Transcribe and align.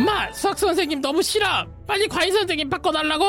엄마 0.00 0.32
수학 0.32 0.58
선생님 0.58 1.02
너무 1.02 1.20
싫어 1.20 1.46
빨리 1.86 2.08
과외 2.08 2.30
선생님 2.30 2.70
바꿔달라고 2.70 3.24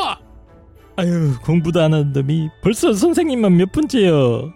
아유 0.95 1.33
공부도 1.43 1.81
안 1.81 1.93
하는 1.93 2.13
놈이 2.13 2.47
벌써 2.63 2.93
선생님만 2.93 3.57
몇 3.57 3.73
분째요 3.73 4.53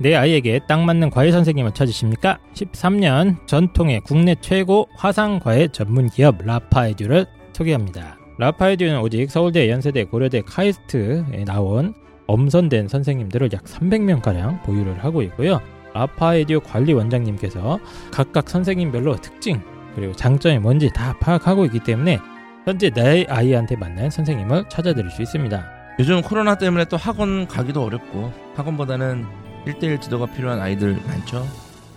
내 0.00 0.14
아이에게 0.14 0.60
딱 0.66 0.82
맞는 0.82 1.10
과외 1.10 1.30
선생님을 1.30 1.72
찾으십니까? 1.72 2.38
13년 2.54 3.46
전통의 3.46 4.00
국내 4.06 4.34
최고 4.40 4.88
화상 4.96 5.38
과외 5.38 5.68
전문 5.68 6.08
기업 6.08 6.38
라파에듀를 6.42 7.26
소개합니다. 7.52 8.16
라파에듀는 8.38 8.98
오직 9.02 9.30
서울대, 9.30 9.68
연세대, 9.68 10.04
고려대, 10.04 10.40
카이스트에 10.40 11.44
나온 11.44 11.92
엄선된 12.28 12.88
선생님들을 12.88 13.50
약 13.52 13.64
300명가량 13.64 14.62
보유를 14.62 15.04
하고 15.04 15.20
있고요. 15.20 15.60
라파에듀 15.92 16.60
관리 16.60 16.94
원장님께서 16.94 17.78
각각 18.10 18.48
선생님별로 18.48 19.16
특징 19.16 19.60
그리고 19.94 20.14
장점이 20.14 20.58
뭔지 20.58 20.90
다 20.92 21.14
파악하고 21.20 21.64
있기 21.66 21.80
때문에 21.80 22.18
현재 22.64 22.90
내 22.90 23.26
아이한테 23.28 23.76
맞는 23.76 24.10
선생님을 24.10 24.68
찾아드릴 24.68 25.10
수 25.10 25.22
있습니다. 25.22 25.64
요즘 25.98 26.22
코로나 26.22 26.56
때문에 26.56 26.84
또 26.86 26.96
학원 26.96 27.46
가기도 27.46 27.82
어렵고 27.84 28.32
학원보다는 28.56 29.26
1대1 29.66 30.00
지도가 30.00 30.26
필요한 30.26 30.60
아이들 30.60 30.98
많죠. 31.06 31.46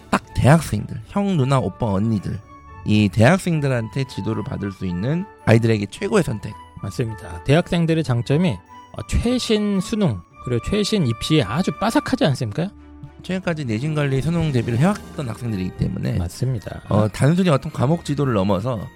딱 0.09 0.21
대학생들, 0.35 1.01
형, 1.07 1.37
누나, 1.37 1.59
오빠, 1.59 1.87
언니들. 1.87 2.39
이 2.85 3.07
대학생들한테 3.09 4.03
지도를 4.05 4.43
받을 4.43 4.71
수 4.71 4.85
있는 4.85 5.25
아이들에게 5.45 5.85
최고의 5.89 6.23
선택. 6.23 6.53
맞습니다. 6.81 7.43
대학생들의 7.45 8.03
장점이 8.03 8.49
어, 8.49 9.07
최신 9.07 9.79
수능 9.79 10.19
그리고 10.43 10.61
최신 10.69 11.07
입시에 11.07 11.43
아주 11.43 11.71
빠삭하지 11.79 12.25
않습니까? 12.25 12.69
최근까지 13.23 13.65
내신 13.65 13.95
관리 13.95 14.21
수능 14.21 14.51
대비를 14.51 14.77
해왔던 14.79 15.27
학생들이기 15.27 15.77
때문에 15.77 16.17
맞습니다. 16.17 16.81
어, 16.89 17.07
단순히 17.07 17.49
어떤 17.49 17.71
과목 17.71 18.05
지도를 18.05 18.33
넘어서 18.33 18.87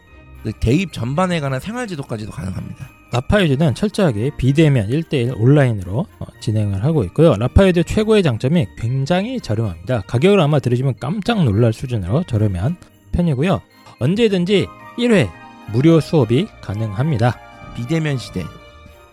그 0.43 0.51
대입 0.59 0.93
전반에 0.93 1.39
관한 1.39 1.59
생활 1.59 1.87
지도까지도 1.87 2.31
가능합니다. 2.31 2.89
라파에듀는 3.11 3.73
철저하게 3.73 4.31
비대면 4.37 4.89
1대1 4.89 5.39
온라인으로 5.39 6.05
어, 6.19 6.25
진행을 6.41 6.83
하고 6.83 7.03
있고요. 7.05 7.35
라파에듀 7.35 7.83
최고의 7.85 8.21
장점이 8.21 8.67
굉장히 8.77 9.39
저렴합니다. 9.39 10.01
가격을 10.01 10.39
아마 10.39 10.59
들으시면 10.59 10.95
깜짝 10.99 11.43
놀랄 11.43 11.71
수준으로 11.73 12.23
저렴한 12.23 12.75
편이고요. 13.13 13.61
언제든지 13.99 14.67
1회 14.99 15.29
무료 15.71 15.99
수업이 15.99 16.47
가능합니다. 16.61 17.37
비대면 17.75 18.17
시대 18.17 18.43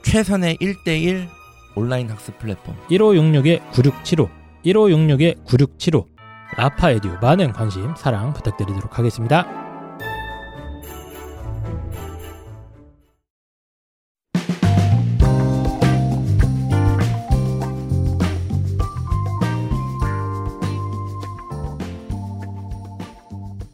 최선의 0.02 0.56
1대1 0.58 1.28
온라인 1.76 2.08
학습 2.10 2.38
플랫폼 2.38 2.76
1566-9675 2.90 4.43
1566-9675 4.64 6.06
라파에듀 6.56 7.08
많은 7.20 7.52
관심 7.52 7.94
사랑 7.96 8.32
부탁드리도록 8.32 8.98
하겠습니다. 8.98 9.46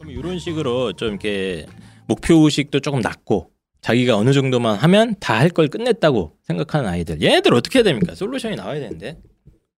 이런 0.07 0.39
식으로 0.39 0.93
좀 0.93 1.09
이렇게 1.09 1.65
목표 2.07 2.35
의식도 2.45 2.79
조금 2.81 2.99
낮고 3.01 3.49
자기가 3.81 4.15
어느 4.17 4.31
정도만 4.33 4.77
하면 4.77 5.15
다 5.19 5.35
할 5.39 5.49
걸 5.49 5.67
끝냈다고 5.67 6.33
생각하는 6.43 6.89
아이들 6.89 7.21
얘네들 7.21 7.53
어떻게 7.53 7.79
해야 7.79 7.83
됩니까? 7.83 8.13
솔루션이 8.15 8.55
나와야 8.55 8.79
되는데 8.79 9.17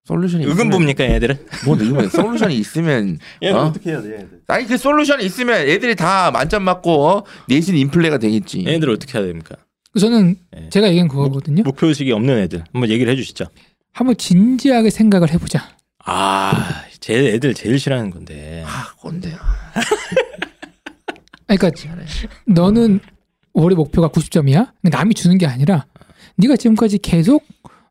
솔루션이 0.06 0.44
있으면 0.44 0.58
의금 0.58 0.70
봅니까 0.70 1.04
얘네들은? 1.06 1.38
뭐 1.66 1.78
이거 1.78 2.08
솔루션이 2.10 2.58
있으면 2.58 3.20
얘네들 3.42 3.60
어? 3.60 3.64
어떻게 3.66 3.92
해야 3.92 4.02
돼 4.02 4.14
얘네들? 4.14 4.42
아니 4.48 4.66
그 4.66 4.78
솔루션이 4.78 5.26
있으면 5.26 5.62
애들이 5.68 5.96
다 5.96 6.30
만점 6.32 6.64
맞고 6.64 7.08
어? 7.08 7.24
내신 7.48 7.78
인플레가 7.78 8.18
되겠지. 8.18 8.66
얘네들 8.66 8.90
어떻게 8.90 9.18
해야 9.18 9.26
됩니까? 9.26 9.56
저는 9.98 10.36
네. 10.52 10.70
제가 10.70 10.90
얘기한 10.90 11.08
그거거든요. 11.08 11.64
목표 11.64 11.88
의식이 11.88 12.12
없는 12.12 12.38
애들 12.40 12.64
한번 12.74 12.90
얘기를 12.90 13.12
해주시죠. 13.14 13.46
한번 13.94 14.18
진지하게 14.18 14.90
생각을 14.90 15.32
해보자. 15.32 15.70
아, 16.06 16.84
제 17.00 17.14
애들 17.14 17.54
제일 17.54 17.80
싫어하는 17.80 18.10
건데. 18.10 18.64
아 18.66 18.92
꼰대야. 18.98 19.38
그러니까 21.48 21.70
너는 22.48 23.00
올해 23.54 23.76
목표가 23.76 24.10
90점이야? 24.10 24.72
남이 24.82 25.14
주는 25.14 25.38
게 25.38 25.46
아니라 25.46 25.86
네가 26.38 26.58
지금까지 26.58 26.98
계속 26.98 27.46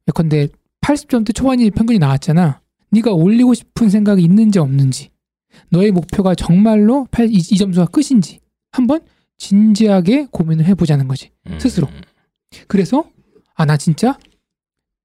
예컨대 0.09 0.49
80점대 0.82 1.34
초반이 1.34 1.70
평균이 1.70 1.98
나왔잖아. 1.98 2.60
네가 2.91 3.12
올리고 3.12 3.54
싶은 3.54 3.88
생각이 3.88 4.22
있는지 4.22 4.59
없는지 4.59 5.10
너의 5.70 5.91
목표가 5.93 6.34
정말로 6.34 7.06
8, 7.10 7.28
이, 7.28 7.34
이 7.37 7.56
점수가 7.56 7.87
끝인지 7.87 8.41
한번 8.70 9.00
진지하게 9.38 10.26
고민을 10.31 10.66
해보자는 10.66 11.09
거지. 11.09 11.31
음. 11.47 11.59
스스로. 11.59 11.88
그래서 12.69 13.04
아 13.54 13.65
나 13.65 13.76
진짜 13.76 14.19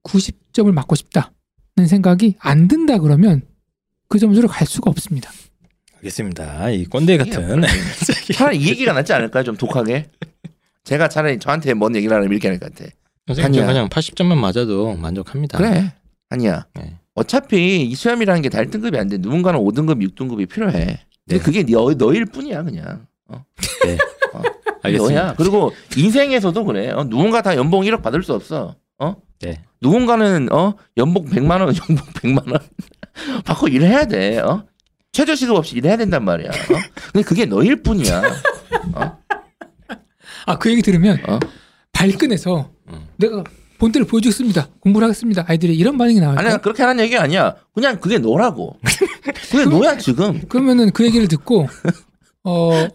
90점을 0.03 0.71
맞고 0.71 0.95
싶다는 0.95 1.29
생각이 1.87 2.35
안 2.39 2.67
든다 2.67 2.97
그러면 2.99 3.41
그 4.09 4.19
점수로 4.19 4.47
갈 4.47 4.65
수가 4.67 4.89
없습니다. 4.89 5.29
알겠습니다. 5.97 6.69
이 6.71 6.85
꼰대 6.85 7.17
같은. 7.17 7.61
차라리 8.33 8.57
이 8.59 8.67
얘기가 8.69 8.93
낫지 8.93 9.13
않을까요? 9.13 9.43
좀 9.43 9.57
독하게. 9.57 10.09
제가 10.83 11.09
차라리 11.09 11.39
저한테 11.39 11.73
뭔 11.73 11.95
얘기를 11.95 12.15
하면 12.15 12.29
이렇게 12.31 12.47
할것 12.47 12.73
같아. 12.73 12.89
선생님 13.27 13.61
아니야. 13.61 13.73
그냥 13.73 13.89
80점만 13.89 14.37
맞아도 14.37 14.95
만족합니다. 14.95 15.57
그래. 15.57 15.93
아니야. 16.29 16.65
네. 16.75 16.97
어차피 17.15 17.83
이 17.83 17.95
시험이라는 17.95 18.41
게 18.41 18.49
달등급이 18.49 18.97
안 18.97 19.07
돼. 19.07 19.17
누군가는 19.17 19.59
5등급, 19.59 20.01
6등급이 20.11 20.49
필요해. 20.49 20.73
근데 20.73 20.99
네. 21.25 21.39
그게 21.39 21.63
너, 21.63 21.93
너일 21.93 22.25
뿐이야, 22.25 22.63
그냥. 22.63 23.07
어. 23.27 23.43
네. 23.85 23.97
어. 24.33 24.41
알겠습니다. 24.83 25.21
너야. 25.23 25.33
그리고 25.35 25.73
인생에서도 25.97 26.63
그래. 26.63 26.91
어, 26.91 27.03
누군가 27.03 27.41
다 27.41 27.55
연봉 27.55 27.83
1억 27.83 28.01
받을 28.01 28.23
수 28.23 28.33
없어. 28.33 28.75
어? 28.99 29.15
네. 29.41 29.63
누군가는 29.81 30.51
어 30.51 30.75
연봉 30.97 31.25
100만 31.25 31.61
원, 31.61 31.73
연봉 31.89 32.05
100만 32.13 32.51
원 32.51 32.59
받고 33.45 33.67
일해야 33.67 34.05
돼. 34.05 34.39
어? 34.39 34.65
최저 35.11 35.35
시급 35.35 35.55
없이 35.55 35.75
일해야 35.75 35.97
된단 35.97 36.23
말이야. 36.25 36.49
어? 36.49 37.01
근데 37.11 37.23
그게 37.27 37.45
너일 37.45 37.81
뿐이야. 37.83 38.21
어? 38.95 39.17
아그 40.45 40.71
얘기 40.71 40.81
들으면 40.81 41.19
어? 41.27 41.39
발끈해서 41.91 42.71
음. 42.89 43.07
내가 43.17 43.43
본때를 43.79 44.07
보여주겠습니다. 44.07 44.69
공부를 44.79 45.05
하겠습니다. 45.05 45.45
아이들이 45.47 45.75
이런 45.75 45.97
반응이 45.97 46.19
나와요. 46.19 46.37
아니 46.39 46.61
그렇게 46.61 46.81
하는 46.83 47.03
얘기 47.03 47.15
아니야. 47.17 47.55
그냥 47.75 47.99
그게 47.99 48.17
너라고. 48.17 48.79
그게 49.51 49.65
너야 49.69 49.97
지금. 49.97 50.41
그러면은 50.47 50.91
그 50.91 51.05
얘기를 51.05 51.27
듣고 51.27 51.67
어 52.43 52.87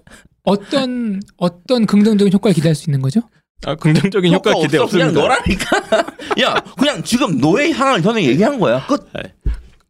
어떤 0.44 1.20
어떤 1.36 1.86
긍정적인 1.86 2.32
효과를 2.32 2.54
기대할 2.54 2.74
수 2.74 2.90
있는 2.90 3.00
거죠? 3.00 3.20
아, 3.64 3.76
긍정적인 3.76 4.32
효과 4.34 4.54
기대 4.54 4.78
없어. 4.78 4.98
없습니다. 4.98 5.12
그냥 5.12 5.22
너라니까. 5.22 6.04
야, 6.42 6.54
그냥 6.76 7.00
지금 7.04 7.38
너의 7.38 7.72
향을 7.72 8.02
저는 8.02 8.22
얘기한 8.22 8.58
거야. 8.58 8.84
끝. 8.88 9.08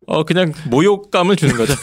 어, 0.07 0.25
그냥 0.25 0.53
모욕감을 0.69 1.37
주는 1.37 1.57
거죠. 1.57 1.73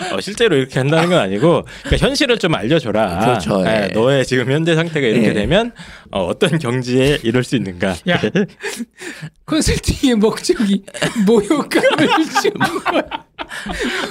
아, 0.00 0.14
어, 0.14 0.20
실제로 0.20 0.56
이렇게 0.56 0.78
한다는 0.78 1.08
건 1.10 1.18
아니고 1.18 1.64
그러니까 1.84 2.06
현실을 2.06 2.38
좀 2.38 2.54
알려줘라. 2.54 3.18
그렇죠, 3.20 3.62
예, 3.66 3.88
예. 3.90 3.94
너의 3.94 4.24
지금 4.26 4.50
현재 4.50 4.74
상태가 4.74 5.06
이렇게 5.06 5.28
예. 5.28 5.32
되면 5.32 5.72
어, 6.10 6.24
어떤 6.24 6.58
경지에 6.58 7.18
이를 7.22 7.44
수 7.44 7.56
있는가. 7.56 7.94
야. 8.08 8.20
컨설팅의 9.46 10.16
목적이 10.16 10.84
모욕감을 11.26 11.90
주는 12.42 12.84
거야. 12.84 13.02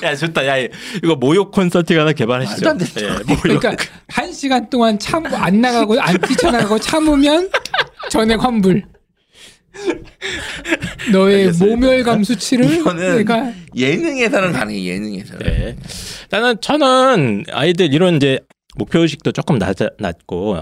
야 0.03 0.15
좋다. 0.15 0.45
야 0.47 0.57
이거 1.03 1.15
모욕 1.15 1.51
컨설팅 1.51 1.99
하나 1.99 2.11
개발하시죠. 2.13 2.69
예, 3.01 3.07
모욕. 3.25 3.41
그러니까 3.41 3.75
한 4.09 4.31
시간 4.33 4.69
동안 4.69 4.97
참 4.99 5.19
안 5.29 5.61
나가고 5.61 5.99
안 5.99 6.17
뛰쳐나가고 6.21 6.79
참으면 6.79 7.49
전액 8.09 8.43
환불. 8.43 8.83
너의 11.11 11.45
알겠습니다. 11.47 11.75
모멸감 11.75 12.23
수치를 12.23 12.83
내가 13.17 13.51
예능에서는 13.75 14.51
가능해. 14.51 14.83
예능에서는. 14.85 15.39
네. 15.45 15.75
나는 16.29 16.59
저는 16.61 17.45
아이들 17.51 17.93
이런 17.93 18.15
이제 18.17 18.39
목표 18.75 18.99
의식도 18.99 19.31
조금 19.31 19.57
낮, 19.57 19.75
낮고 19.99 20.57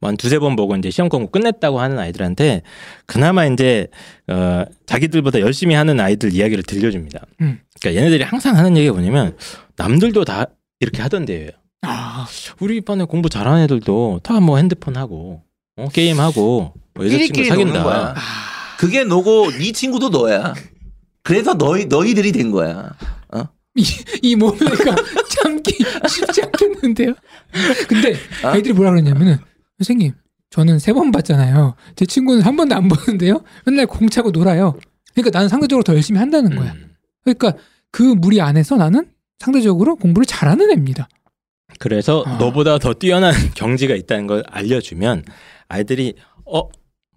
뭐한 0.00 0.16
두세 0.16 0.38
번 0.38 0.56
보고 0.56 0.74
이제 0.76 0.90
시험 0.90 1.08
공부 1.08 1.30
끝냈다고 1.30 1.80
하는 1.80 1.98
아이들한테 1.98 2.62
그나마 3.06 3.46
이제 3.46 3.86
어 4.28 4.64
자기들보다 4.86 5.40
열심히 5.40 5.74
하는 5.74 6.00
아이들 6.00 6.32
이야기를 6.32 6.64
들려줍니다. 6.64 7.20
음. 7.40 7.60
그러니까 7.80 8.00
얘네들이 8.00 8.24
항상 8.24 8.56
하는 8.56 8.76
얘기가 8.76 8.92
뭐냐면 8.94 9.36
남들도 9.76 10.24
다 10.24 10.46
이렇게 10.80 11.00
하던데요. 11.02 11.50
아, 11.82 12.26
우리 12.60 12.80
반에 12.80 13.04
공부 13.04 13.28
잘하는 13.28 13.62
애들도 13.64 14.20
다 14.22 14.40
뭐 14.40 14.56
핸드폰 14.56 14.96
하고 14.96 15.42
어, 15.76 15.88
게임 15.92 16.18
하고 16.20 16.72
뭐 16.94 17.04
여자친구 17.06 17.44
사귄다. 17.44 17.82
거야. 17.82 18.14
그게 18.78 19.04
너고 19.04 19.50
네 19.50 19.72
친구도 19.72 20.10
너야. 20.10 20.54
그래서 21.22 21.54
너희 21.54 21.86
너희들이 21.86 22.32
된 22.32 22.50
거야. 22.50 22.92
어? 23.32 23.42
이, 23.76 23.84
이 24.22 24.36
모멸감 24.36 24.94
참기 25.30 25.76
쉽지 26.08 26.42
않겠는데요. 26.42 27.14
근데 27.88 28.12
어? 28.44 28.48
아이들이 28.48 28.72
뭐라 28.74 28.90
그러냐면은 28.90 29.38
선생님 29.78 30.12
저는 30.50 30.78
세 30.78 30.92
번 30.92 31.10
봤잖아요. 31.10 31.74
제 31.96 32.06
친구는 32.06 32.42
한 32.42 32.56
번도 32.56 32.74
안 32.76 32.88
보는데요. 32.88 33.42
맨날 33.66 33.86
공 33.86 34.08
차고 34.08 34.30
놀아요. 34.30 34.78
그러니까 35.14 35.36
나는 35.36 35.48
상대적으로 35.48 35.82
더 35.82 35.94
열심히 35.94 36.18
한다는 36.20 36.54
거야. 36.54 36.72
음. 36.72 36.94
그러니까 37.24 37.54
그 37.90 38.02
무리 38.02 38.40
안에서 38.40 38.76
나는 38.76 39.06
상대적으로 39.40 39.96
공부를 39.96 40.26
잘하는 40.26 40.70
애입니다. 40.70 41.08
그래서 41.80 42.22
아. 42.26 42.36
너보다 42.36 42.78
더 42.78 42.94
뛰어난 42.94 43.32
경지가 43.56 43.94
있다는 43.96 44.26
걸 44.28 44.44
알려주면 44.48 45.24
아이들이 45.68 46.14
어 46.44 46.68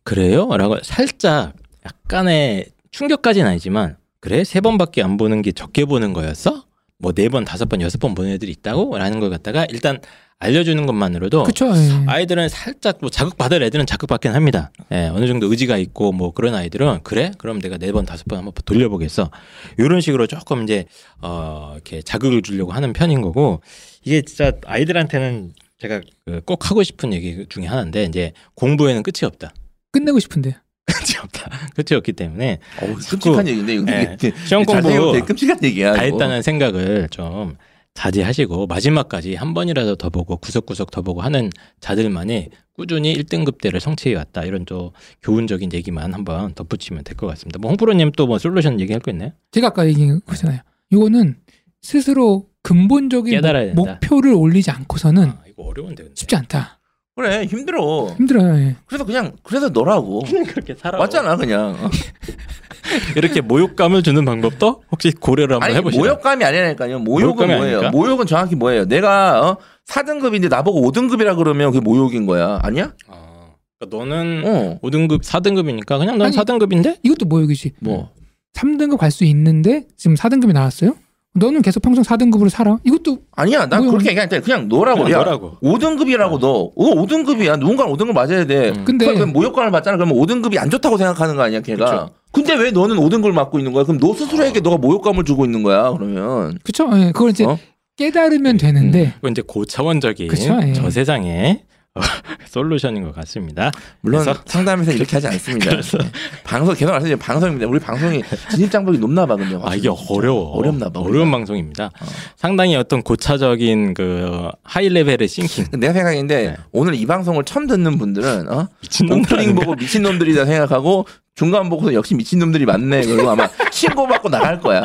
그래요? 0.07 0.47
라고 0.55 0.77
살짝 0.83 1.51
약간의 1.85 2.67
충격까지는 2.91 3.45
아니지만 3.49 3.97
그래 4.21 4.45
세 4.45 4.61
번밖에 4.61 5.03
안 5.03 5.17
보는 5.17 5.41
게 5.41 5.51
적게 5.51 5.83
보는 5.83 6.13
거였어? 6.13 6.63
뭐 6.99 7.11
네 7.11 7.27
번, 7.27 7.43
다섯 7.43 7.67
번, 7.67 7.81
여섯 7.81 7.97
번 7.99 8.15
보는 8.15 8.31
애들이 8.31 8.51
있다고? 8.51 8.97
라는 8.97 9.19
걸 9.19 9.29
갖다가 9.29 9.65
일단 9.69 9.99
알려주는 10.39 10.85
것만으로도 10.85 11.43
그쵸. 11.43 11.67
예. 11.75 12.05
아이들은 12.07 12.47
살짝 12.47 12.99
뭐 13.01 13.09
자극받을 13.09 13.61
애들은 13.63 13.85
자극받긴 13.85 14.31
합니다. 14.31 14.71
예, 14.93 15.07
어느 15.07 15.27
정도 15.27 15.51
의지가 15.51 15.77
있고 15.77 16.13
뭐 16.13 16.31
그런 16.31 16.55
아이들은 16.55 17.01
그래? 17.03 17.31
그럼 17.37 17.59
내가 17.59 17.77
네 17.77 17.91
번, 17.91 18.05
다섯 18.05 18.25
번 18.27 18.37
한번 18.37 18.53
돌려보겠어. 18.63 19.29
이런 19.77 19.99
식으로 19.99 20.25
조금 20.25 20.63
이제 20.63 20.85
어 21.21 21.71
이렇게 21.73 22.01
자극을 22.01 22.43
주려고 22.43 22.71
하는 22.71 22.93
편인 22.93 23.21
거고 23.21 23.59
이게 24.05 24.21
진짜 24.21 24.53
아이들한테는 24.65 25.51
제가 25.81 25.99
그꼭 26.25 26.71
하고 26.71 26.81
싶은 26.83 27.11
얘기 27.11 27.45
중에 27.49 27.65
하나인데 27.65 28.05
이제 28.05 28.31
공부에는 28.55 29.03
끝이 29.03 29.25
없다. 29.25 29.51
끝내고 29.99 30.19
싶은데. 30.19 30.55
끝이 30.87 31.17
없다. 31.21 31.51
끝이 31.75 31.97
없기 31.97 32.13
때문에 32.13 32.59
어우, 32.81 32.95
끔찍한 32.95 33.47
얘기인데 33.47 33.73
이거 33.75 33.85
예, 33.91 34.15
되게 34.17 34.35
시험 34.45 34.63
공부 34.63 35.21
끔찍한 35.25 35.59
얘기야. 35.63 35.93
다. 35.93 36.01
했다는 36.01 36.41
생각을 36.41 37.09
좀 37.11 37.55
자제하시고 37.93 38.67
마지막까지 38.67 39.35
한 39.35 39.53
번이라도 39.53 39.95
더 39.95 40.09
보고 40.09 40.37
구석구석 40.37 40.91
더 40.91 41.01
보고 41.01 41.21
하는 41.21 41.49
자들만이 41.81 42.49
꾸준히 42.73 43.15
1등급대를 43.17 43.79
성취해 43.79 44.15
왔다 44.15 44.43
이런 44.43 44.65
또 44.65 44.93
교훈적인 45.23 45.73
얘기만 45.73 46.13
한번 46.13 46.53
덧붙이면 46.53 47.03
될 47.03 47.17
것 47.17 47.25
같습니다. 47.27 47.57
뭐 47.59 47.69
홍프로님 47.71 48.11
또 48.13 48.27
뭐 48.27 48.37
솔루션 48.37 48.79
얘기할 48.79 49.01
거 49.01 49.09
있나요? 49.11 49.31
제가 49.51 49.67
아까 49.67 49.87
얘기한 49.87 50.21
거잖아요. 50.25 50.59
이거는 50.91 51.37
스스로 51.81 52.47
근본적인 52.61 53.41
목-. 53.75 53.87
목표를 53.87 54.33
올리지 54.33 54.69
않고서는 54.71 55.29
아, 55.29 55.41
이거 55.49 55.63
어려운데 55.63 56.03
근데. 56.03 56.15
쉽지 56.15 56.35
않다. 56.35 56.76
그래 57.17 57.45
힘들어. 57.45 58.13
힘들어요. 58.15 58.55
예. 58.59 58.75
그래서 58.85 59.03
그냥 59.03 59.31
그래서 59.43 59.69
너라고. 59.69 60.21
그렇게 60.47 60.75
살아. 60.75 60.99
맞잖아 60.99 61.35
그냥. 61.35 61.75
어. 61.81 61.89
이렇게 63.17 63.41
모욕감을 63.41 64.03
주는 64.03 64.23
방법도 64.23 64.83
혹시 64.91 65.11
고려를 65.11 65.55
한번 65.55 65.75
해보시죠. 65.75 65.99
모욕감이 66.01 66.45
아니라니까요. 66.45 66.99
모욕은 66.99 67.47
뭐예요? 67.47 67.63
아닙니까? 67.63 67.89
모욕은 67.89 68.27
정확히 68.27 68.55
뭐예요? 68.55 68.85
내가 68.85 69.41
어? 69.49 69.57
4등급인데 69.87 70.47
나보고 70.49 70.81
5등급이라 70.91 71.35
그러면 71.37 71.71
그게 71.71 71.81
모욕인 71.81 72.27
거야. 72.27 72.59
아니야? 72.61 72.93
아, 73.07 73.49
그러니까 73.79 73.97
너는 73.97 74.43
어. 74.45 74.79
5등급, 74.83 75.23
4등급이니까 75.23 75.97
그냥 75.97 76.17
넌 76.19 76.27
아니, 76.27 76.35
4등급인데? 76.37 76.99
이것도 77.03 77.25
모욕이지. 77.25 77.73
뭐. 77.81 78.11
3등급 78.53 78.97
갈 78.97 79.11
수 79.11 79.23
있는데 79.25 79.85
지금 79.97 80.15
4등급이 80.15 80.53
나왔어요? 80.53 80.95
너는 81.37 81.61
계속 81.61 81.81
평생 81.81 82.03
4등급으로 82.03 82.49
살아? 82.49 82.77
이것도 82.83 83.19
아니야. 83.35 83.67
난 83.67 83.83
모욕은- 83.83 83.89
그렇게 83.91 84.09
얘기할 84.09 84.27
때 84.29 84.39
그냥 84.41 84.67
너라고. 84.67 85.03
그냥 85.03 85.19
야, 85.21 85.23
너라고. 85.23 85.57
5등급이라고 85.61 86.39
너. 86.39 86.49
어, 86.49 86.71
5등급이야. 86.75 87.59
누군가는 87.59 87.91
5등급 87.93 88.13
맞아야 88.13 88.45
돼. 88.45 88.69
음. 88.75 88.85
근데 88.85 89.05
그럼 89.13 89.33
모욕감을 89.33 89.71
받잖아. 89.71 89.97
그러면 89.97 90.15
5등급이 90.17 90.57
안 90.57 90.69
좋다고 90.69 90.97
생각하는 90.97 91.35
거 91.35 91.43
아니야, 91.43 91.61
걔가. 91.61 91.85
그쵸. 91.85 92.09
근데 92.31 92.55
왜 92.55 92.71
너는 92.71 92.97
5등급을 92.97 93.31
맞고 93.31 93.57
있는 93.59 93.71
거야? 93.73 93.83
그럼 93.83 93.99
너 93.99 94.13
스스로에게 94.13 94.59
너가 94.59 94.77
모욕감을 94.77 95.23
주고 95.23 95.45
있는 95.45 95.63
거야, 95.63 95.91
그러면. 95.91 96.57
그쵸? 96.63 96.89
예, 96.95 97.11
그걸 97.11 97.29
이제 97.31 97.45
어? 97.45 97.57
깨달으면 97.97 98.57
되는데 98.57 99.13
그건 99.15 99.31
이제 99.31 99.41
고차원적인 99.45 100.27
그쵸, 100.27 100.57
예. 100.61 100.73
저 100.73 100.89
세상의 100.89 101.61
어, 101.63 101.76
솔루션인 102.47 103.03
것 103.03 103.13
같습니다. 103.15 103.71
물론 104.01 104.25
상담에서 104.45 104.91
이렇게 104.91 105.15
하지 105.15 105.27
않습니다. 105.27 105.69
네. 105.69 106.11
방송 106.43 106.73
계속 106.73 106.91
말씀드리면 106.91 107.19
방송입니다. 107.19 107.67
우리 107.67 107.79
방송이 107.79 108.23
진입 108.51 108.71
장벽이 108.71 108.97
높나 108.99 109.25
봐 109.25 109.35
근데. 109.35 109.57
아 109.61 109.75
이게 109.75 109.89
어려워. 110.09 110.51
어렵나 110.57 110.89
봐. 110.89 110.99
어려운 111.01 111.29
방송입니다. 111.31 111.85
어. 111.85 112.05
상당히 112.35 112.75
어떤 112.75 113.01
고차적인 113.03 113.93
그 113.93 114.49
high 114.63 114.89
level의 114.89 115.27
thinking 115.27 115.65
내가 115.79 115.93
생각했는데 115.93 116.47
네. 116.51 116.57
오늘 116.71 116.95
이 116.95 117.05
방송을 117.05 117.43
처음 117.43 117.67
듣는 117.67 117.97
분들은 117.97 118.49
어? 118.49 118.67
미친놈들 118.81 119.33
오프닝? 119.33 119.55
보고 119.55 119.75
미친놈들이다 119.75 120.45
생각하고 120.45 121.05
중간 121.37 121.69
보고서 121.69 121.93
역시 121.93 122.15
미친놈들이 122.15 122.65
많네. 122.65 123.05
그리고 123.05 123.29
아마 123.29 123.47
신고받고 123.71 124.27
나갈 124.27 124.59
거야. 124.59 124.83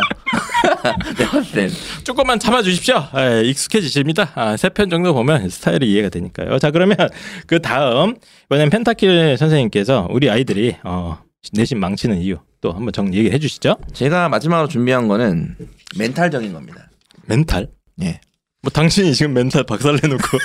내가 1.16 1.31
봤을 1.31 1.52
땐. 1.52 1.70
조금만 2.04 2.38
참아주십시오. 2.38 3.02
예, 3.16 3.40
익숙해지십니다. 3.49 4.32
아, 4.34 4.54
세편 4.58 4.90
정도 4.90 5.14
보면 5.14 5.49
스타일이 5.49 5.90
이해가 5.90 6.10
되니까요. 6.10 6.58
자 6.58 6.70
그러면 6.70 6.99
그 7.46 7.62
다음 7.62 8.16
이번엔 8.46 8.69
펜타킬 8.69 9.38
선생님께서 9.38 10.08
우리 10.10 10.28
아이들이 10.28 10.76
어, 10.84 11.19
내신 11.54 11.81
망치는 11.81 12.19
이유 12.19 12.37
또 12.60 12.72
한번 12.72 12.93
정 12.93 13.14
얘기해 13.14 13.38
주시죠. 13.38 13.78
제가 13.94 14.28
마지막으로 14.28 14.69
준비한 14.69 15.08
거는 15.08 15.56
멘탈적인 15.96 16.52
겁니다. 16.52 16.90
멘탈. 17.25 17.69
예. 18.02 18.20
뭐 18.60 18.70
당신이 18.70 19.14
지금 19.14 19.32
멘탈 19.32 19.64
박살내놓고 19.64 20.22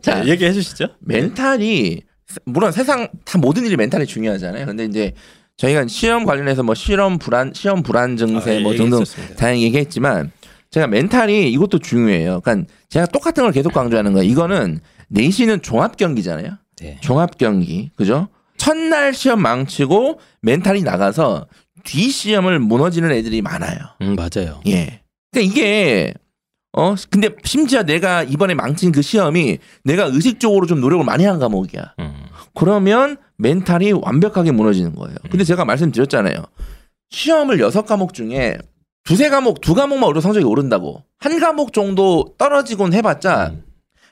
자 0.00 0.22
자. 0.22 0.26
얘기해 0.26 0.54
주시죠. 0.54 0.86
멘탈이 1.00 2.00
물론 2.44 2.72
세상 2.72 3.08
다 3.24 3.38
모든 3.38 3.64
일이 3.66 3.76
멘탈이 3.76 4.06
중요하잖아요. 4.06 4.66
근데 4.66 4.84
이제 4.84 5.12
저희가 5.56 5.86
시험 5.88 6.24
관련해서 6.24 6.62
뭐 6.62 6.74
실험 6.74 7.18
불안 7.18 7.52
시험 7.54 7.82
불안 7.82 8.16
증세 8.16 8.58
아, 8.58 8.60
뭐 8.60 8.72
예, 8.72 8.76
등등 8.76 8.98
얘기했었습니다. 8.98 9.34
다양히 9.36 9.62
얘기했지만 9.62 10.30
제가 10.70 10.86
멘탈이 10.86 11.50
이것도 11.52 11.78
중요해요. 11.78 12.40
그러니까 12.42 12.72
제가 12.88 13.06
똑같은 13.06 13.44
걸 13.44 13.52
계속 13.52 13.72
강조하는 13.72 14.12
거예요. 14.12 14.30
이거는 14.30 14.80
내신은 15.08 15.62
종합 15.62 15.96
경기잖아요. 15.96 16.58
네. 16.80 16.98
종합 17.00 17.38
경기. 17.38 17.90
그죠? 17.96 18.28
첫날 18.58 19.14
시험 19.14 19.40
망치고 19.40 20.20
멘탈이 20.42 20.82
나가서 20.82 21.46
뒤 21.84 22.10
시험을 22.10 22.58
무너지는 22.58 23.10
애들이 23.12 23.42
많아요. 23.42 23.78
음 24.02 24.16
맞아요. 24.16 24.60
예. 24.66 25.00
그러니까 25.30 25.52
이게 25.52 26.12
어 26.72 26.94
근데 27.08 27.30
심지어 27.44 27.82
내가 27.84 28.22
이번에 28.22 28.54
망친 28.54 28.92
그 28.92 29.00
시험이 29.00 29.58
내가 29.84 30.04
의식적으로 30.04 30.66
좀 30.66 30.80
노력을 30.80 31.04
많이 31.04 31.24
한 31.24 31.38
과목이야. 31.38 31.94
음. 32.00 32.15
그러면 32.56 33.16
멘탈이 33.36 33.92
완벽하게 33.92 34.50
무너지는 34.50 34.94
거예요. 34.96 35.16
근데 35.30 35.44
제가 35.44 35.64
말씀드렸잖아요. 35.64 36.34
시험을 37.10 37.60
여섯 37.60 37.84
과목 37.86 38.14
중에 38.14 38.58
두세 39.04 39.28
과목, 39.28 39.60
두 39.60 39.74
과목만 39.74 40.08
오르 40.08 40.20
성적이 40.20 40.46
오른다고. 40.46 41.04
한 41.18 41.38
과목 41.38 41.72
정도 41.72 42.34
떨어지곤 42.38 42.92
해봤자 42.94 43.50
음. 43.52 43.62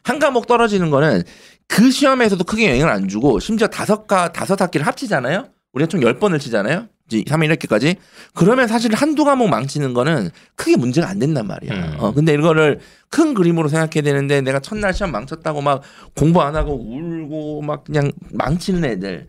한 0.04 0.18
과목 0.20 0.46
떨어지는 0.46 0.90
거는 0.90 1.22
그 1.66 1.90
시험에서도 1.90 2.44
크게 2.44 2.70
영향을 2.70 2.92
안 2.92 3.08
주고 3.08 3.40
심지어 3.40 3.66
다섯 3.66 4.06
과 4.06 4.32
다섯 4.32 4.60
학기를 4.60 4.86
합치잖아요. 4.86 5.48
우리가 5.72 5.88
총 5.88 6.02
열 6.02 6.18
번을 6.20 6.38
치잖아요. 6.38 6.86
이제 7.06 7.22
3일 7.22 7.48
학기까지. 7.50 7.96
그러면 8.34 8.66
사실 8.66 8.94
한두 8.94 9.24
과목 9.24 9.48
망치는 9.48 9.92
거는 9.94 10.30
크게 10.56 10.76
문제가 10.76 11.08
안 11.08 11.18
된단 11.18 11.46
말이야. 11.46 11.72
음. 11.72 11.94
어, 11.98 12.12
근데 12.14 12.32
이거를 12.34 12.80
큰 13.10 13.34
그림으로 13.34 13.68
생각해야 13.68 14.02
되는데 14.02 14.40
내가 14.40 14.58
첫날 14.60 14.94
시험 14.94 15.12
망쳤다고 15.12 15.60
막 15.60 15.82
공부 16.16 16.40
안 16.42 16.56
하고 16.56 16.74
울고 16.74 17.62
막 17.62 17.84
그냥 17.84 18.10
망치는 18.32 18.84
애들. 18.84 19.26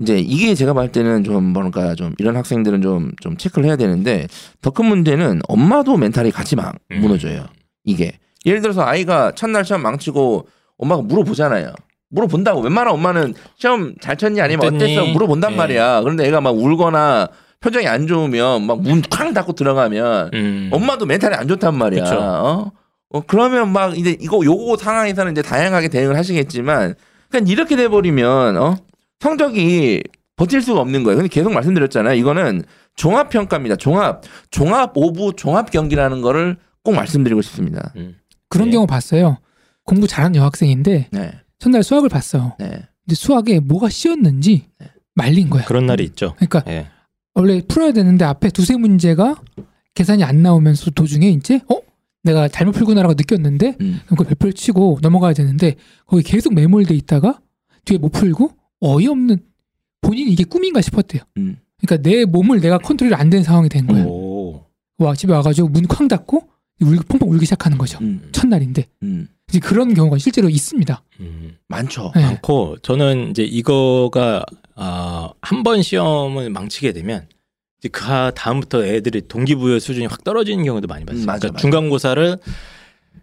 이제 0.00 0.18
이게 0.18 0.54
제가 0.56 0.74
봤을 0.74 0.90
때는 0.90 1.22
좀 1.24 1.44
뭔가 1.44 1.94
좀 1.94 2.14
이런 2.18 2.36
학생들은 2.36 2.82
좀 2.82 3.12
좀 3.20 3.36
체크를 3.36 3.68
해야 3.68 3.76
되는데 3.76 4.26
더 4.60 4.70
큰 4.70 4.86
문제는 4.86 5.40
엄마도 5.48 5.96
멘탈이 5.96 6.30
같이 6.32 6.56
망 6.56 6.72
음. 6.90 7.00
무너져요. 7.00 7.46
이게 7.84 8.12
예를 8.44 8.60
들어서 8.60 8.82
아이가 8.82 9.32
첫날 9.36 9.64
시험 9.64 9.82
망치고 9.82 10.48
엄마가 10.78 11.02
물어보잖아요. 11.02 11.72
물어본다고 12.14 12.60
웬만한 12.60 12.94
엄마는 12.94 13.34
시험 13.56 13.94
잘 14.00 14.16
쳤니 14.16 14.40
아니면 14.40 14.66
어땠니? 14.74 14.96
어땠어 14.98 15.12
물어본단 15.12 15.52
예. 15.52 15.56
말이야. 15.56 16.00
그런데 16.02 16.26
애가 16.26 16.40
막 16.40 16.50
울거나 16.56 17.28
표정이 17.60 17.86
안 17.88 18.06
좋으면 18.06 18.66
막 18.66 18.78
문 18.78 19.02
쾅 19.10 19.32
닫고 19.34 19.52
들어가면 19.54 20.30
음. 20.34 20.70
엄마도 20.72 21.06
멘탈이 21.06 21.34
안 21.34 21.48
좋단 21.48 21.76
말이야. 21.76 22.04
그쵸. 22.04 22.16
어? 22.18 22.72
어, 23.10 23.20
그러면 23.26 23.70
막 23.72 23.96
이제 23.96 24.16
이거 24.20 24.40
요거 24.44 24.76
상황에서는 24.76 25.32
이제 25.32 25.42
다양하게 25.42 25.88
대응을 25.88 26.16
하시겠지만 26.16 26.94
그냥 27.30 27.46
이렇게 27.48 27.74
돼 27.76 27.88
버리면 27.88 28.56
어? 28.56 28.76
성적이 29.20 30.02
버틸 30.36 30.60
수가 30.62 30.80
없는 30.80 31.04
거예요. 31.04 31.16
근데 31.18 31.28
계속 31.28 31.52
말씀드렸잖아요. 31.52 32.14
이거는 32.18 32.64
종합 32.96 33.30
평가입니다. 33.30 33.76
종합 33.76 34.22
종합 34.50 34.92
오부 34.94 35.34
종합 35.36 35.70
경기라는 35.70 36.20
거를 36.22 36.56
꼭 36.82 36.94
말씀드리고 36.94 37.40
싶습니다. 37.42 37.92
음. 37.96 38.16
그런 38.48 38.66
네. 38.68 38.72
경우 38.72 38.86
봤어요. 38.86 39.38
공부 39.84 40.06
잘하는 40.06 40.36
여학생인데 40.36 41.08
네. 41.10 41.32
첫날 41.58 41.82
수학을 41.82 42.08
봤어. 42.08 42.56
네. 42.58 42.68
근데 43.04 43.14
수학에 43.14 43.60
뭐가 43.60 43.88
씌었는지 43.88 44.66
말린 45.14 45.50
거야. 45.50 45.64
그런 45.64 45.86
날이 45.86 46.04
있죠. 46.04 46.34
그러니까 46.36 46.62
예. 46.68 46.86
원래 47.34 47.60
풀어야 47.66 47.92
되는데 47.92 48.24
앞에 48.24 48.50
두세 48.50 48.76
문제가 48.76 49.36
계산이 49.94 50.24
안 50.24 50.42
나오면서 50.42 50.90
도중에 50.90 51.28
이제 51.30 51.60
어 51.70 51.78
내가 52.22 52.48
잘못 52.48 52.72
풀구나라고 52.72 53.14
느꼈는데 53.14 53.76
음. 53.80 54.00
그럼 54.06 54.16
그 54.18 54.24
별표를 54.24 54.52
치고 54.54 54.98
넘어가야 55.02 55.34
되는데 55.34 55.76
거기 56.06 56.22
계속 56.22 56.54
매몰돼 56.54 56.94
있다가 56.94 57.40
뒤에 57.84 57.98
못 57.98 58.10
풀고 58.10 58.50
어이없는 58.80 59.38
본인이 60.00 60.32
이게 60.32 60.44
꿈인가 60.44 60.80
싶었대요. 60.80 61.22
음. 61.36 61.58
그러니까 61.80 62.08
내 62.08 62.24
몸을 62.24 62.60
내가 62.60 62.78
컨트롤이 62.78 63.14
안 63.14 63.30
된 63.30 63.42
상황이 63.42 63.68
된 63.68 63.86
거야. 63.86 64.04
오. 64.04 64.64
와 64.98 65.14
집에 65.14 65.32
와가지고 65.32 65.68
문 65.68 65.86
쾅 65.86 66.08
닫고 66.08 66.48
울, 66.80 66.96
펑펑 67.08 67.30
울기 67.30 67.46
시작하는 67.46 67.78
거죠. 67.78 67.98
음. 68.00 68.28
첫날인데 68.32 68.86
음. 69.02 69.28
이제 69.48 69.60
그런 69.60 69.94
경우가 69.94 70.18
실제로 70.18 70.48
있습니다. 70.48 71.02
음. 71.20 71.56
많죠. 71.68 72.12
네. 72.14 72.22
많고 72.22 72.78
저는 72.82 73.30
이제 73.30 73.42
이거가 73.44 74.44
아, 74.74 75.30
한번 75.40 75.82
시험을 75.82 76.50
망치게 76.50 76.92
되면 76.92 77.28
이제 77.78 77.88
그 77.88 78.02
다음부터 78.34 78.84
애들이 78.84 79.22
동기부여 79.28 79.78
수준이 79.78 80.06
확 80.06 80.24
떨어지는 80.24 80.64
경우도 80.64 80.88
많이 80.88 81.04
봤어요. 81.04 81.22
음, 81.22 81.26
맞아, 81.26 81.38
그러니까 81.38 81.52
맞아. 81.54 81.60
중간고사를 81.60 82.38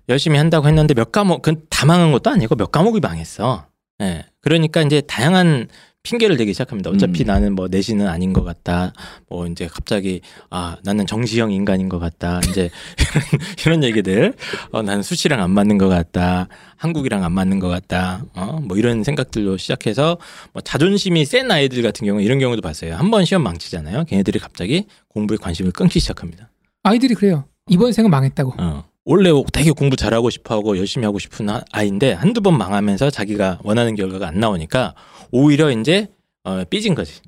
열심히 0.10 0.38
한다고 0.38 0.67
했는데 0.67 0.93
몇 0.93 1.12
과목 1.12 1.41
그건 1.41 1.63
다 1.70 1.86
망한 1.86 2.12
것도 2.12 2.29
아니고 2.29 2.55
몇 2.55 2.72
과목이 2.72 3.00
망했어. 3.00 3.67
예. 4.01 4.25
그러니까 4.41 4.81
이제 4.81 5.01
다양한 5.01 5.67
핑계를 6.03 6.36
대기 6.38 6.51
시작합니다. 6.53 6.89
어차피 6.89 7.24
음. 7.24 7.27
나는 7.27 7.53
뭐 7.53 7.67
내신은 7.67 8.08
아닌 8.08 8.34
것 8.34 8.43
같다. 8.43 8.91
뭐 9.29 9.46
이제 9.46 9.67
갑자기 9.67 10.22
아 10.50 10.75
나는 10.84 11.05
정시형 11.05 11.51
인간인 11.51 11.89
것 11.89 12.00
같다. 12.00 12.39
이제 12.50 12.70
이런, 12.98 13.24
이런 13.79 13.84
얘기들. 13.84 14.34
어 14.72 14.81
나는 14.81 15.03
수시랑 15.03 15.41
안 15.41 15.51
맞는 15.51 15.77
것 15.77 15.89
같다. 15.89 16.48
한국이랑 16.77 17.24
안 17.24 17.31
맞는 17.34 17.60
것 17.60 17.67
같다. 17.67 18.25
어뭐 18.36 18.77
이런 18.77 19.03
생각들로 19.03 19.58
시작해서 19.58 20.17
뭐 20.53 20.62
자존심이 20.62 21.24
센 21.25 21.51
아이들 21.51 21.84
같은 21.84 22.08
경우 22.08 22.20
이런 22.22 22.39
경우도 22.39 22.62
봤어요. 22.62 22.96
한 22.96 23.12
번 23.12 23.25
시험 23.25 23.43
망치잖아요. 23.43 24.05
걔네들이 24.05 24.39
갑자기 24.39 24.86
공부에 25.10 25.38
관심을 25.38 25.72
끊기 25.72 26.00
시작합니다. 26.00 26.50
아이들이 26.84 27.13
그래요. 27.13 27.43
이번 27.70 27.91
생은 27.93 28.10
망했다고. 28.10 28.55
어. 28.58 28.86
원래 29.03 29.31
되게 29.51 29.72
공부 29.72 29.96
잘하고 29.96 30.29
싶어하고 30.29 30.77
열심히 30.77 31.05
하고 31.05 31.17
싶은 31.20 31.50
아- 31.50 31.63
아이인데 31.72 32.13
한두 32.13 32.41
번 32.41 32.58
망하면서 32.58 33.10
자기가 33.10 33.60
원하는 33.63 33.96
결과가 33.96 34.27
안 34.27 34.39
나오니까 34.39 34.93
오히려 35.31 35.72
이제 35.72 36.10
어, 36.43 36.63
삐진 36.70 36.96
거지. 36.96 37.22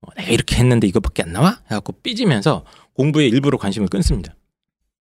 어, 0.00 0.08
내가 0.16 0.30
이렇게 0.30 0.56
했는데 0.56 0.86
이것밖에 0.86 1.22
안 1.24 1.32
나와? 1.32 1.60
해갖고 1.66 1.92
삐지면서 2.02 2.64
공부에 2.94 3.26
일부러 3.26 3.58
관심을 3.58 3.88
끊습니다. 3.88 4.34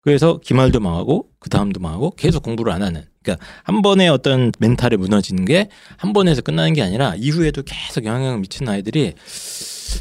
그래서 0.01 0.38
기말도 0.44 0.80
망하고 0.82 1.30
그 1.39 1.50
다음도 1.50 1.80
망하고 1.80 2.12
계속 2.12 2.44
공부를 2.44 2.72
안 2.74 2.84
하는. 2.84 3.06
그러니까 3.22 3.46
한 3.63 3.82
번에 3.82 4.10
어떤 4.10 4.51
멘탈이 4.60 4.98
무너지는 4.98 5.46
게 5.46 5.70
한 5.98 6.12
번에서 6.12 6.42
끝나는 6.42 6.74
게 6.74 6.82
아니라 6.82 7.15
이후에도 7.15 7.63
계속 7.63 8.03
영향을 8.06 8.39
미치는 8.39 8.72
아이들이 8.72 9.13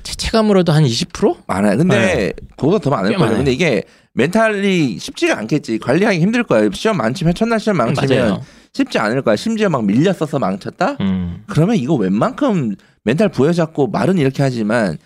체체감으로도 0.02 0.72
한 0.72 0.84
20%? 0.84 1.38
많아요. 1.46 1.76
근데 1.76 2.32
그거보다 2.56 2.78
더 2.78 2.90
많을 2.90 3.11
네. 3.11 3.14
꽤 3.16 3.18
거예요. 3.18 3.37
근데 3.37 3.52
이게 3.52 3.82
멘탈이 4.14 4.99
쉽지가 4.99 5.38
않겠지. 5.38 5.78
관리하기 5.78 6.20
힘들 6.20 6.42
거예요. 6.44 6.70
시험 6.72 6.96
망치면 6.99 7.34
첫날 7.34 7.58
시험 7.61 7.76
망치면 7.78 8.18
맞아요. 8.18 8.42
쉽지 8.72 8.99
않을 8.99 9.22
거야. 9.22 9.37
심지어 9.37 9.68
막 9.68 9.84
밀렸어서 9.84 10.38
망쳤다? 10.38 10.96
음. 11.00 11.44
그러면 11.46 11.76
이거 11.76 11.94
웬만큼 11.94 12.75
멘탈 13.04 13.28
부여잡고 13.28 13.88
말은 13.88 14.18
이렇게 14.18 14.42
하지만 14.42 14.99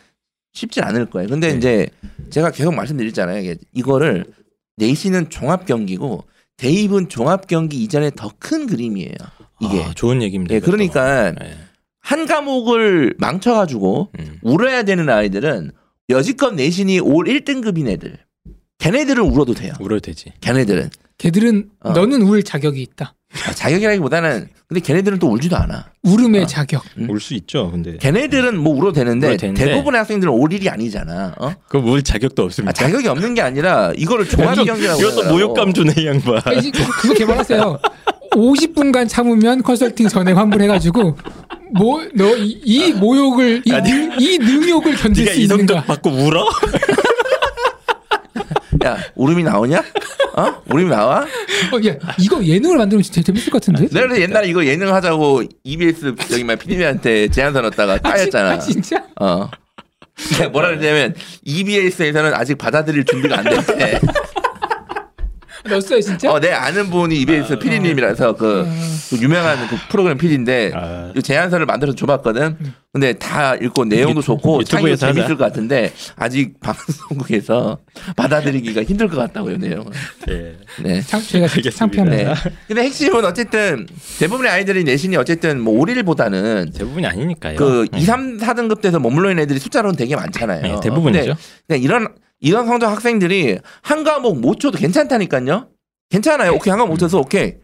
쉽지 0.52 0.80
않을 0.80 1.06
거예요. 1.06 1.28
근데 1.28 1.50
네. 1.52 1.56
이제 1.56 1.86
제가 2.30 2.50
계속 2.50 2.74
말씀드렸잖아요. 2.74 3.38
이게 3.42 3.56
이거를 3.72 4.24
내신은 4.76 5.30
종합 5.30 5.66
경기고 5.66 6.24
대입은 6.56 7.08
종합 7.08 7.46
경기 7.46 7.82
이전에 7.82 8.10
더 8.16 8.30
큰 8.38 8.66
그림이에요. 8.66 9.12
이게. 9.60 9.82
아, 9.84 9.92
좋은 9.94 10.22
얘기입니다. 10.22 10.54
예. 10.54 10.60
그러니까 10.60 11.28
예. 11.42 11.56
한 12.06 12.24
과목을 12.26 13.14
망쳐가지고 13.18 14.10
음. 14.20 14.38
울어야 14.42 14.84
되는 14.84 15.08
아이들은 15.08 15.72
여지껏 16.08 16.54
내신이 16.54 17.00
올 17.00 17.24
1등급인 17.26 17.88
애들. 17.88 18.16
걔네들은 18.78 19.24
울어도 19.24 19.54
돼요. 19.54 19.72
울어도 19.80 19.98
되지. 19.98 20.32
걔네들은. 20.40 20.90
걔들은 21.18 21.68
어. 21.80 21.90
너는 21.90 22.22
울 22.22 22.44
자격이 22.44 22.80
있다. 22.80 23.14
아, 23.48 23.52
자격이라기보다는 23.52 24.48
근데 24.68 24.80
걔네들은 24.80 25.18
또 25.18 25.28
울지도 25.32 25.56
않아. 25.56 25.86
울음의 26.04 26.42
어. 26.44 26.46
자격. 26.46 26.84
음. 26.96 27.10
울수 27.10 27.34
있죠. 27.34 27.72
근데 27.72 27.96
걔네들은 27.96 28.56
뭐 28.56 28.72
울어도 28.76 28.92
되는데, 28.92 29.26
울어도 29.26 29.40
되는데. 29.40 29.64
대부분의 29.64 29.98
학생들은 29.98 30.32
올 30.32 30.52
일이 30.52 30.68
아니잖아. 30.68 31.34
어? 31.40 31.54
그거 31.66 31.90
울 31.90 32.04
자격도 32.04 32.40
없습니다. 32.44 32.70
아, 32.70 32.72
자격이 32.72 33.08
없는 33.08 33.34
게 33.34 33.40
아니라 33.42 33.92
이거를 33.96 34.26
종합 34.30 34.54
경기라고 34.54 35.00
이것도. 35.02 35.28
모욕감 35.32 35.72
주네 35.72 35.92
이 35.98 36.06
양반. 36.06 36.40
아니, 36.44 36.70
그거 36.70 37.14
개발하세요. 37.14 37.80
50분간 38.36 39.08
참으면 39.08 39.62
컨설팅 39.62 40.08
전에 40.08 40.32
환불해가지고 40.32 41.16
뭐너이 41.74 42.92
모욕을 42.96 43.62
이, 43.64 43.72
아니, 43.72 43.90
능- 43.90 44.12
이 44.20 44.38
능욕을 44.38 44.94
견딜 44.96 45.24
네가 45.24 45.34
수이 45.34 45.46
성적 45.46 45.62
있는가? 45.74 45.86
받고 45.86 46.10
울어? 46.10 46.46
야, 48.84 48.98
울음이 49.14 49.42
나오냐? 49.42 49.82
어? 50.36 50.62
울음이 50.70 50.90
나와? 50.90 51.20
어, 51.22 51.88
야 51.88 51.94
이거 52.18 52.44
예능을 52.44 52.76
만들면 52.76 53.02
진짜 53.02 53.22
재밌을 53.22 53.50
것 53.50 53.60
같은데? 53.62 53.88
내가 53.88 54.06
그래서 54.06 54.20
옛날에 54.22 54.48
이거 54.48 54.64
예능 54.66 54.92
하자고 54.94 55.42
EBS 55.64 56.14
저기 56.28 56.44
막 56.44 56.58
PD한테 56.58 57.28
제안 57.28 57.54
서 57.54 57.62
넣었다가 57.62 57.96
까였잖아. 57.98 58.50
아, 58.50 58.58
진짜? 58.58 59.02
어. 59.18 59.48
내가 60.38 60.48
뭐라 60.52 60.68
그랬냐면 60.68 61.14
EBS에서는 61.44 62.34
아직 62.34 62.56
받아들일 62.58 63.04
준비가 63.04 63.38
안 63.38 63.44
됐대. 63.44 63.98
넣었어요 65.66 66.00
진짜? 66.00 66.32
어, 66.32 66.40
내 66.40 66.50
아는 66.52 66.90
분이 66.90 67.16
EBS 67.20 67.58
PD님이라서 67.58 68.34
그, 68.34 68.66
그 69.10 69.16
유명한 69.20 69.68
그 69.68 69.76
프로그램 69.88 70.18
PD인데 70.18 70.72
아, 70.74 71.12
이 71.16 71.22
제안서를 71.22 71.66
만들어서 71.66 71.96
줘봤거든. 71.96 72.56
근데 72.92 73.12
다 73.12 73.54
읽고 73.56 73.84
내용도 73.84 74.22
좋고 74.22 74.64
창의도. 74.64 74.96
재밌을 74.96 75.36
것 75.36 75.44
같은데 75.44 75.92
아직 76.16 76.58
방송국에서 76.60 77.78
받아들이기가 78.16 78.84
힘들 78.84 79.08
것 79.08 79.16
같다고요 79.16 79.58
내용은. 79.58 79.92
예. 80.30 80.56
네. 80.82 81.02
참 81.02 81.20
제가. 81.20 81.46
창피합니다. 81.46 82.34
네. 82.34 82.50
근데 82.66 82.82
핵심은 82.84 83.24
어쨌든 83.24 83.86
대부분의 84.18 84.50
아이들이 84.50 84.82
내신이 84.84 85.16
어쨌든 85.16 85.60
뭐 85.60 85.74
5일보다는 85.84 86.72
대부분이 86.74 87.06
아니니까요. 87.06 87.56
그 87.56 87.86
네. 87.92 87.98
2, 87.98 88.04
3, 88.04 88.38
4등급 88.38 88.80
돼서 88.80 88.98
머물러 88.98 89.30
있는 89.30 89.42
애들이 89.42 89.58
숫자로는 89.58 89.96
되게 89.96 90.16
많잖아요. 90.16 90.62
네, 90.62 90.76
대부분이죠. 90.82 91.34
그냥 91.66 91.82
이런 91.82 92.08
이런 92.40 92.66
성적 92.66 92.88
학생들이 92.88 93.58
한 93.82 94.04
과목 94.04 94.40
못 94.40 94.60
쳐도 94.60 94.78
괜찮다니까요. 94.78 95.68
괜찮아요. 96.10 96.52
오케이 96.52 96.70
한 96.70 96.78
과목 96.78 96.92
못 96.92 96.98
쳐서 96.98 97.18
오케이. 97.18 97.54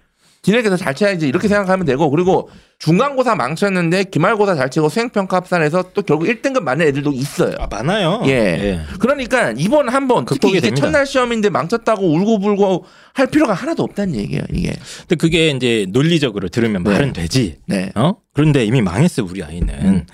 지네께서 0.43 0.77
잘 0.77 0.95
쳐야지 0.95 1.29
이렇게 1.29 1.47
생각하면 1.47 1.87
되고 1.87 2.11
그리고 2.11 2.51
중간고사 2.81 3.37
망쳤는데 3.37 4.05
기말고사 4.05 4.57
잘 4.57 4.71
치고 4.71 4.89
수행평가 4.89 5.37
합산해서 5.37 5.93
또 5.95 6.03
결국 6.03 6.27
1등급 6.27 6.65
맞는 6.65 6.89
애들도 6.89 7.13
있어요. 7.13 7.55
아, 7.61 7.69
많아요. 7.71 8.23
예. 8.27 8.81
그러니까 8.99 9.53
이번 9.57 9.89
한번 9.89 10.25
특히 10.25 10.49
이게 10.49 10.61
됩니다. 10.61 10.85
첫날 10.87 11.07
시험인데 11.07 11.49
망쳤다고 11.51 12.05
울고불고 12.05 12.85
할 13.15 13.29
필요가 13.29 13.53
하나도 13.55 13.85
없다는 13.85 14.17
얘기예요. 14.17 14.43
이게. 14.53 14.73
근데 15.03 15.15
그게 15.15 15.51
이제 15.51 15.87
논리적으로 15.91 16.49
들으면 16.49 16.83
네. 16.83 16.91
말은 16.91 17.13
되지. 17.13 17.59
네. 17.67 17.93
어? 17.95 18.15
그런데 18.35 18.65
이미 18.65 18.83
망했어 18.83 19.23
우리 19.23 19.45
아이는. 19.45 19.75
음. 19.83 20.07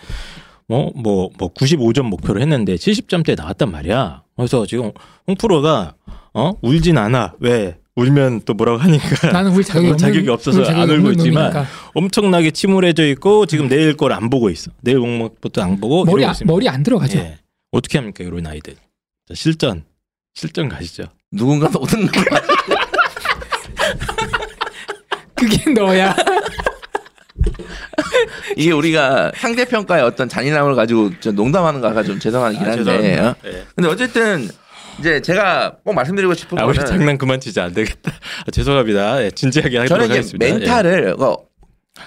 뭐, 0.68 0.92
뭐, 0.94 1.30
뭐, 1.38 1.52
95점 1.54 2.02
목표로 2.02 2.40
했는데 2.40 2.74
70점대 2.74 3.36
나왔단 3.36 3.70
말이야. 3.70 4.22
그래서 4.36 4.66
지금 4.66 4.92
홍프로가, 5.26 5.94
어? 6.34 6.52
울진 6.60 6.98
않아. 6.98 7.34
왜? 7.40 7.78
울면 7.96 8.42
또 8.44 8.54
뭐라고 8.54 8.78
하니까. 8.78 9.32
나는 9.32 9.50
울 9.52 9.64
자격이 9.64 9.96
자격이 9.98 10.28
없어서 10.28 10.58
울 10.60 10.64
자격이 10.64 10.80
안 10.82 10.90
울고 11.00 11.10
있지만 11.12 11.44
놈이니까. 11.52 11.66
엄청나게 11.94 12.50
침울해져 12.52 13.04
있고 13.08 13.46
지금 13.46 13.68
내일 13.68 13.96
걸 13.96 14.12
안 14.12 14.30
보고 14.30 14.50
있어. 14.50 14.70
내일 14.82 14.98
목록부터 14.98 15.62
안 15.62 15.80
보고 15.80 16.04
머리 16.04 16.22
있습니다. 16.24 16.52
머리 16.52 16.68
안 16.68 16.82
들어가죠. 16.84 17.18
예. 17.18 17.38
어떻게 17.72 17.98
합니까 17.98 18.22
이런 18.22 18.46
아이들? 18.46 18.74
자, 18.74 19.34
실전. 19.34 19.82
실전 20.34 20.68
가시죠. 20.68 21.04
누군가 21.32 21.68
오는 21.76 22.06
거 22.06 22.20
그게 25.34 25.70
너야. 25.72 26.14
이게 28.56 28.72
우리가 28.72 29.32
상대 29.36 29.64
평가의 29.64 30.02
어떤 30.02 30.28
잔인함을 30.28 30.74
가지고 30.74 31.10
저 31.20 31.30
농담하는 31.32 31.80
거가 31.80 32.02
좀 32.02 32.18
죄송하긴 32.18 32.60
아, 32.60 32.70
한데. 32.70 33.18
어? 33.18 33.34
예. 33.46 33.64
근데 33.74 33.88
어쨌든 33.88 34.48
이제 34.98 35.20
제가 35.20 35.76
꼭 35.84 35.94
말씀드리고 35.94 36.34
싶은 36.34 36.58
아, 36.58 36.64
우리 36.64 36.76
거는 36.76 36.90
장난 36.90 37.18
그만 37.18 37.40
치자 37.40 37.64
안 37.64 37.72
되겠다. 37.72 38.12
아, 38.46 38.50
죄송합니다. 38.50 39.24
예, 39.24 39.30
진지하게 39.30 39.78
하도록 39.78 39.88
저는 39.88 40.06
이제 40.06 40.14
하겠습니다. 40.14 40.46
예. 40.46 40.52
멘탈을 40.52 41.16
어, 41.18 41.47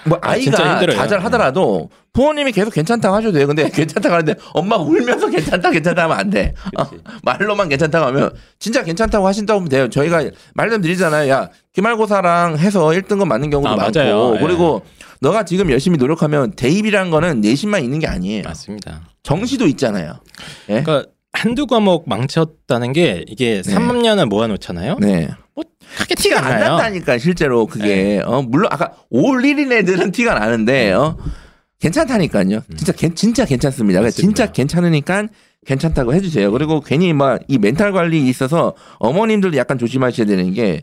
뭐 0.05 0.17
아, 0.21 0.31
아이가 0.31 0.73
힘들어요. 0.73 0.97
좌절하더라도 0.97 1.89
부모님이 2.13 2.51
계속 2.51 2.73
괜찮다고 2.73 3.15
하셔도 3.15 3.33
돼요. 3.33 3.47
근데 3.47 3.69
괜찮다고 3.71 4.13
하는데 4.13 4.35
엄마가 4.53 4.83
울면서 4.83 5.29
괜찮다 5.29 5.71
괜찮다 5.71 6.03
하면 6.03 6.17
안 6.17 6.29
돼. 6.29 6.53
어. 6.77 6.83
말로만 7.23 7.69
괜찮다고 7.69 8.05
하면 8.07 8.31
진짜 8.59 8.83
괜찮다고 8.83 9.25
하신다고 9.27 9.59
하면 9.59 9.69
돼요. 9.69 9.89
저희가 9.89 10.23
말씀 10.53 10.81
드리잖아요. 10.81 11.29
야 11.31 11.49
기말고사랑 11.73 12.57
해서 12.57 12.87
1등급 12.87 13.27
맞는 13.27 13.49
경우도 13.49 13.69
아, 13.69 13.75
많고 13.75 13.97
맞아요. 13.97 14.35
예. 14.35 14.39
그리고 14.39 14.81
너가 15.21 15.45
지금 15.45 15.69
열심히 15.71 15.97
노력하면 15.97 16.51
대입이란 16.51 17.11
거는 17.11 17.41
내신만 17.41 17.83
있는 17.83 17.99
게 17.99 18.07
아니에요. 18.07 18.43
맞습니다. 18.43 19.01
정시도 19.23 19.67
있잖아요. 19.67 20.19
예? 20.69 20.81
그러니까 20.81 21.09
한두 21.33 21.67
과목 21.67 22.09
망쳤다는 22.09 22.91
게 22.93 23.23
이게 23.27 23.61
네. 23.61 23.73
3년을 23.73 24.25
모아놓잖아요. 24.25 24.97
네. 24.99 25.29
크게 25.97 26.15
티가 26.15 26.45
안 26.45 26.59
나요. 26.59 26.75
났다니까 26.77 27.17
실제로 27.17 27.65
그게 27.67 27.85
네. 27.87 28.19
어 28.19 28.41
물론 28.41 28.69
아까 28.71 28.93
올 29.09 29.41
1인 29.41 29.71
애들은 29.71 30.11
티가 30.11 30.33
나는데 30.39 30.91
어 30.93 31.17
괜찮다니까요. 31.79 32.61
진짜 32.77 32.91
괜 32.93 33.15
진짜 33.15 33.45
괜찮습니다. 33.45 33.99
그러니까. 33.99 34.15
진짜 34.15 34.51
괜찮으니까 34.51 35.27
괜찮다고 35.65 36.13
해주세요. 36.13 36.51
그리고 36.51 36.81
괜히 36.81 37.13
막 37.13 37.39
이 37.47 37.57
멘탈 37.57 37.91
관리에 37.91 38.21
있어서 38.29 38.73
어머님들도 38.99 39.57
약간 39.57 39.77
조심하셔야 39.77 40.25
되는 40.27 40.53
게 40.53 40.81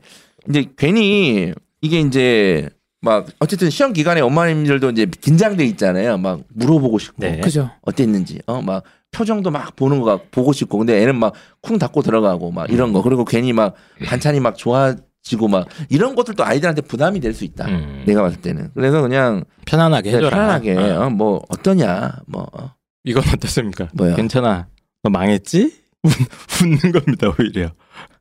이제 0.48 0.66
괜히 0.76 1.52
이게 1.80 2.00
이제 2.00 2.68
막 3.00 3.26
어쨌든 3.38 3.70
시험 3.70 3.92
기간에 3.92 4.20
어머님들도 4.20 4.90
이제 4.90 5.06
긴장돼 5.20 5.64
있잖아요. 5.66 6.18
막 6.18 6.40
물어보고 6.54 6.98
싶고 6.98 7.16
네. 7.18 7.40
그죠. 7.40 7.70
어땠는지 7.82 8.40
어 8.46 8.60
막 8.60 8.82
표정도 9.10 9.50
막 9.50 9.74
보는 9.76 10.00
거 10.00 10.20
보고 10.30 10.52
싶고 10.52 10.78
근데 10.78 11.00
애는 11.02 11.16
막 11.16 11.32
쿵 11.62 11.78
닫고 11.78 12.02
들어가고 12.02 12.50
막 12.52 12.70
이런 12.70 12.92
거 12.92 13.02
그리고 13.02 13.24
괜히 13.24 13.52
막 13.52 13.74
반찬이 14.06 14.40
막 14.40 14.56
좋아지고 14.56 15.48
막 15.48 15.66
이런 15.88 16.14
것들도 16.14 16.44
아이들한테 16.44 16.82
부담이 16.82 17.20
될 17.20 17.34
수 17.34 17.44
있다 17.44 17.66
음. 17.66 18.04
내가 18.06 18.22
봤을 18.22 18.40
때는 18.40 18.70
그래서 18.74 19.02
그냥 19.02 19.44
편안하게 19.66 20.10
해줘라. 20.10 20.30
편안하게 20.30 20.76
어. 20.76 21.00
어, 21.06 21.10
뭐 21.10 21.42
어떠냐 21.48 22.12
뭐 22.26 22.46
어. 22.52 22.72
이건 23.04 23.22
어떻습니까? 23.34 23.88
뭐요? 23.94 24.14
괜찮아. 24.16 24.68
너 25.02 25.10
망했지? 25.10 25.72
웃는 26.62 26.92
겁니다 26.92 27.32
오히려. 27.38 27.70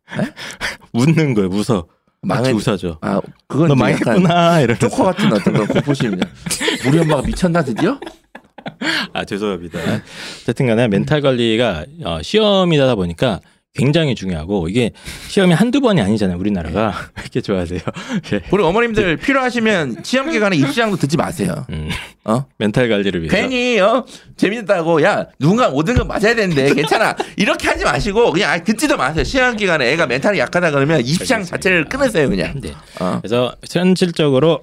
웃는 0.94 1.34
거예요. 1.34 1.50
웃어. 1.50 1.86
망해. 2.22 2.52
웃어줘. 2.52 2.98
아 3.02 3.22
그건 3.48 3.68
너 3.70 3.76
망했구나 3.76 4.62
이러면서. 4.62 4.90
조커 4.90 5.04
같은 5.04 5.32
어떤 5.32 5.54
그런 5.54 5.68
공포심이냐. 5.68 6.22
우리 6.88 7.00
엄마가 7.00 7.22
미쳤나 7.22 7.62
드디어? 7.64 8.00
아 9.14 9.26
죄송합니다. 9.26 9.80
어쨌든간에 10.44 10.88
멘탈 10.88 11.22
관리가 11.22 11.86
어, 12.06 12.20
시험이다 12.22 12.96
보니까 12.96 13.40
굉장히 13.74 14.16
중요하고 14.16 14.70
이게 14.70 14.90
시험이 15.28 15.54
한두 15.54 15.82
번이 15.82 16.02
아니잖아요. 16.02 16.36
우리나라가 16.40 17.10
왜 17.16 17.22
이렇게 17.22 17.42
좋아하세요? 17.42 17.80
예. 18.34 18.42
우리 18.50 18.64
어머님들 18.64 19.18
필요하시면 19.18 19.98
시험 20.04 20.32
기간에 20.32 20.56
입시장도 20.58 20.98
듣지 20.98 21.16
마세요. 21.16 21.64
음, 21.70 21.88
어? 22.24 22.46
멘탈 22.58 22.90
관리를 22.90 23.22
위해서. 23.22 23.36
괜히 23.36 23.80
어 23.80 24.04
재밌다고 24.36 25.04
야 25.04 25.28
누군가 25.38 25.70
5등급 25.72 26.08
맞아야 26.08 26.34
되는데 26.34 26.74
괜찮아 26.74 27.16
이렇게 27.36 27.68
하지 27.68 27.84
마시고 27.86 28.32
그냥 28.32 28.50
아예 28.50 28.64
듣지도 28.64 28.98
마세요 28.98 29.24
시험 29.24 29.56
기간에 29.56 29.92
애가 29.92 30.08
멘탈이 30.08 30.40
약하다 30.40 30.72
그러면 30.72 31.02
입시장 31.02 31.44
자체를 31.44 31.86
끊으세요 31.86 32.30
그냥 32.30 32.60
네. 32.60 32.74
어. 33.00 33.20
그래서 33.22 33.54
현실적으로 33.72 34.62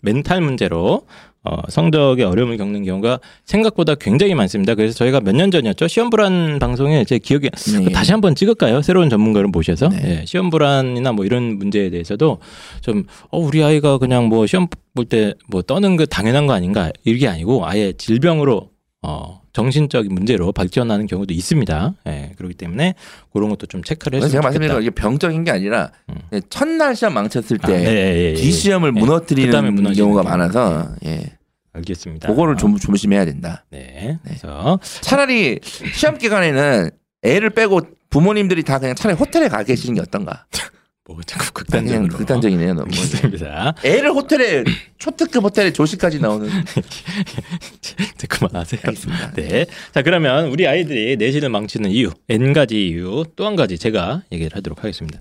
멘탈 0.00 0.40
문제로 0.40 1.04
어, 1.44 1.56
성적에 1.68 2.22
어려움을 2.22 2.56
겪는 2.56 2.84
경우가 2.84 3.18
생각보다 3.44 3.94
굉장히 3.96 4.34
많습니다. 4.34 4.74
그래서 4.74 4.94
저희가 4.94 5.20
몇 5.20 5.32
년 5.34 5.50
전이었죠. 5.50 5.88
시험 5.88 6.08
불안 6.10 6.58
방송에 6.60 7.04
제 7.04 7.18
기억에 7.18 7.48
네. 7.50 7.90
다시 7.92 8.12
한번 8.12 8.34
찍을까요? 8.34 8.82
새로운 8.82 9.10
전문가를 9.10 9.48
모셔서 9.48 9.88
네. 9.88 10.20
예, 10.20 10.24
시험 10.26 10.50
불안이나 10.50 11.12
뭐 11.12 11.24
이런 11.24 11.58
문제에 11.58 11.90
대해서도 11.90 12.38
좀 12.80 13.04
어, 13.30 13.38
우리 13.38 13.62
아이가 13.64 13.98
그냥 13.98 14.26
뭐 14.28 14.46
시험 14.46 14.66
볼 14.94 15.06
때 15.08 15.32
뭐 15.48 15.62
떠는 15.62 15.96
거 15.96 16.04
당연한 16.06 16.46
거 16.46 16.52
아닌가 16.52 16.90
이게 17.04 17.26
아니고 17.26 17.66
아예 17.66 17.92
질병으로 17.92 18.68
어, 19.02 19.42
정신적인 19.52 20.14
문제로 20.14 20.52
발전하는 20.52 21.06
경우도 21.06 21.34
있습니다. 21.34 21.94
예, 22.06 22.32
그렇기 22.36 22.54
때문에 22.54 22.94
그런 23.32 23.48
것도 23.50 23.66
좀 23.66 23.82
체크를 23.82 24.18
했으면 24.18 24.30
제가. 24.30 24.42
말씀드린 24.42 24.72
건 24.74 24.82
이게 24.82 24.90
병적인 24.90 25.44
게 25.44 25.50
아니라 25.50 25.90
음. 26.08 26.40
첫날 26.48 26.94
시험 26.94 27.14
망쳤을 27.14 27.58
아, 27.62 27.66
때 27.66 27.72
예, 27.74 27.86
예, 27.88 28.30
예, 28.30 28.34
뒷시험을 28.34 28.92
예. 28.96 29.00
무너뜨리는 29.00 29.50
경우가 29.94 30.22
경우. 30.22 30.22
많아서 30.22 30.88
예. 31.04 31.32
알겠습니다. 31.72 32.28
그거를 32.28 32.56
좀 32.56 32.76
조심해야 32.76 33.24
된다. 33.24 33.64
네. 33.70 34.18
그래서 34.22 34.78
차라리 35.00 35.58
시험 35.62 36.18
기간에는 36.18 36.90
애를 37.22 37.50
빼고 37.50 37.80
부모님들이 38.10 38.62
다 38.62 38.78
그냥 38.78 38.94
차라리 38.94 39.18
호텔에 39.18 39.48
가 39.48 39.62
계시는 39.64 39.94
게 39.94 40.00
어떤가? 40.02 40.44
뭐 41.04 41.20
자꾸 41.26 41.52
극단적으로 41.52 42.16
극단적이네요. 42.16 42.74
너무. 42.74 42.84
알겠습니다. 42.86 43.74
애를 43.84 44.12
호텔에 44.12 44.62
초특급 44.98 45.42
호텔에 45.42 45.72
조식까지 45.72 46.20
나오는 46.20 46.48
이제 46.48 48.26
그만하세요. 48.28 48.80
알겠습니다. 48.84 49.32
네. 49.32 49.66
자 49.92 50.02
그러면 50.02 50.46
우리 50.46 50.66
아이들이 50.68 51.16
내신을 51.16 51.48
망치는 51.48 51.90
이유 51.90 52.12
n 52.28 52.52
가지 52.52 52.88
이유 52.88 53.24
또 53.34 53.46
한 53.46 53.56
가지 53.56 53.76
제가 53.78 54.22
얘기를 54.30 54.56
하도록 54.56 54.78
하겠습니다. 54.78 55.18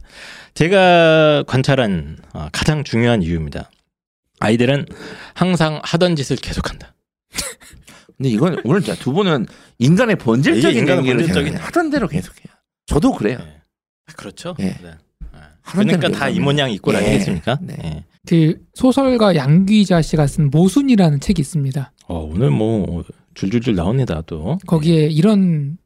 제가 0.53 1.43
관찰한 1.47 2.17
어, 2.33 2.47
가장 2.51 2.83
중요한 2.83 3.23
이유입니다. 3.23 3.71
아이들은 4.39 4.85
항상 5.33 5.81
하던 5.83 6.15
짓을 6.15 6.35
계속한다. 6.35 6.93
근데 8.17 8.29
이건 8.29 8.61
오늘 8.63 8.81
두 8.83 9.13
분은 9.13 9.47
인간의 9.79 10.17
번질적인 10.17 10.69
이게 10.69 10.79
인간의 10.79 11.25
생각해요. 11.25 11.57
하던 11.59 11.89
대로 11.89 12.07
계속해요. 12.07 12.53
저도 12.85 13.13
그래요. 13.13 13.39
네. 13.39 13.61
아, 14.05 14.13
그렇죠. 14.13 14.55
예. 14.59 14.77
네. 14.83 14.93
그러니까 15.63 16.09
다 16.09 16.29
이. 16.29 16.39
모양 16.39 16.71
이꼴 16.71 16.95
예. 16.95 16.99
아니겠습니까? 16.99 17.59
네. 17.61 17.75
예. 17.83 18.03
그 18.27 18.59
소설가 18.73 19.35
양귀자 19.35 20.01
씨가 20.01 20.27
쓴 20.27 20.49
모순이라는 20.49 21.19
책이 21.19 21.41
있습니다. 21.41 21.91
어, 22.07 22.19
오늘 22.19 22.51
뭐 22.51 23.03
줄줄줄 23.33 23.75
나옵니다 23.75 24.21
또. 24.25 24.57
거기에 24.67 25.07
이런 25.07 25.77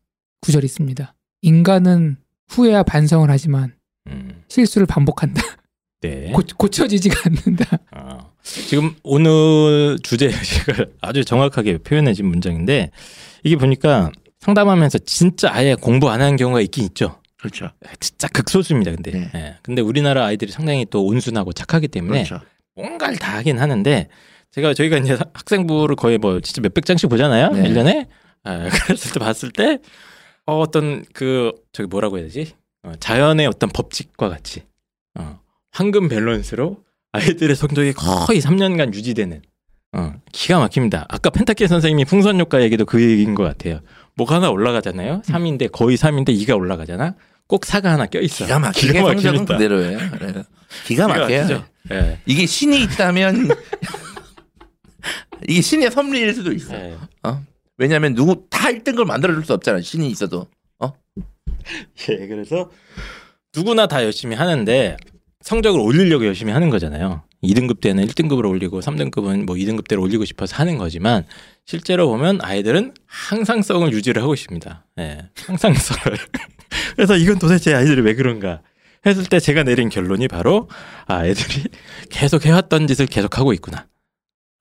구절이 0.42 0.66
있습니다. 0.66 1.16
인간은 1.42 2.18
후회와 2.50 2.84
반성을 2.84 3.30
하지만 3.30 3.74
음, 4.08 4.44
실수를 4.48 4.86
반복한다. 4.86 5.42
네. 6.02 6.32
고, 6.32 6.42
고쳐지지가 6.58 7.16
않는다. 7.26 7.80
아, 7.92 8.20
지금 8.44 8.96
오늘 9.04 9.98
주제 10.04 10.28
의식을 10.28 10.94
아주 11.02 11.26
정확하게 11.26 11.80
표현해진 11.80 12.28
문장인데 12.28 12.92
이게 13.44 13.56
보니까 13.56 14.12
상담하면서 14.40 15.00
진짜 15.00 15.52
아예 15.52 15.74
공부 15.74 16.10
안 16.10 16.22
하는 16.22 16.36
경우가 16.36 16.62
있긴 16.62 16.84
있죠. 16.86 17.20
그렇죠. 17.46 17.72
진짜 18.00 18.28
극소수입니다. 18.28 18.92
근데 18.92 19.12
네. 19.12 19.32
예. 19.36 19.56
근데 19.62 19.82
우리나라 19.82 20.26
아이들이 20.26 20.52
상당히 20.52 20.86
또 20.90 21.06
온순하고 21.06 21.54
착하기 21.54 21.88
때문에 21.90 22.24
그렇죠. 22.24 22.44
뭔가를 22.76 23.18
다 23.18 23.38
하긴 23.38 23.60
하는데 23.60 24.08
제가 24.52 24.74
저희가 24.74 24.98
이제 24.98 25.18
학생부를 25.34 25.96
거의 25.96 26.18
뭐 26.18 26.40
진짜 26.40 26.62
몇백 26.62 26.86
장씩 26.86 27.10
보잖아요. 27.10 27.52
네. 27.52 27.68
일 27.68 27.74
1년에. 27.74 28.08
아, 28.44 28.70
그랬을 28.70 29.12
때 29.12 29.20
봤을 29.20 29.52
때 29.52 29.80
어, 30.46 30.60
어떤 30.60 31.04
그 31.14 31.52
저기 31.74 31.88
뭐라고 31.88 32.18
해야 32.18 32.26
되지? 32.26 32.54
어, 32.84 32.94
자연의 33.00 33.48
어떤 33.48 33.70
법칙과 33.70 34.30
같이 34.30 34.64
어, 35.18 35.40
황금 35.72 36.08
밸런스로 36.08 36.84
아이들의 37.12 37.56
성적이 37.56 37.94
거의 37.94 38.42
3년간 38.42 38.94
유지되는 38.94 39.42
어, 39.94 40.14
기가 40.32 40.60
막힙니다. 40.60 41.06
아까 41.10 41.30
펜타키 41.30 41.68
선생님이 41.68 42.06
풍선 42.06 42.40
효과 42.40 42.62
얘기도 42.62 42.86
그 42.86 43.02
얘기인 43.02 43.34
것 43.34 43.44
같아요. 43.44 43.80
뭐가 44.16 44.36
하나 44.36 44.50
올라가잖아요. 44.50 45.22
3인데 45.26 45.72
거의 45.72 45.98
3인데 45.98 46.30
2가 46.30 46.56
올라가잖아. 46.58 47.16
꼭 47.48 47.62
4가 47.62 47.84
하나 47.86 48.06
껴 48.06 48.20
있어. 48.20 48.46
기가 48.46 48.60
막히게 48.60 49.00
성적은 49.00 49.46
그대로예요. 49.46 50.00
기가 50.86 51.08
막혀요. 51.08 51.66
예. 51.92 52.20
이게 52.26 52.46
신이 52.46 52.82
있다면 52.84 53.50
이게 55.48 55.62
신의 55.62 55.92
섭리일 55.92 56.34
수도 56.34 56.52
있어. 56.52 56.74
예. 56.76 56.98
왜냐하면 57.78 58.16
누구 58.16 58.48
다 58.50 58.70
1등급을 58.70 59.06
만들어줄 59.06 59.46
수 59.46 59.54
없잖아. 59.54 59.82
신이 59.82 60.10
있어도. 60.10 60.48
예, 62.10 62.28
그래서 62.28 62.70
누구나 63.56 63.88
다 63.88 64.04
열심히 64.04 64.36
하는데 64.36 64.98
성적을 65.42 65.80
올리려고 65.80 66.26
열심히 66.26 66.52
하는 66.54 66.70
거잖아요. 66.70 67.24
2등급 67.46 67.82
때는 67.82 68.06
1등급으로 68.08 68.50
올리고 68.50 68.80
3등급은 68.82 69.46
뭐 69.46 69.56
2등급대로 69.56 70.02
올리고 70.02 70.26
싶어서 70.26 70.56
하는 70.58 70.78
거지만 70.78 71.26
실제로 71.66 72.08
보면 72.08 72.40
아이들은 72.42 72.94
항상성을 73.06 73.92
유지를 73.92 74.22
하고 74.22 74.34
있습니다. 74.34 74.86
예, 75.00 75.30
항상성을. 75.46 76.18
그래서 76.96 77.16
이건 77.18 77.40
도대체 77.40 77.74
아이들이 77.74 78.02
왜 78.02 78.14
그런가 78.16 78.62
했을 79.06 79.24
때 79.26 79.40
제가 79.40 79.64
내린 79.64 79.90
결론이 79.90 80.28
바로 80.28 80.70
아, 81.06 81.26
애들이 81.26 81.64
계속 82.10 82.46
해왔던 82.46 82.88
짓을 82.88 83.06
계속 83.06 83.38
하고 83.38 83.54
있구나. 83.54 83.88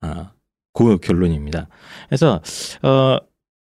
아, 0.01 0.31
그 0.73 0.97
결론입니다. 0.97 1.67
그래서 2.07 2.41
어, 2.83 3.17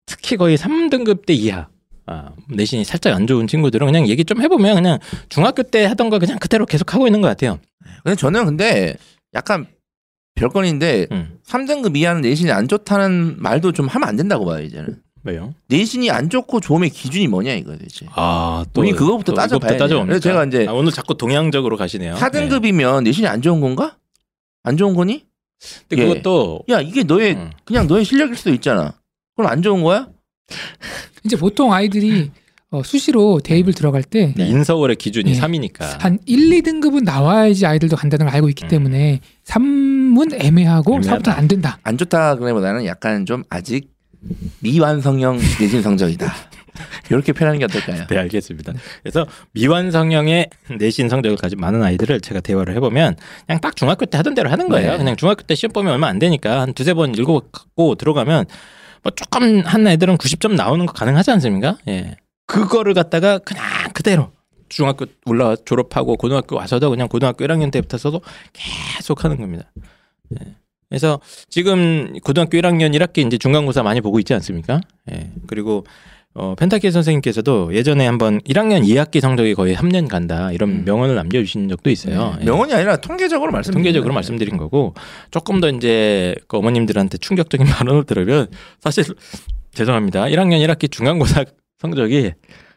특히 0.05 0.35
거의 0.35 0.57
3등급 0.57 1.25
대 1.25 1.33
이하 1.33 1.67
아, 2.05 2.31
내신이 2.49 2.83
살짝 2.83 3.15
안 3.15 3.27
좋은 3.27 3.47
친구들은 3.47 3.87
그냥 3.87 4.07
얘기 4.07 4.25
좀 4.25 4.41
해보면 4.41 4.75
그냥 4.75 4.99
중학교 5.29 5.63
때 5.63 5.85
하던 5.85 6.09
거 6.09 6.19
그냥 6.19 6.37
그대로 6.37 6.65
계속 6.65 6.93
하고 6.93 7.07
있는 7.07 7.21
것 7.21 7.27
같아요. 7.27 7.59
근데 8.03 8.15
저는 8.15 8.45
근데 8.45 8.95
약간 9.35 9.67
별건인데 10.35 11.07
음. 11.11 11.39
3등급 11.45 11.95
이하는 11.97 12.21
내신이 12.21 12.51
안 12.51 12.67
좋다는 12.67 13.35
말도 13.39 13.71
좀 13.71 13.87
하면 13.87 14.07
안 14.07 14.15
된다고 14.15 14.45
봐요 14.45 14.63
이제는. 14.63 15.01
왜요? 15.25 15.53
내신이 15.67 16.11
안 16.11 16.29
좋고 16.29 16.59
좋음의 16.59 16.89
기준이 16.89 17.27
뭐냐 17.27 17.53
이거 17.53 17.77
대체. 17.77 18.05
아, 18.11 18.65
우리 18.75 18.91
그거부터 18.91 19.33
따져봐야. 19.33 19.77
따져봅니까? 19.77 20.05
그래서 20.05 20.19
제가 20.21 20.43
이제 20.45 20.65
아, 20.67 20.73
오늘 20.73 20.91
자꾸 20.91 21.15
동양적으로 21.15 21.77
가시네요. 21.77 22.15
4등급이면 22.15 23.03
내신이 23.03 23.27
안 23.27 23.41
좋은 23.41 23.61
건가? 23.61 23.97
안 24.63 24.75
좋은 24.75 24.95
거니? 24.95 25.13
네. 25.13 25.25
근데 25.87 26.03
예. 26.03 26.07
그것도 26.07 26.63
야 26.69 26.81
이게 26.81 27.03
너의 27.03 27.35
음. 27.35 27.51
그냥 27.63 27.87
너의 27.87 28.03
실력일 28.03 28.35
수도 28.35 28.51
있잖아. 28.51 28.93
그럼 29.35 29.49
안 29.49 29.61
좋은 29.61 29.81
거야? 29.81 30.09
이제 31.23 31.37
보통 31.37 31.71
아이들이 31.71 32.31
어, 32.73 32.81
수시로 32.81 33.39
대입을 33.39 33.73
들어갈 33.73 34.01
때한 34.01 34.33
인서울의 34.35 34.95
기준이 34.95 35.33
네. 35.33 35.39
3이니까. 35.39 36.19
1, 36.25 36.49
2등급은 36.49 37.03
나와야지 37.03 37.67
아이들도 37.67 37.95
간다는 37.95 38.25
걸 38.25 38.33
알고 38.33 38.49
있기 38.49 38.65
음. 38.65 38.67
때문에 38.67 39.19
3은 39.45 40.43
애매하고 40.43 40.95
애매하다. 40.95 41.31
4부터는 41.33 41.37
안 41.37 41.47
된다. 41.47 41.77
안 41.83 41.99
좋다 41.99 42.35
그래보다는 42.37 42.87
약간 42.87 43.27
좀 43.27 43.43
아직 43.49 43.91
미완성형 44.61 45.37
내신 45.59 45.83
성적이다. 45.83 46.33
이렇게 47.11 47.31
표현하는 47.31 47.59
게 47.59 47.65
어떨까요? 47.65 48.07
네, 48.07 48.17
알겠습니다. 48.17 48.73
그래서 49.03 49.27
미완 49.51 49.91
성형의 49.91 50.49
내신 50.79 51.09
성적을 51.09 51.37
가진 51.37 51.59
많은 51.59 51.83
아이들을 51.83 52.21
제가 52.21 52.39
대화를 52.39 52.75
해보면 52.77 53.17
그냥 53.45 53.61
딱 53.61 53.75
중학교 53.75 54.07
때 54.07 54.17
하던 54.17 54.33
대로 54.33 54.49
하는 54.49 54.67
거예요. 54.67 54.93
네. 54.93 54.97
그냥 54.97 55.15
중학교 55.15 55.43
때 55.43 55.53
시험 55.53 55.71
보면 55.73 55.93
얼마 55.93 56.07
안 56.07 56.17
되니까 56.17 56.61
한 56.61 56.73
두세 56.73 56.95
번 56.95 57.13
읽어갖고 57.13 57.93
들어가면 57.93 58.45
뭐 59.03 59.11
조금 59.11 59.61
한 59.63 59.85
애들은 59.85 60.17
90점 60.17 60.55
나오는 60.55 60.83
거 60.87 60.93
가능하지 60.93 61.29
않습니까? 61.29 61.77
예. 61.87 62.15
그거를 62.53 62.93
갖다가 62.93 63.39
그냥 63.39 63.63
그대로 63.93 64.31
중학교 64.69 65.05
올라 65.25 65.55
졸업하고 65.55 66.15
고등학교 66.15 66.55
와서도 66.55 66.91
그냥 66.91 67.07
고등학교 67.07 67.43
1학년 67.45 67.71
때부터서도 67.71 68.21
계속 68.53 69.23
하는 69.23 69.37
겁니다. 69.37 69.71
예. 70.39 70.55
그래서 70.87 71.19
지금 71.49 72.13
고등학교 72.23 72.57
1학년 72.59 72.95
1학기 72.95 73.25
이제 73.25 73.39
중간고사 73.39 73.81
많이 73.81 74.01
보고 74.01 74.19
있지 74.19 74.35
않습니까? 74.35 74.81
예. 75.11 75.31
그리고 75.47 75.85
어, 76.35 76.53
펜타키 76.55 76.91
선생님께서도 76.91 77.73
예전에 77.73 78.05
한번 78.05 78.39
1학년 78.41 78.83
2학기 78.83 79.19
성적이 79.19 79.55
거의 79.55 79.75
3년 79.75 80.07
간다 80.07 80.51
이런 80.51 80.69
음. 80.69 80.83
명언을 80.85 81.15
남겨주신 81.15 81.69
적도 81.69 81.89
있어요. 81.89 82.37
예. 82.41 82.45
명언이 82.45 82.73
아니라 82.73 82.97
통계적으로 82.97 83.51
말씀. 83.51 83.73
통계적으로 83.73 84.13
말씀드린 84.13 84.57
거고 84.57 84.93
조금 85.31 85.59
더 85.59 85.69
이제 85.69 86.35
그 86.47 86.57
어머님들한테 86.57 87.17
충격적인 87.17 87.65
발언을 87.73 88.03
들으면 88.03 88.47
사실 88.79 89.05
죄송합니다. 89.73 90.25
1학년 90.25 90.63
1학기 90.67 90.91
중간고사 90.91 91.45
성적이 91.93 92.31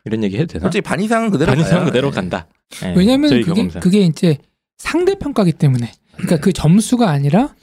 이런 0.04 0.22
얘기 0.24 0.36
해도 0.36 0.46
되나? 0.46 0.62
솔직히 0.64 0.82
반 0.82 1.00
이상은 1.00 1.30
그대로 1.30 1.52
반 1.52 1.60
이상. 1.60 1.84
그대로 1.84 2.10
네. 2.10 2.14
간다. 2.14 2.46
예, 2.84 2.92
왜냐하면 2.96 3.30
그게 3.30 3.42
경험상. 3.44 3.80
그게 3.80 4.00
이제 4.00 4.38
상대 4.78 5.14
평가기 5.16 5.52
때문에 5.52 5.92
그러니까 6.14 6.38
그 6.38 6.52
점수가 6.52 7.08
아니라 7.08 7.54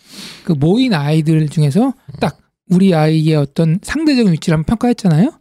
그 0.45 0.53
모인 0.53 0.93
아이들 0.93 1.47
중에서 1.49 1.93
딱 2.21 2.37
우리 2.69 2.95
아이의 2.95 3.35
어떤 3.35 3.79
상대적인 3.81 4.31
위치를 4.31 4.57
한번 4.57 4.65
평가했잖아요. 4.77 5.31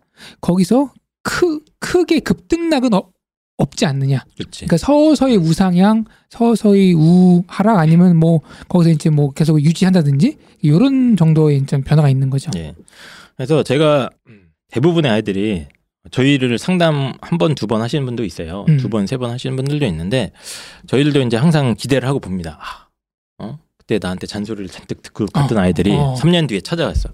거기서 0.41 0.93
크 1.23 1.61
크게 1.79 2.21
급등락은 2.21 2.93
어- 2.95 3.11
없지 3.59 3.87
않느냐. 3.87 4.25
그렇지. 4.37 4.67
그러니까 4.67 4.77
서서히 4.79 5.37
우상향, 5.37 6.05
서서히 6.31 6.95
우하락 6.95 7.79
아니면 7.79 8.17
뭐 8.17 8.41
거기서 8.69 8.91
이제 8.91 9.09
뭐 9.09 9.31
계속 9.31 9.63
유지한다든지 9.63 10.37
이런 10.63 11.17
정도의 11.17 11.65
좀 11.67 11.83
변화가 11.83 12.09
있는 12.09 12.29
거죠. 12.29 12.51
예. 12.57 12.75
그래서 13.37 13.63
제가 13.63 14.11
대부분의 14.69 15.11
아이들이 15.13 15.67
저희를 16.11 16.59
상담 16.59 17.13
한 17.21 17.39
번, 17.39 17.55
두 17.55 17.67
번 17.67 17.81
하시는 17.81 18.05
분도 18.05 18.25
있어요. 18.25 18.65
음. 18.69 18.77
두 18.79 18.89
번, 18.89 19.07
세 19.07 19.17
번 19.17 19.31
하시는 19.31 19.55
분들도 19.57 19.87
있는데 19.87 20.33
저희들도 20.89 21.21
이제 21.23 21.37
항상 21.37 21.75
기대를 21.79 22.09
하고 22.09 22.19
봅니다. 22.19 22.59
아, 22.61 22.89
어? 23.39 23.59
그때 23.77 23.99
나한테 24.03 24.27
잔소리를 24.27 24.69
잔뜩 24.69 25.03
듣고 25.03 25.27
갔던 25.27 25.59
어, 25.59 25.61
아이들이 25.61 25.93
어. 25.93 26.15
3년 26.19 26.49
뒤에 26.49 26.61
찾아왔어. 26.61 27.11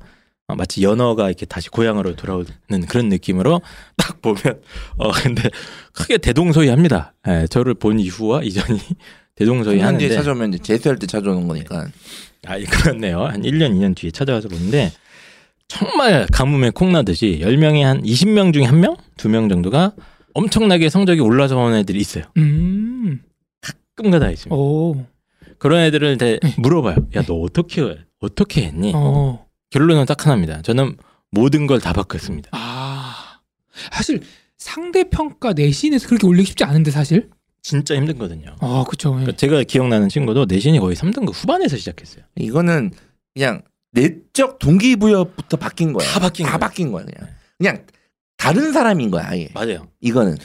어, 0.49 0.55
마치 0.55 0.83
연어가 0.83 1.27
이렇게 1.29 1.45
다시 1.45 1.69
고향으로 1.69 2.17
돌아오는 2.17 2.47
그런 2.89 3.09
느낌으로 3.11 3.61
딱 3.99 4.23
보면 4.23 4.63
어 4.97 5.11
근데 5.13 5.51
크게 5.93 6.17
대동소이 6.17 6.69
합니다. 6.69 7.13
예, 7.29 7.47
저를 7.51 7.75
본 7.75 8.01
이후와 8.01 8.43
이전이 8.43 8.81
대동소이 9.37 9.75
3년 9.77 9.79
뒤에 9.79 9.83
하는데 9.85 10.09
찾아오면 10.15 10.55
이제 10.55 10.63
재수할 10.63 10.99
때 10.99 11.07
찾아오는 11.07 11.47
거니까. 11.47 11.87
아, 12.47 12.59
예, 12.59 12.65
그렇네요. 12.65 13.25
한 13.27 13.43
1년, 13.43 13.73
2년 13.75 13.95
뒤에 13.95 14.11
찾아와서 14.11 14.49
보는데 14.49 14.91
정말 15.79 16.27
가뭄에 16.33 16.71
콩나듯이 16.71 17.41
10명이 17.43 17.83
한 17.83 18.03
20명 18.03 18.53
중에 18.53 18.65
1명? 18.65 18.97
2명 19.17 19.49
정도가 19.51 19.93
엄청나게 20.35 20.89
성적이 20.89 21.21
올라서 21.21 21.57
온 21.59 21.75
애들이 21.75 21.99
있어요. 22.01 22.25
음, 22.39 23.23
가끔가다 23.61 24.31
있습니다. 24.31 24.55
오, 24.57 25.05
그런 25.59 25.81
애들을 25.83 26.17
대 26.19 26.39
물어봐요. 26.59 26.97
야, 27.17 27.23
너 27.23 27.35
어떻게, 27.35 27.97
어떻게 28.21 28.63
했니? 28.67 28.93
어, 28.95 29.47
결론은 29.71 30.07
딱 30.07 30.25
하나입니다. 30.27 30.63
저는 30.63 30.97
모든 31.31 31.67
걸 31.67 31.79
다 31.81 31.93
바꿨습니다. 31.93 32.49
아, 32.53 33.41
사실 33.93 34.23
상대 34.57 35.05
평가 35.05 35.53
내신에서 35.53 36.09
그렇게 36.09 36.27
올리기 36.27 36.49
쉽지 36.49 36.65
않은데 36.65 36.91
사실. 36.91 37.29
진짜 37.61 37.95
힘들거든요. 37.97 38.57
아, 38.61 38.85
그렇죠. 38.87 39.11
그러니까 39.11 39.33
제가 39.37 39.63
기억나는 39.65 40.09
친구도 40.09 40.47
내신이 40.47 40.79
거의 40.79 40.97
3등급 40.97 41.33
후반에서 41.35 41.77
시작했어요. 41.77 42.25
이거는 42.37 42.93
그냥 43.35 43.63
내적 43.93 44.59
동기부여부터 44.59 45.57
바뀐 45.57 45.93
거야. 45.93 46.07
다 46.09 46.21
바뀐 46.21 46.47
다 46.47 46.53
거야. 46.53 46.59
바뀐 46.59 46.93
거야 46.93 47.05
그냥. 47.05 47.31
그냥 47.59 47.87
다른 48.37 48.73
사람인 48.73 49.11
거야 49.11 49.27
아예. 49.29 49.49
맞아요. 49.55 49.89
이거는 50.01 50.37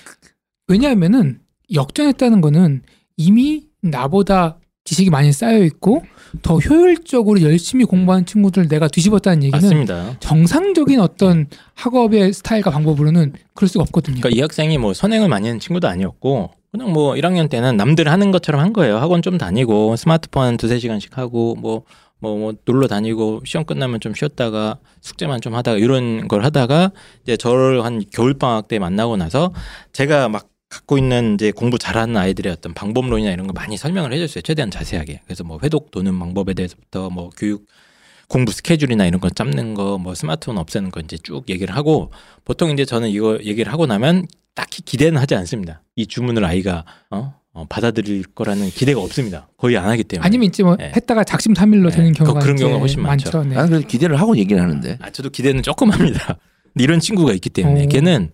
왜냐하면은 0.67 1.39
역전했다는 1.73 2.41
거는 2.41 2.81
이미 3.17 3.67
나보다 3.81 4.57
지식이 4.85 5.09
많이 5.09 5.31
쌓여 5.31 5.63
있고 5.63 6.03
더 6.41 6.57
효율적으로 6.57 7.41
열심히 7.41 7.85
공부하는 7.85 8.25
친구들 8.25 8.67
내가 8.67 8.87
뒤집었다는 8.87 9.43
얘기는 9.43 9.61
맞습니다. 9.61 10.17
정상적인 10.19 10.99
어떤 10.99 11.47
학업의 11.75 12.33
스타일과 12.33 12.71
방법으로는 12.71 13.33
그럴 13.53 13.69
수가 13.69 13.83
없거든요. 13.83 14.19
그러니까 14.19 14.37
이 14.37 14.41
학생이 14.41 14.77
뭐 14.77 14.93
선행을 14.93 15.29
많이 15.29 15.47
하는 15.47 15.59
친구도 15.59 15.87
아니었고 15.87 16.51
그냥 16.71 16.91
뭐 16.91 17.13
1학년 17.13 17.49
때는 17.49 17.77
남들 17.77 18.09
하는 18.09 18.31
것처럼 18.31 18.59
한 18.59 18.73
거예요. 18.73 18.97
학원 18.97 19.21
좀 19.21 19.37
다니고 19.37 19.95
스마트폰 19.95 20.57
두세 20.57 20.79
시간씩 20.79 21.17
하고 21.17 21.55
뭐 21.55 21.83
뭐, 22.23 22.37
뭐 22.37 22.53
놀러 22.63 22.87
다니고 22.87 23.41
시험 23.45 23.65
끝나면 23.65 23.99
좀 23.99 24.13
쉬었다가 24.15 24.79
숙제만 25.01 25.41
좀 25.41 25.53
하다가 25.55 25.77
이런 25.77 26.29
걸 26.29 26.45
하다가 26.45 26.91
이제 27.23 27.35
저를 27.35 27.83
한 27.83 28.01
겨울 28.13 28.33
방학 28.33 28.69
때 28.69 28.79
만나고 28.79 29.17
나서 29.17 29.53
제가 29.91 30.29
막 30.29 30.47
갖고 30.69 30.97
있는 30.97 31.35
이제 31.35 31.51
공부 31.51 31.77
잘하는 31.77 32.15
아이들의 32.17 32.51
어떤 32.51 32.73
방법론이나 32.73 33.31
이런 33.31 33.45
거 33.45 33.53
많이 33.53 33.77
설명을 33.77 34.11
해줬어요. 34.13 34.41
최대한 34.41 34.71
자세하게. 34.71 35.21
그래서 35.25 35.43
뭐 35.43 35.59
회독 35.61 35.91
도는 35.91 36.17
방법에 36.17 36.53
대해서부터 36.55 37.09
뭐 37.11 37.29
교육 37.37 37.67
공부 38.27 38.51
스케줄이나 38.53 39.05
이런 39.05 39.19
거 39.19 39.29
잡는 39.29 39.73
거 39.75 39.97
뭐 39.99 40.15
스마트폰 40.15 40.57
없애는 40.57 40.89
거 40.91 41.01
이제 41.01 41.17
쭉 41.21 41.47
얘기를 41.49 41.75
하고 41.75 42.11
보통 42.45 42.71
이제 42.71 42.85
저는 42.85 43.09
이거 43.09 43.37
얘기를 43.43 43.71
하고 43.71 43.85
나면 43.85 44.25
딱히 44.55 44.81
기대는 44.81 45.19
하지 45.21 45.35
않습니다. 45.35 45.83
이 45.95 46.07
주문을 46.07 46.43
아이가 46.45 46.85
어? 47.11 47.35
어, 47.53 47.65
받아들일 47.69 48.23
거라는 48.33 48.69
기대가 48.69 48.99
없습니다. 49.01 49.47
거의 49.57 49.77
안 49.77 49.87
하기 49.89 50.03
때문에. 50.05 50.25
아니면 50.25 50.47
이제 50.47 50.63
뭐 50.63 50.75
네. 50.75 50.91
했다가 50.95 51.23
작심삼일로 51.23 51.89
네. 51.91 51.95
되는 51.95 52.13
경우가 52.13 52.39
그런 52.39 52.55
경우가 52.57 52.79
훨씬 52.79 53.01
많죠. 53.03 53.43
네. 53.43 53.55
나는 53.55 53.69
그래도 53.69 53.87
기대를 53.87 54.19
하고 54.19 54.35
얘기를 54.37 54.61
하는데. 54.61 54.97
아, 55.01 55.09
저도 55.11 55.29
기대는 55.29 55.61
조금 55.61 55.91
합니다. 55.91 56.37
근데 56.73 56.83
이런 56.83 56.99
친구가 56.99 57.31
있기 57.33 57.49
때문에 57.51 57.85
오. 57.85 57.87
걔는 57.89 58.31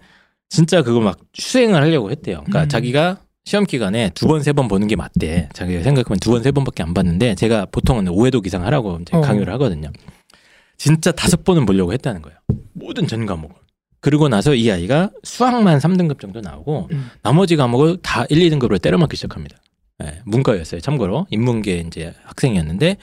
진짜 0.50 0.82
그거 0.82 1.02
막 1.02 1.20
수행을 1.34 1.82
하려고 1.82 2.12
했대요. 2.12 2.38
그러니까 2.46 2.64
음. 2.64 2.70
자기가 2.70 3.18
시험 3.44 3.66
기간에 3.66 4.10
두 4.16 4.28
번 4.28 4.40
세 4.42 4.54
번 4.54 4.68
보는 4.70 4.88
게 4.88 4.96
맞대. 4.96 5.50
자기가 5.54 5.84
생각하면 5.84 6.20
두 6.20 6.32
번 6.32 6.42
세 6.44 6.52
번밖에 6.52 6.84
안 6.84 6.94
봤는데 6.94 7.36
제가 7.36 7.66
보통은 7.66 8.06
5회독 8.06 8.48
이상 8.48 8.64
하라고 8.66 9.00
이제 9.02 9.18
어. 9.18 9.22
강요를 9.22 9.52
하거든요. 9.54 9.92
진짜 10.78 11.12
다섯 11.12 11.44
번은 11.44 11.66
보려고 11.66 11.92
했다는 11.92 12.22
거예요. 12.22 12.38
모든 12.74 13.06
전 13.06 13.26
과목을. 13.26 13.54
그리고 14.02 14.30
나서 14.30 14.56
이 14.56 14.72
아이가 14.72 15.10
수학만 15.24 15.80
3등급 15.80 16.20
정도 16.20 16.42
나오고 16.42 16.90
음. 16.92 17.10
나머지 17.22 17.56
과목을 17.56 17.98
다 18.02 18.26
1, 18.30 18.38
2등급으로 18.50 18.82
때려맞기 18.82 19.16
시작합니다. 19.18 19.58
예, 20.04 20.22
문과였어요. 20.26 20.80
참고로 20.80 21.28
인문계 21.30 21.84
이제 21.88 22.14
학생이었는데 22.24 22.98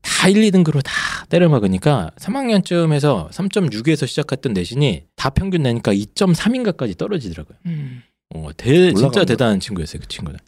다 0.00 0.28
1, 0.28 0.36
2등급으로 0.36 0.80
다 0.84 0.92
때려막으니까 1.28 2.12
3학년쯤에서 2.16 3.30
3.6에서 3.30 4.06
시작했던 4.06 4.52
내신이 4.52 5.04
다 5.16 5.30
평균 5.30 5.62
내니까 5.62 5.92
2.3인가까지 5.92 6.96
떨어지더라고요. 6.96 7.58
음. 7.66 8.02
어, 8.34 8.50
대, 8.56 8.92
진짜 8.92 9.24
대단한 9.24 9.58
친구였어요, 9.58 10.00
그 10.00 10.08
친구는. 10.08 10.38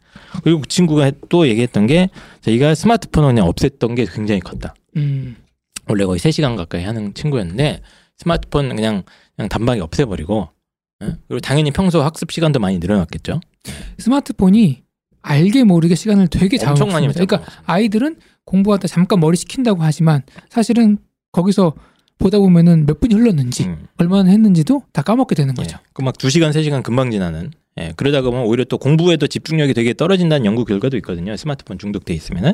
그리고 0.43 0.61
그 0.61 0.67
친구가 0.67 1.11
또 1.29 1.47
얘기했던 1.47 1.87
게 1.87 2.09
자기가 2.41 2.75
스마트폰을 2.75 3.29
그냥 3.29 3.49
없앴던 3.49 3.95
게 3.95 4.05
굉장히 4.05 4.39
컸다. 4.39 4.75
음. 4.95 5.35
원래 5.87 6.05
거의 6.05 6.19
3시간 6.19 6.55
가까이 6.55 6.83
하는 6.83 7.13
친구였는데 7.13 7.81
스마트폰 8.17 8.75
그냥 8.75 9.03
그냥 9.35 9.49
단방에 9.49 9.79
없애버리고 9.81 10.49
예? 11.03 11.17
그리고 11.27 11.39
당연히 11.39 11.71
평소 11.71 12.01
학습 12.01 12.31
시간도 12.31 12.59
많이 12.59 12.79
늘어났겠죠. 12.79 13.41
스마트폰이 13.97 14.83
알게 15.21 15.63
모르게 15.63 15.95
시간을 15.95 16.27
되게 16.27 16.57
엄청 16.65 16.89
많이 16.89 17.07
잡아먹습니다. 17.07 17.25
그러니까. 17.25 17.63
아이들은 17.65 18.17
공부하다 18.45 18.87
잠깐 18.87 19.19
머리 19.19 19.37
식힌다고 19.37 19.83
하지만 19.83 20.23
사실은 20.49 20.97
거기서 21.31 21.73
보다 22.17 22.37
보면은 22.37 22.85
몇 22.85 22.99
분이 22.99 23.15
흘렀는지 23.15 23.65
음. 23.65 23.87
얼마나 23.97 24.29
했는지도 24.29 24.83
다 24.93 25.01
까먹게 25.01 25.35
되는 25.35 25.55
거죠. 25.55 25.77
예. 25.79 25.83
그막 25.93 26.17
2시간, 26.17 26.51
3시간 26.51 26.83
금방 26.83 27.09
지나는. 27.11 27.51
예. 27.79 27.93
그러다 27.95 28.21
보면 28.21 28.43
오히려 28.43 28.63
또 28.65 28.77
공부에도 28.77 29.27
집중력이 29.27 29.73
되게 29.73 29.93
떨어진다는 29.93 30.45
연구 30.45 30.65
결과도 30.65 30.97
있거든요. 30.97 31.35
스마트폰 31.35 31.79
중독돼 31.79 32.13
있으면은. 32.13 32.53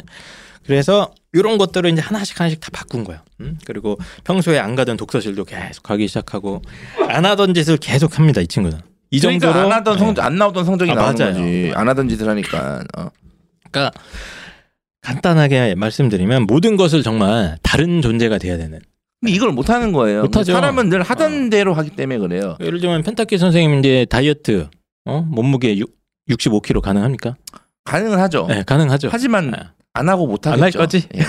그래서 0.67 1.12
이런 1.34 1.58
것들을 1.58 1.89
이제 1.89 2.01
하나씩 2.01 2.39
하나씩 2.39 2.60
다 2.60 2.69
바꾼 2.71 3.03
거예요. 3.03 3.21
음? 3.39 3.58
그리고 3.65 3.97
평소에 4.23 4.60
안 4.60 4.75
가던 4.75 4.97
독서실도 4.97 5.45
계속 5.45 5.84
가기 5.84 6.08
시작하고 6.08 6.62
안 7.10 7.25
하던 7.25 7.53
짓을 7.53 7.77
계속 7.77 8.19
합니다. 8.19 8.41
이 8.41 8.47
친구는. 8.47 8.80
이 9.10 9.19
그러니까 9.19 9.47
정도로 9.47 9.65
안 9.67 9.71
하던 9.80 9.95
예. 9.95 9.99
성, 9.99 10.13
안 10.19 10.36
나오던 10.36 10.65
성적이 10.65 10.91
아, 10.91 10.95
나오는 10.95 11.15
맞아요. 11.17 11.34
거지. 11.34 11.71
안 11.73 11.88
하던 11.88 12.10
짓을 12.10 12.27
하니까. 12.27 12.84
어. 12.97 13.08
그러니까 13.71 13.91
간단하게 15.01 15.75
말씀드리면 15.75 16.43
모든 16.43 16.75
것을 16.75 17.03
정말 17.03 17.58
다른 17.63 18.01
존재가 18.01 18.38
돼야 18.38 18.58
되는. 18.58 18.80
근데 19.21 19.34
이걸 19.34 19.51
못 19.51 19.69
하는 19.69 19.93
거예요. 19.93 20.23
못하죠. 20.23 20.51
사람은 20.51 20.89
늘 20.89 21.01
하던 21.01 21.47
어. 21.47 21.49
대로 21.49 21.73
하기 21.73 21.91
때문에 21.91 22.19
그래요. 22.19 22.58
예를 22.60 22.82
들면 22.82 23.03
펜타키 23.03 23.38
선생님 23.38 23.80
이제 23.80 24.06
다이어트 24.10 24.67
어? 25.06 25.21
몸무게 25.21 25.77
6, 25.77 25.89
65kg 26.30 26.82
가능합니까? 26.82 27.38
가능은 27.86 28.19
하죠. 28.19 28.45
네, 28.49 28.63
가능하죠. 28.63 29.08
하지만 29.10 29.51
네. 29.51 29.58
안 29.97 30.10
하고 30.10 30.27
못 30.27 30.45
안할 30.47 30.60
하겠죠. 30.62 30.79
거지? 30.79 31.07
예. 31.15 31.19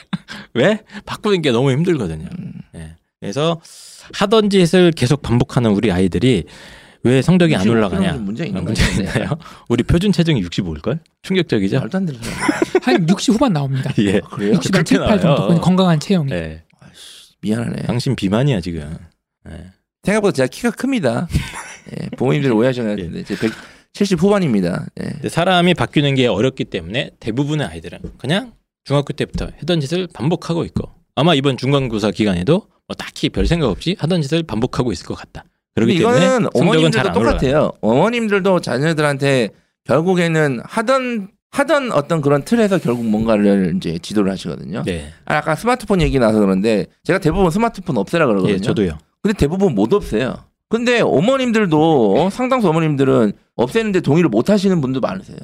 왜? 0.54 0.80
바꾸는 1.06 1.42
게 1.42 1.50
너무 1.52 1.70
힘들거든요. 1.72 2.28
음. 2.38 2.52
예. 2.74 2.96
그래서 3.20 3.60
하던 4.14 4.50
짓을 4.50 4.90
계속 4.92 5.22
반복하는 5.22 5.70
우리 5.70 5.90
아이들이 5.92 6.44
왜 7.02 7.20
성적이 7.22 7.54
안65 7.56 7.70
올라가냐? 7.70 8.12
는 8.12 8.24
문제 8.24 8.46
있는 8.46 8.60
어, 8.62 8.64
문제. 8.64 8.82
있나요? 9.02 9.30
우리 9.68 9.82
표준 9.82 10.10
체중이 10.10 10.42
65일 10.42 10.80
걸? 10.82 11.00
충격적이죠? 11.22 11.78
말도 11.80 11.98
안 11.98 12.06
되는 12.06 12.20
소리. 12.22 12.34
한60 12.80 13.34
후반 13.34 13.52
나옵니다. 13.52 13.92
예. 13.98 14.18
아, 14.18 14.28
그래요? 14.28 14.54
60한 14.54 14.72
그렇게 14.72 14.84
7, 14.84 14.98
8 15.00 15.20
정도 15.20 15.60
건강한 15.60 16.00
체형이. 16.00 16.32
예. 16.32 16.62
미안하네. 17.42 17.82
당신 17.82 18.16
비만이야 18.16 18.60
지금. 18.62 18.96
예. 19.50 19.66
생각보다 20.02 20.32
제가 20.32 20.46
키가 20.46 20.70
큽니다. 20.70 21.28
예, 21.92 22.08
부모님들 22.16 22.52
오해하시는 22.52 22.88
것 22.88 22.96
같은데 23.02 23.24
제 23.24 23.36
170 23.94 24.20
후반입니다. 24.20 24.86
예. 25.00 25.28
사람이 25.28 25.74
바뀌는 25.74 26.16
게 26.16 26.26
어렵기 26.26 26.64
때문에 26.64 27.10
대부분의 27.20 27.66
아이들은 27.66 28.00
그냥 28.18 28.52
중학교 28.82 29.12
때부터 29.12 29.48
하던 29.60 29.80
짓을 29.80 30.08
반복하고 30.12 30.64
있고 30.64 30.90
아마 31.14 31.34
이번 31.34 31.56
중간고사 31.56 32.10
기간에도 32.10 32.66
뭐 32.86 32.94
딱히 32.98 33.28
별 33.28 33.46
생각 33.46 33.68
없이 33.68 33.96
하던 33.98 34.20
짓을 34.20 34.42
반복하고 34.42 34.92
있을 34.92 35.06
것 35.06 35.14
같다. 35.14 35.44
그렇기 35.76 35.98
때문에 35.98 36.48
어머님들도. 36.54 37.12
똑같아요. 37.12 37.72
어머님들도 37.80 38.60
자녀들한테 38.60 39.50
결국에는 39.84 40.60
하던 40.64 41.28
하던 41.52 41.92
어떤 41.92 42.20
그런 42.20 42.42
틀에서 42.44 42.78
결국 42.78 43.06
뭔가를 43.06 43.74
이제 43.76 43.96
지도를 43.98 44.32
하시거든요. 44.32 44.82
네, 44.84 45.12
아, 45.24 45.36
아까 45.36 45.54
스마트폰 45.54 46.02
얘기 46.02 46.18
나서 46.18 46.40
그런데 46.40 46.86
제가 47.04 47.20
대부분 47.20 47.48
스마트폰 47.52 47.96
없애라 47.96 48.26
그러거든요. 48.26 48.54
예, 48.54 48.58
저도요. 48.58 48.98
근데 49.22 49.36
대부분 49.38 49.72
못 49.76 49.92
없애요. 49.92 50.34
근데 50.68 51.00
어머님들도 51.00 52.16
어, 52.24 52.30
상당수 52.30 52.68
어머님들은 52.68 53.34
없애는데 53.56 54.00
동의를 54.00 54.28
못 54.28 54.50
하시는 54.50 54.80
분도 54.80 55.00
많으세요. 55.00 55.38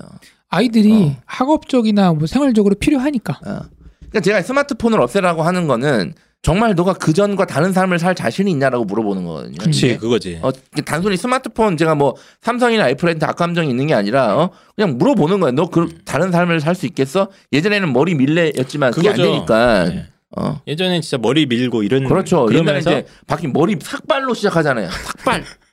아이들이 0.49 0.93
어. 0.93 1.17
학업적이나 1.27 2.13
뭐 2.13 2.27
생활적으로 2.27 2.75
필요하니까. 2.75 3.35
어. 3.47 3.61
그러니까 3.99 4.21
제가 4.23 4.43
스마트폰을 4.43 5.01
없애라고 5.01 5.43
하는 5.43 5.67
거는 5.69 6.15
정말 6.43 6.75
너가 6.75 6.95
그 6.95 7.13
전과 7.13 7.45
다른 7.45 7.73
삶을 7.73 7.99
살 7.99 8.15
자신이 8.15 8.51
있냐라고 8.51 8.85
물어보는 8.87 9.25
거거든요. 9.25 9.57
그렇지. 9.61 9.99
그거지. 9.99 10.39
어, 10.43 10.51
단순히 10.87 11.17
스마트폰 11.19 11.77
제가 11.77 11.95
뭐 11.95 12.17
삼성이나 12.41 12.89
애플한테 12.89 13.27
악감정이 13.27 13.69
있는 13.69 13.87
게 13.87 13.95
아니라 13.95 14.37
어, 14.39 14.51
그냥 14.75 14.97
물어보는 14.97 15.39
거야. 15.41 15.53
너 15.53 15.67
그 15.67 15.89
다른 16.05 16.33
삶을 16.33 16.61
살 16.61 16.75
수 16.75 16.87
있겠어? 16.87 17.29
예전에는 17.53 17.93
머리 17.93 18.15
밀레였지만 18.15 18.93
그게 18.93 19.11
안 19.11 19.17
그거죠. 19.17 19.33
되니까. 19.33 19.85
네. 19.91 20.07
어. 20.37 20.61
예전엔 20.67 21.03
진짜 21.03 21.19
머리 21.19 21.45
밀고 21.47 21.83
이런 21.83 22.05
그렇죠. 22.05 22.47
옛날에 22.51 22.63
그러면서 22.63 22.91
이제 22.91 23.07
바뀐 23.27 23.53
머리 23.53 23.77
삭발로 23.81 24.33
시작하잖아요. 24.35 24.89
삭발. 24.91 25.45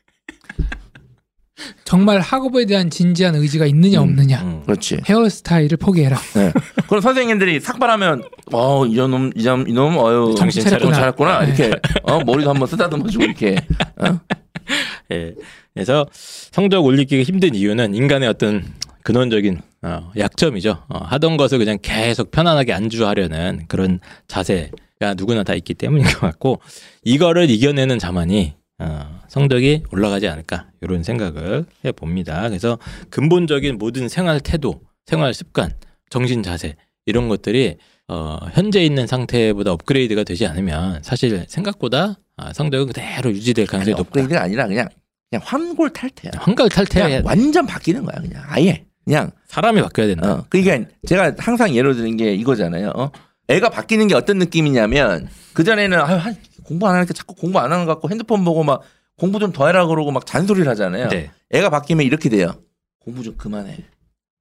정말 1.83 2.19
학업에 2.19 2.65
대한 2.65 2.89
진지한 2.89 3.35
의지가 3.35 3.65
있느냐 3.67 3.99
음. 3.99 4.09
없느냐. 4.09 4.41
음. 4.41 4.63
그렇지. 4.65 4.99
헤어스타일을 5.07 5.77
포기해라. 5.77 6.17
네. 6.35 6.51
그럼 6.87 7.01
선생님들이 7.01 7.59
삭발하면 7.59 8.23
어 8.53 8.85
이놈 8.85 9.31
이놈 9.35 9.67
이놈 9.67 9.97
어유 9.97 10.35
정신 10.37 10.63
차렸구나, 10.63 10.95
차렸구나. 10.95 11.39
차렸구나. 11.39 11.55
네. 11.55 11.65
이렇게 11.65 11.79
어 12.03 12.19
머리도 12.23 12.49
한번 12.49 12.67
쓰다듬어주고 12.67 13.23
이렇게 13.23 13.57
어? 13.97 14.19
예. 15.11 15.33
그래서 15.73 16.05
성적 16.11 16.83
올리기가 16.83 17.23
힘든 17.23 17.53
이유는 17.55 17.93
인간의 17.95 18.27
어떤 18.29 18.65
근원적인 19.03 19.61
어, 19.83 20.11
약점이죠. 20.17 20.83
어, 20.89 20.97
하던 21.05 21.37
것을 21.37 21.59
그냥 21.59 21.77
계속 21.81 22.31
편안하게 22.31 22.73
안주하려는 22.73 23.65
그런 23.67 23.99
자세가 24.27 25.13
누구나 25.15 25.43
다 25.43 25.53
있기 25.53 25.75
때문인 25.75 26.05
것 26.07 26.19
같고 26.19 26.59
이거를 27.03 27.49
이겨내는 27.49 27.99
자만이 27.99 28.55
어, 28.79 29.16
성적이 29.27 29.83
올라가지 29.91 30.27
않을까 30.27 30.67
이런 30.81 31.03
생각을 31.03 31.65
해 31.85 31.91
봅니다. 31.91 32.47
그래서 32.47 32.77
근본적인 33.09 33.77
모든 33.77 34.07
생활 34.09 34.39
태도, 34.39 34.81
생활 35.05 35.33
습관, 35.33 35.71
정신 36.09 36.43
자세 36.43 36.75
이런 37.05 37.27
것들이 37.29 37.77
어, 38.07 38.37
현재 38.53 38.83
있는 38.83 39.05
상태보다 39.07 39.71
업그레이드가 39.73 40.23
되지 40.23 40.45
않으면 40.47 41.01
사실 41.03 41.45
생각보다 41.47 42.15
아, 42.37 42.53
성적은 42.53 42.87
그대로 42.87 43.31
유지될 43.31 43.63
아니, 43.63 43.67
가능성이 43.69 43.91
높다. 43.95 44.07
업그레이드가 44.09 44.41
아니라 44.43 44.67
그냥 44.67 44.87
그냥 45.29 45.41
환골 45.45 45.89
탈퇴야. 45.89 46.31
그냥 47.05 47.21
돼. 47.21 47.27
완전 47.27 47.65
바뀌는 47.65 48.05
거야 48.05 48.21
그냥 48.21 48.43
아예 48.47 48.85
그냥 49.03 49.31
사람이 49.47 49.81
바뀌어야 49.81 50.07
된다. 50.07 50.31
어 50.33 50.45
그러니까 50.49 50.89
제가 51.05 51.33
항상 51.37 51.75
예로 51.75 51.95
드는 51.95 52.15
게 52.15 52.33
이거잖아요. 52.35 52.93
어? 52.95 53.11
애가 53.49 53.69
바뀌는 53.69 54.07
게 54.07 54.15
어떤 54.15 54.37
느낌이냐면 54.39 55.27
그 55.53 55.63
전에는 55.63 55.97
한- 55.99 56.35
공부 56.63 56.87
안 56.87 56.95
하니까 56.95 57.13
자꾸 57.13 57.33
공부 57.35 57.59
안 57.59 57.71
하는 57.71 57.85
것 57.85 57.93
같고 57.93 58.09
핸드폰 58.09 58.43
보고 58.43 58.63
막 58.63 58.81
공부 59.17 59.39
좀 59.39 59.51
더 59.51 59.65
해라 59.67 59.87
그러고 59.87 60.11
막 60.11 60.25
잔소리를 60.25 60.67
하잖아요. 60.69 61.09
네. 61.09 61.31
애가 61.51 61.69
바뀌면 61.69 62.05
이렇게 62.05 62.29
돼요. 62.29 62.53
공부 62.99 63.23
좀 63.23 63.35
그만해. 63.37 63.77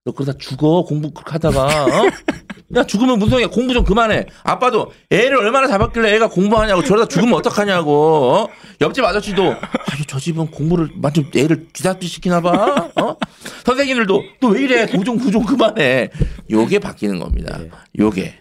너 0.04 0.12
그러다 0.12 0.38
죽어 0.38 0.84
공부 0.84 1.10
그렇게 1.10 1.32
하다가 1.32 1.84
어? 1.86 2.10
야 2.76 2.84
죽으면 2.84 3.18
무슨 3.18 3.30
소리야 3.32 3.48
공부 3.48 3.72
좀 3.72 3.84
그만해. 3.84 4.26
아빠도 4.44 4.92
애를 5.10 5.38
얼마나 5.38 5.66
잡았길래 5.66 6.14
애가 6.16 6.28
공부하냐고 6.28 6.82
저러다 6.84 7.08
죽으면 7.08 7.34
어떡하냐고. 7.34 8.32
어? 8.32 8.48
옆집 8.80 9.02
아저씨도 9.04 9.42
아유 9.42 10.04
저 10.06 10.18
집은 10.18 10.48
공부를 10.48 10.90
완전 11.02 11.24
애를 11.34 11.68
기사도 11.72 12.06
시키나 12.06 12.40
봐. 12.40 12.90
어? 13.00 13.16
선생님들도 13.64 14.22
너 14.40 14.48
왜 14.48 14.62
이래 14.62 14.86
구종 14.86 15.16
구종 15.18 15.44
그만해. 15.44 16.10
요게 16.50 16.78
바뀌는 16.80 17.18
겁니다. 17.18 17.56
네. 17.58 17.70
요게. 17.98 18.40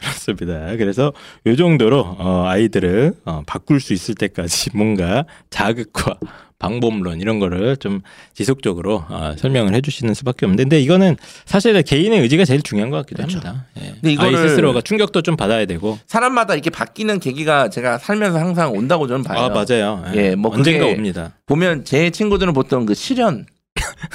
그렇습니다. 0.00 0.76
그래서 0.76 1.12
요 1.46 1.56
정도로 1.56 2.16
어, 2.18 2.44
아이들을 2.46 3.14
어, 3.24 3.42
바꿀 3.46 3.80
수 3.80 3.92
있을 3.92 4.14
때까지 4.14 4.70
뭔가 4.76 5.24
자극과 5.50 6.16
방법론 6.60 7.20
이런 7.20 7.38
거를 7.38 7.76
좀 7.76 8.00
지속적으로 8.34 9.04
어, 9.08 9.32
설명을 9.38 9.74
해주시는 9.74 10.12
수밖에 10.14 10.44
없는데, 10.44 10.64
근데 10.64 10.80
이거는 10.80 11.16
사실 11.44 11.80
개인의 11.82 12.20
의지가 12.20 12.44
제일 12.44 12.62
중요한 12.62 12.90
것 12.90 12.96
같기도 12.98 13.22
그렇죠. 13.26 13.38
합니다. 13.46 13.66
예. 13.80 13.92
근데 14.00 14.14
이거를- 14.14 14.36
아이 14.36 14.48
스스로가 14.48 14.80
충격도 14.80 15.22
좀 15.22 15.36
받아야 15.36 15.66
되고. 15.66 15.98
사람마다 16.08 16.54
이렇게 16.54 16.70
바뀌는 16.70 17.20
계기가 17.20 17.70
제가 17.70 17.98
살면서 17.98 18.40
항상 18.40 18.72
온다고 18.72 19.06
저는 19.06 19.22
봐요. 19.22 19.38
아 19.38 19.48
맞아요. 19.50 20.02
예, 20.14 20.34
뭐 20.34 20.52
언젠가 20.52 20.86
옵니다. 20.86 21.32
보면 21.46 21.84
제 21.84 22.10
친구들은 22.10 22.52
보통 22.54 22.86
그 22.86 22.94
실현 22.94 23.46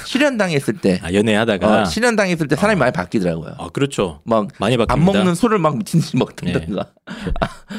실현 0.04 0.36
당했을 0.38 0.74
때 0.74 0.98
아 1.02 1.12
연애하다가. 1.12 1.82
어, 1.82 1.84
실현 1.84 2.16
당했을 2.16 2.48
때 2.48 2.56
사람이 2.56 2.78
많이 2.78 2.92
바뀌더라고요. 2.92 3.54
아 3.58 3.68
그렇죠. 3.72 4.20
막 4.24 4.48
많이 4.58 4.76
바뀝니다. 4.76 4.92
안 4.92 5.04
먹는 5.04 5.34
술을 5.34 5.58
막 5.58 5.76
미친 5.76 6.00
듯이 6.00 6.16
먹든가. 6.16 6.60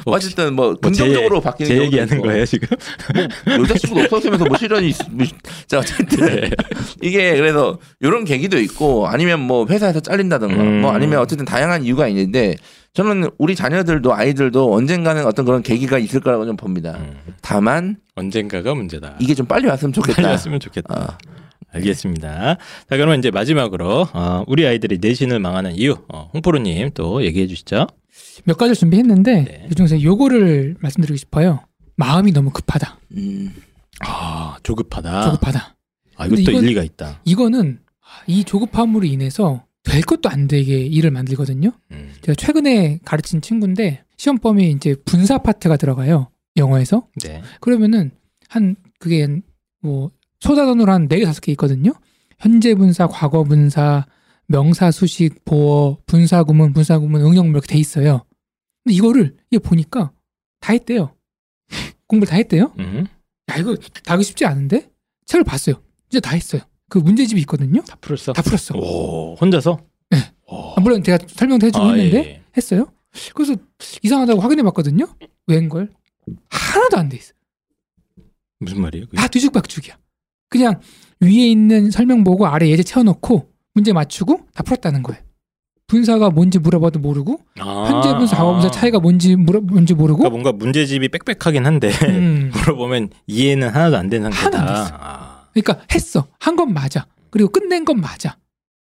혹시 0.05 0.27
어쨌든 0.27 0.53
뭐뭐 0.55 0.75
제- 0.75 0.79
긍정적으로 0.81 1.41
바뀌는 1.41 1.67
제 1.69 1.81
얘기하는 1.83 2.17
있고. 2.17 2.27
거예요 2.27 2.45
지금? 2.45 2.67
여자친구도 3.47 4.03
없었으면서 4.05 4.45
뭐 4.45 4.57
실현이 4.57 4.89
있- 4.89 4.97
뭐, 5.11 5.25
자 5.67 5.79
어쨌든 5.79 6.25
네. 6.27 6.49
이게 7.01 7.35
그래서 7.35 7.79
이런 7.99 8.23
계기도 8.23 8.59
있고 8.59 9.07
아니면 9.07 9.39
뭐 9.39 9.65
회사에서 9.67 9.99
잘린다든가 9.99 10.61
음. 10.61 10.81
뭐 10.81 10.91
아니면 10.91 11.19
어쨌든 11.19 11.45
다양한 11.45 11.83
이유가 11.83 12.07
있는데 12.07 12.55
저는 12.93 13.29
우리 13.37 13.55
자녀들도 13.55 14.13
아이들도 14.13 14.73
언젠가는 14.73 15.25
어떤 15.25 15.43
그런 15.45 15.61
계기가 15.63 15.97
있을 15.97 16.21
거라고 16.21 16.45
좀 16.45 16.55
봅니다. 16.55 16.95
음, 16.97 17.17
다만 17.41 17.97
언젠가가 18.15 18.73
문제다. 18.73 19.15
이게 19.19 19.33
좀 19.33 19.45
빨리 19.47 19.67
왔으면 19.67 19.91
좋겠다. 19.91 20.15
빨리 20.15 20.27
왔으면 20.27 20.59
좋겠다. 20.61 20.95
어. 20.95 21.17
알겠습니다. 21.75 22.55
자, 22.55 22.97
그러면 22.97 23.19
이제 23.19 23.31
마지막으로 23.31 24.07
어, 24.13 24.43
우리 24.47 24.65
아이들이 24.65 24.97
내신을 24.99 25.39
망하는 25.39 25.75
이유, 25.75 25.97
어, 26.13 26.29
홍프로님 26.33 26.91
또 26.93 27.23
얘기해 27.23 27.47
주시죠. 27.47 27.87
몇 28.45 28.57
가지를 28.57 28.75
준비했는데 28.75 29.43
네. 29.43 29.65
그 29.69 29.75
중에서 29.75 30.01
요거를 30.01 30.75
말씀드리고 30.79 31.17
싶어요. 31.17 31.61
마음이 31.97 32.31
너무 32.31 32.49
급하다. 32.51 32.99
음. 33.17 33.53
아, 34.01 34.57
조급하다. 34.63 35.23
조급하다. 35.31 35.75
아, 36.17 36.25
이것도 36.25 36.41
이건- 36.41 36.63
일리가 36.63 36.83
있다. 36.83 37.21
이거는 37.25 37.79
이 38.27 38.43
조급함으로 38.43 39.05
인해서 39.05 39.65
될 39.83 40.01
것도 40.01 40.29
안 40.29 40.47
되게 40.47 40.77
일을 40.79 41.11
만들거든요. 41.11 41.71
음. 41.91 42.13
제가 42.21 42.35
최근에 42.35 42.99
가르친 43.05 43.41
친구인데 43.41 44.03
시험 44.17 44.37
범위 44.39 44.71
이제 44.71 44.95
분사 45.05 45.37
파트가 45.39 45.77
들어가요. 45.77 46.29
영어에서. 46.57 47.07
네. 47.23 47.41
그러면은 47.59 48.11
한 48.47 48.75
그게 48.99 49.27
뭐 49.81 50.09
소자단으로 50.49 50.91
한네개 50.91 51.25
다섯 51.25 51.41
개 51.41 51.51
있거든요. 51.53 51.91
현재 52.39 52.75
분사, 52.75 53.07
과거 53.07 53.43
분사, 53.43 54.05
명사, 54.47 54.91
수식, 54.91 55.43
보어, 55.45 55.97
분사 56.05 56.43
구문, 56.43 56.73
분사 56.73 56.99
구문, 56.99 57.21
응용 57.21 57.47
뭐 57.47 57.59
이렇게 57.59 57.67
돼 57.73 57.79
있어요. 57.79 58.23
근데 58.83 58.95
이거를 58.95 59.35
이게 59.49 59.59
보니까 59.59 60.11
다 60.59 60.73
했대요. 60.73 61.15
공부를 62.07 62.29
다 62.29 62.35
했대요. 62.35 62.73
음. 62.79 63.07
야 63.51 63.57
이거 63.57 63.75
다 63.75 64.13
하기 64.13 64.23
쉽지 64.23 64.45
않은데 64.45 64.89
책을 65.25 65.43
봤어요. 65.43 65.81
진짜 66.09 66.29
다 66.29 66.35
했어요. 66.35 66.61
그 66.89 66.99
문제집이 66.99 67.41
있거든요. 67.41 67.81
다 67.83 67.95
풀었어. 67.99 68.33
다 68.33 68.41
풀었어. 68.43 68.75
오, 68.77 69.35
혼자서? 69.35 69.79
네. 70.11 70.17
오. 70.47 70.73
아, 70.75 70.81
물론 70.81 71.03
제가 71.03 71.17
설명도 71.27 71.65
해주고 71.67 71.83
아, 71.83 71.93
했는데 71.93 72.17
예, 72.17 72.29
예. 72.29 72.41
했어요. 72.55 72.91
그래서 73.33 73.55
이상하다고 74.03 74.41
확인해 74.41 74.61
봤거든요. 74.63 75.07
웬걸 75.47 75.89
하나도 76.49 76.97
안 76.97 77.09
돼 77.09 77.17
있어. 77.17 77.33
무슨 78.59 78.81
말이에요? 78.81 79.05
그게? 79.07 79.17
다 79.17 79.27
뒤죽박죽이야. 79.27 79.97
그냥 80.49 80.79
위에 81.21 81.49
있는 81.49 81.91
설명 81.91 82.23
보고 82.23 82.45
아래 82.47 82.69
예제 82.69 82.83
채워놓고 82.83 83.49
문제 83.73 83.93
맞추고 83.93 84.41
다 84.53 84.63
풀었다는 84.63 85.03
거예요. 85.03 85.21
분사가 85.87 86.31
뭔지 86.31 86.57
물어봐도 86.57 86.99
모르고 86.99 87.39
아, 87.59 87.85
현재 87.87 88.15
분사, 88.17 88.35
과거 88.37 88.53
분사 88.53 88.71
차이가 88.71 88.99
뭔지 88.99 89.35
물어 89.35 89.61
뭔지 89.61 89.93
모르고 89.93 90.17
그러니까 90.19 90.29
뭔가 90.31 90.51
문제집이 90.51 91.09
빽빽하긴 91.09 91.65
한데 91.65 91.89
음, 92.09 92.49
물어보면 92.55 93.09
이해는 93.27 93.69
하나도 93.69 93.97
안된 93.97 94.23
상태다. 94.23 94.45
하나도 94.45 94.57
안 94.57 94.83
됐어. 94.83 94.97
아. 94.99 95.47
그러니까 95.53 95.85
했어 95.93 96.27
한 96.39 96.55
건 96.55 96.73
맞아 96.73 97.05
그리고 97.29 97.49
끝낸 97.49 97.85
건 97.85 98.01
맞아 98.01 98.37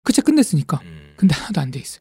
그 0.04 0.12
책 0.12 0.24
끝냈으니까 0.26 0.80
음. 0.84 1.12
근데 1.16 1.34
하나도 1.34 1.60
안 1.60 1.70
돼 1.72 1.80
있어. 1.80 2.00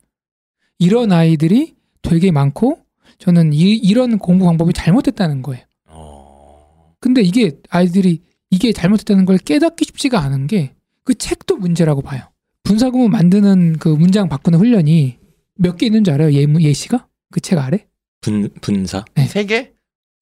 이런 0.77 1.11
아이들이 1.11 1.75
되게 2.03 2.31
많고 2.31 2.79
저는 3.19 3.53
이, 3.53 3.73
이런 3.75 4.17
공부 4.17 4.45
방법이 4.45 4.73
잘못됐다는 4.73 5.41
거예요. 5.43 5.63
어. 5.87 6.93
근데 6.99 7.21
이게 7.21 7.57
아이들이 7.69 8.21
이게 8.51 8.71
잘못됐다는 8.73 9.25
걸 9.25 9.37
깨닫기 9.37 9.85
쉽지가 9.85 10.19
않은 10.21 10.47
게 10.47 10.75
그 11.03 11.15
책도 11.15 11.57
문제라고 11.57 12.03
봐요. 12.03 12.21
분사구문 12.63 13.09
만드는 13.09 13.77
그 13.79 13.89
문장 13.89 14.29
바꾸는 14.29 14.59
훈련이 14.59 15.17
몇 15.55 15.77
개 15.77 15.87
있는 15.87 16.03
줄 16.03 16.13
알아요? 16.13 16.31
예, 16.33 16.45
예시가? 16.59 17.07
그 17.31 17.39
책 17.41 17.57
아래? 17.57 17.87
분 18.21 18.49
분사? 18.61 19.03
세 19.27 19.45
개? 19.45 19.71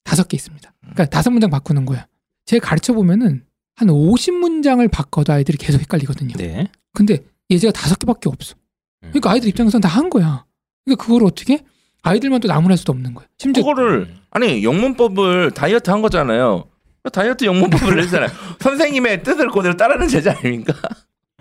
다섯 0.02 0.26
개 0.26 0.36
있습니다. 0.36 0.72
그러니까 0.80 1.04
다섯 1.04 1.30
문장 1.30 1.50
바꾸는 1.50 1.84
거야. 1.84 2.06
제가 2.46 2.66
가르쳐 2.66 2.94
보면은 2.94 3.44
한 3.76 3.88
50문장을 3.88 4.90
바꿔도 4.90 5.34
아이들이 5.34 5.58
계속 5.58 5.80
헷갈리거든요. 5.82 6.32
네. 6.38 6.66
근데 6.94 7.18
예제가 7.50 7.72
다섯 7.72 7.98
개밖에 7.98 8.30
없어. 8.30 8.54
음. 9.02 9.08
그러니까 9.10 9.32
아이들 9.32 9.50
입장에서는 9.50 9.82
다 9.82 9.88
한 9.88 10.08
거야. 10.08 10.46
그러니까 10.86 11.04
그걸 11.04 11.24
어떻게 11.24 11.62
아이들만 12.02 12.40
또 12.40 12.48
나무랄 12.48 12.78
수도 12.78 12.92
없는 12.92 13.12
거야. 13.12 13.26
심지어 13.36 13.62
그거를 13.64 14.14
아니 14.30 14.64
영문법을 14.64 15.50
다이어트 15.50 15.90
한 15.90 16.00
거잖아요. 16.00 16.64
다이어트 17.08 17.44
영문법을 17.44 18.02
했잖아요. 18.02 18.28
선생님의 18.60 19.22
뜻을 19.22 19.48
그대로 19.50 19.76
따르는 19.76 20.08
제자 20.08 20.36
아닙니까? 20.38 20.74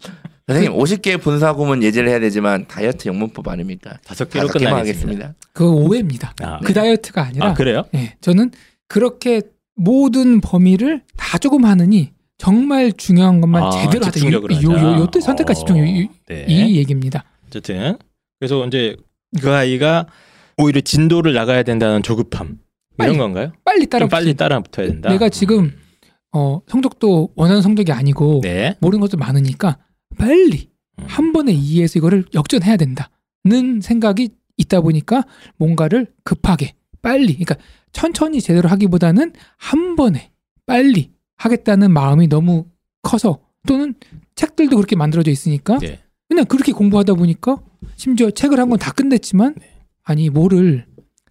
선생님 0.48 0.74
50개의 0.80 1.22
분사구문 1.22 1.84
예제를 1.84 2.10
해야 2.10 2.20
되지만 2.20 2.68
다이어트 2.68 3.08
영문법 3.08 3.48
아닙니까? 3.50 3.98
다섯 4.04 4.30
개로 4.30 4.48
끝나겠습니다. 4.48 4.78
하겠습니다. 4.78 5.36
그 5.54 5.70
오해입니다. 5.70 6.34
아, 6.42 6.60
그 6.64 6.74
다이어트가 6.74 7.24
아니라 7.24 7.48
아, 7.50 7.54
그래요? 7.54 7.84
예, 7.94 8.16
저는 8.22 8.52
그렇게 8.88 9.42
모든 9.76 10.42
범위를 10.42 11.04
다 11.18 11.38
조금 11.38 11.66
하느니 11.66 12.14
정말 12.40 12.92
중요한 12.94 13.42
것만 13.42 13.64
아, 13.64 13.70
제대로 13.70 14.06
하자. 14.06 14.12
집중적으로 14.12 14.56
요, 14.64 14.72
하자. 14.72 14.82
요, 14.84 15.00
요, 15.02 15.08
때 15.12 15.20
선택과 15.20 15.52
어, 15.52 15.54
집중 15.54 15.88
이, 15.88 16.10
네. 16.26 16.46
이 16.48 16.78
얘기입니다. 16.78 17.26
어쨌든 17.48 17.98
그래서 18.40 18.66
이제 18.66 18.96
그 19.42 19.52
아이가 19.52 20.08
오히려 20.58 20.82
진도를 20.82 21.34
나가야 21.34 21.64
된다는 21.64 22.02
조급함 22.02 22.58
빨리. 23.00 23.14
이런 23.16 23.18
건가요? 23.18 23.52
빨리 23.64 23.86
따라 23.88 24.04
좀 24.04 24.10
빨리 24.10 24.34
따라 24.36 24.60
붙어야 24.60 24.88
된다. 24.88 25.10
내가 25.10 25.30
지금 25.30 25.74
어, 26.32 26.62
성적도 26.68 27.32
원하는 27.36 27.62
성적이 27.62 27.92
아니고 27.92 28.42
네. 28.44 28.76
모르는 28.82 29.00
것도 29.02 29.18
많으니까 29.18 29.78
빨리 30.18 30.70
음. 31.00 31.06
한 31.08 31.34
번에 31.34 31.52
이해해서 31.52 31.98
이거를 32.00 32.26
역전해야 32.36 32.78
된다는 32.78 33.82
생각이 33.82 34.30
있다 34.58 34.82
보니까 34.82 35.24
뭔가를 35.58 36.08
급하게 36.24 36.76
빨리 37.02 37.34
그러니까 37.34 37.56
천천히 37.94 38.42
제대로 38.42 38.70
하기보다는 38.70 39.34
한 39.58 39.96
번에 39.96 40.32
빨리 40.66 41.12
하겠다는 41.38 41.92
마음이 41.92 42.28
너무 42.28 42.66
커서 43.02 43.40
또는 43.66 43.96
책들도 44.36 44.76
그렇게 44.76 44.96
만들어져 44.96 45.32
있으니까 45.32 45.80
네. 45.80 46.00
그냥 46.28 46.46
그렇게 46.46 46.72
공부하다 46.74 47.14
보니까 47.16 47.58
심지어 47.96 48.30
책을 48.30 48.60
한 48.60 48.70
권 48.70 48.78
다 48.78 48.92
끝냈지만 48.92 49.56
네. 49.58 49.72
아니 50.04 50.30
뭐를 50.30 50.86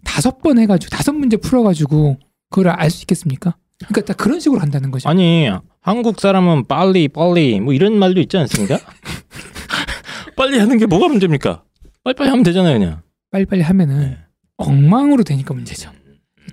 다섯 0.08 0.38
번 0.40 0.58
해가지고 0.58 0.90
다섯 0.96 1.12
문제 1.12 1.36
풀어가지고 1.36 2.18
그걸 2.50 2.68
알 2.72 2.90
수 2.90 3.02
있겠습니까? 3.02 3.56
그러니까 3.86 4.00
딱 4.12 4.16
그런 4.16 4.40
식으로 4.40 4.60
한다는 4.60 4.90
거죠. 4.90 5.08
아니 5.08 5.48
한국 5.80 6.18
사람은 6.20 6.64
빨리 6.66 7.08
빨리 7.08 7.60
뭐 7.60 7.72
이런 7.74 7.98
말도 7.98 8.20
있지 8.20 8.36
않습니까? 8.38 8.78
빨리 10.36 10.58
하는 10.58 10.78
게 10.78 10.86
뭐가 10.86 11.08
문제입니까? 11.08 11.62
빨리빨리 12.04 12.30
하면 12.30 12.42
되잖아요 12.42 12.78
그냥. 12.78 13.02
빨리빨리 13.30 13.62
하면은 13.62 14.00
네. 14.00 14.18
엉망으로 14.56 15.22
되니까 15.22 15.54
문제죠. 15.54 15.90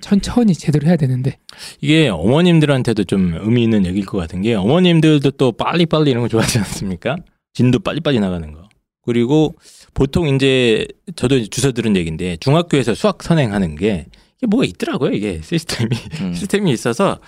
천천히 0.01 0.53
제대로 0.53 0.85
해야 0.87 0.97
되는데 0.97 1.37
이게 1.81 2.09
어머님들한테도 2.09 3.05
좀 3.05 3.33
의미 3.39 3.63
있는 3.63 3.85
얘기일 3.85 4.05
것 4.05 4.17
같은 4.17 4.41
게 4.41 4.53
어머님들도 4.53 5.31
또 5.31 5.51
빨리빨리 5.53 6.11
이런 6.11 6.21
거 6.23 6.27
좋아하지 6.27 6.59
않습니까? 6.59 7.15
진도 7.53 7.79
빨리빨리 7.79 8.19
나가는 8.19 8.51
거. 8.51 8.67
그리고 9.01 9.55
보통 9.95 10.27
이제 10.35 10.85
저도 11.15 11.37
이제 11.37 11.47
주워 11.49 11.71
들은 11.71 11.95
얘기인데 11.95 12.37
중학교에서 12.37 12.93
수학 12.93 13.23
선행하는 13.23 13.75
게 13.75 14.05
이게 14.37 14.45
뭐가 14.47 14.65
있더라고요 14.65 15.11
이게 15.13 15.39
시스템이 15.41 15.89
음. 16.21 16.33
시스템이 16.35 16.71
있어서 16.71 17.19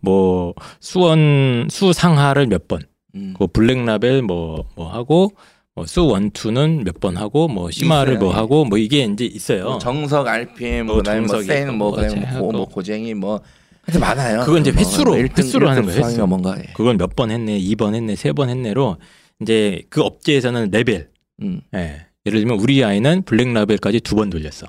뭐 0.00 0.54
수원 0.80 1.66
수상하를 1.70 2.46
몇 2.46 2.66
번, 2.68 2.80
음. 3.14 3.34
그 3.38 3.46
블랙라벨 3.48 4.22
뭐뭐 4.22 4.90
하고 4.90 5.32
뭐 5.74 5.84
수 5.86 6.02
one 6.02 6.27
two는 6.27 6.84
몇 6.84 7.00
번 7.00 7.16
하고 7.16 7.48
뭐 7.48 7.70
심화를 7.70 8.14
있어요, 8.14 8.24
뭐 8.24 8.32
예. 8.32 8.36
하고 8.36 8.64
뭐 8.64 8.78
이게 8.78 9.04
이제 9.04 9.24
있어요. 9.24 9.64
뭐 9.64 9.78
정석 9.78 10.26
RPM 10.28 10.86
뭐뭐 10.86 11.02
센, 11.42 11.62
있고 11.64 11.72
뭐 11.72 11.90
뭐. 11.96 12.40
고, 12.40 12.52
뭐 12.52 12.64
고쟁이 12.66 13.14
뭐 13.14 13.40
하여튼 13.84 14.00
많아요. 14.00 14.40
그건 14.44 14.60
이제 14.60 14.70
뭐 14.70 14.78
횟수로, 14.80 15.16
일등- 15.16 15.38
횟수로 15.38 15.68
하는 15.68 15.84
거예요, 15.86 16.04
횟수. 16.04 16.26
뭔가. 16.26 16.56
예. 16.58 16.62
그걸 16.74 16.96
몇번 16.96 17.30
했네, 17.32 17.58
이 17.58 17.74
번 17.74 17.94
했네, 17.96 18.14
세 18.16 18.32
번 18.32 18.48
했네로 18.50 18.96
이제 19.40 19.82
그 19.88 20.02
업체에서는 20.02 20.70
레벨. 20.70 21.08
음. 21.42 21.60
예. 21.74 22.06
예를 22.26 22.40
들면 22.40 22.58
우리 22.60 22.84
아이는 22.84 23.22
블랙라벨까지 23.22 24.00
두 24.00 24.16
번 24.16 24.30
돌렸어. 24.30 24.66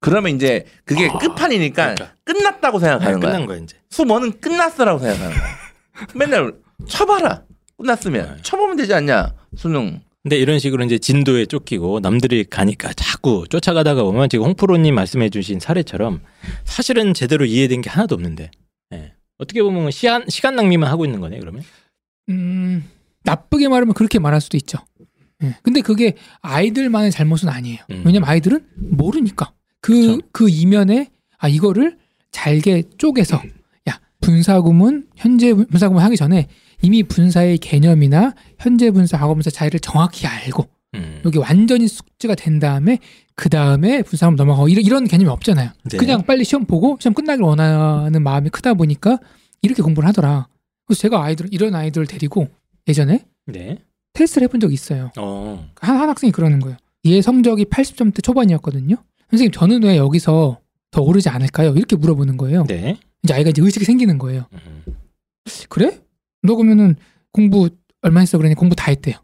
그러면 0.00 0.34
이제 0.36 0.66
그게 0.84 1.08
아, 1.08 1.18
끝판이니까 1.18 1.94
그러니까. 1.94 2.14
끝났다고 2.24 2.78
생각하는 2.78 3.14
네, 3.14 3.20
거야. 3.20 3.32
끝난 3.32 3.46
거야 3.46 3.58
이제. 3.58 3.76
수 3.90 4.02
one은 4.02 4.40
끝났어라고 4.40 4.98
생각하는 5.00 5.30
거야. 5.36 5.46
맨날 6.14 6.52
쳐봐라. 6.88 7.42
끝났으면 7.78 8.36
네. 8.36 8.42
쳐보면 8.42 8.76
되지 8.76 8.92
않냐 8.94 9.32
수능. 9.56 10.00
근데 10.22 10.38
이런 10.38 10.58
식으로 10.58 10.84
이제 10.84 10.98
진도에 10.98 11.44
쫓기고 11.46 12.00
남들이 12.00 12.44
가니까 12.44 12.92
자꾸 12.94 13.44
쫓아가다가 13.50 14.02
보면 14.04 14.28
지금 14.30 14.46
홍프로님 14.46 14.94
말씀해주신 14.94 15.60
사례처럼 15.60 16.22
사실은 16.64 17.12
제대로 17.12 17.44
이해된 17.44 17.82
게 17.82 17.90
하나도 17.90 18.14
없는데 18.14 18.50
예. 18.94 19.12
어떻게 19.38 19.62
보면 19.62 19.90
시간 19.90 20.24
시간 20.28 20.56
낭비만 20.56 20.88
하고 20.90 21.04
있는 21.04 21.20
거네 21.20 21.38
그러면. 21.40 21.62
음, 22.30 22.88
나쁘게 23.24 23.68
말하면 23.68 23.92
그렇게 23.94 24.18
말할 24.18 24.40
수도 24.40 24.56
있죠. 24.56 24.78
예. 25.44 25.54
근데 25.62 25.80
그게 25.80 26.14
아이들만의 26.42 27.10
잘못은 27.10 27.48
아니에요. 27.48 27.78
음. 27.90 28.02
왜냐면 28.04 28.28
아이들은 28.28 28.64
모르니까 28.76 29.52
그그 29.80 30.20
그쵸. 30.32 30.48
이면에 30.48 31.10
아 31.38 31.48
이거를 31.48 31.98
잘게 32.32 32.84
쪼개서 32.98 33.42
야 33.88 34.00
분사구문 34.20 35.06
현재 35.16 35.52
분- 35.52 35.66
분사구문 35.66 36.02
하기 36.02 36.16
전에 36.16 36.48
이미 36.82 37.02
분사의 37.02 37.58
개념이나 37.58 38.34
현재 38.58 38.90
분사 38.90 39.18
과거 39.18 39.34
분사 39.34 39.50
차이를 39.50 39.80
정확히 39.80 40.26
알고 40.26 40.66
음. 40.94 41.22
여기 41.24 41.38
완전히 41.38 41.88
숙지가 41.88 42.34
된 42.34 42.58
다음에 42.58 42.98
그 43.34 43.48
다음에 43.48 44.02
분사하면 44.02 44.36
넘어가고 44.36 44.68
이런, 44.68 44.84
이런 44.84 45.04
개념이 45.06 45.28
없잖아요. 45.30 45.70
네. 45.90 45.96
그냥 45.98 46.22
빨리 46.24 46.44
시험 46.44 46.64
보고 46.66 46.96
시험 47.00 47.14
끝나길 47.14 47.42
원하는 47.42 48.22
마음이 48.22 48.50
크다 48.50 48.74
보니까 48.74 49.18
이렇게 49.62 49.82
공부를 49.82 50.08
하더라. 50.08 50.48
그래서 50.86 51.00
제가 51.00 51.22
아이들 51.22 51.46
이런 51.50 51.74
아이들을 51.74 52.06
데리고 52.06 52.48
예전에 52.86 53.24
네. 53.46 53.78
테스트를 54.14 54.46
해본 54.48 54.60
적이 54.60 54.74
있어요. 54.74 55.10
어. 55.18 55.68
한, 55.80 55.96
한 55.98 56.08
학생이 56.08 56.32
그러는 56.32 56.60
거예요. 56.60 56.76
얘 57.06 57.20
성적이 57.20 57.66
80점대 57.66 58.22
초반이었거든요. 58.22 58.96
선생님 59.30 59.52
저는 59.52 59.82
왜 59.84 59.96
여기서 59.98 60.60
더 60.90 61.02
오르지 61.02 61.28
않을까요? 61.28 61.74
이렇게 61.74 61.96
물어보는 61.96 62.36
거예요. 62.36 62.64
네. 62.64 62.96
이제 63.22 63.34
아이가 63.34 63.50
이제 63.50 63.60
의식이 63.60 63.84
생기는 63.84 64.16
거예요. 64.18 64.46
음. 64.52 64.84
그래? 65.68 66.00
너 66.42 66.54
그러면은 66.56 66.96
공부 67.32 67.68
얼마 68.02 68.20
했어? 68.20 68.38
그러니 68.38 68.54
공부 68.54 68.74
다 68.76 68.86
했대요. 68.90 69.16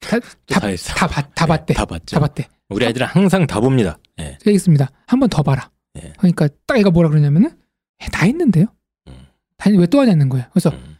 다, 0.00 0.18
또 0.18 0.26
다, 0.46 0.60
다 0.60 0.66
했어. 0.66 0.92
다, 0.94 1.06
봤, 1.06 1.30
다 1.34 1.46
봤대. 1.46 1.72
다 1.74 1.84
봤죠. 1.84 2.16
다 2.16 2.20
봤대. 2.20 2.48
우리 2.70 2.84
아이들은 2.84 3.06
항상 3.06 3.46
다 3.46 3.60
봅니다. 3.60 3.98
예. 4.20 4.36
알겠습니다. 4.46 4.90
한 5.06 5.20
번 5.20 5.28
더 5.30 5.42
봐라. 5.42 5.70
예. 6.02 6.12
그러니까 6.18 6.48
딱 6.66 6.76
얘가 6.78 6.90
뭐라 6.90 7.08
그러냐면은 7.08 7.50
에, 8.02 8.06
다 8.12 8.26
했는데요. 8.26 8.66
음. 9.08 9.12
다 9.56 9.70
했는데 9.70 9.80
왜또 9.82 10.00
하냐는 10.00 10.28
거예요. 10.28 10.46
그래서 10.52 10.70
음. 10.70 10.96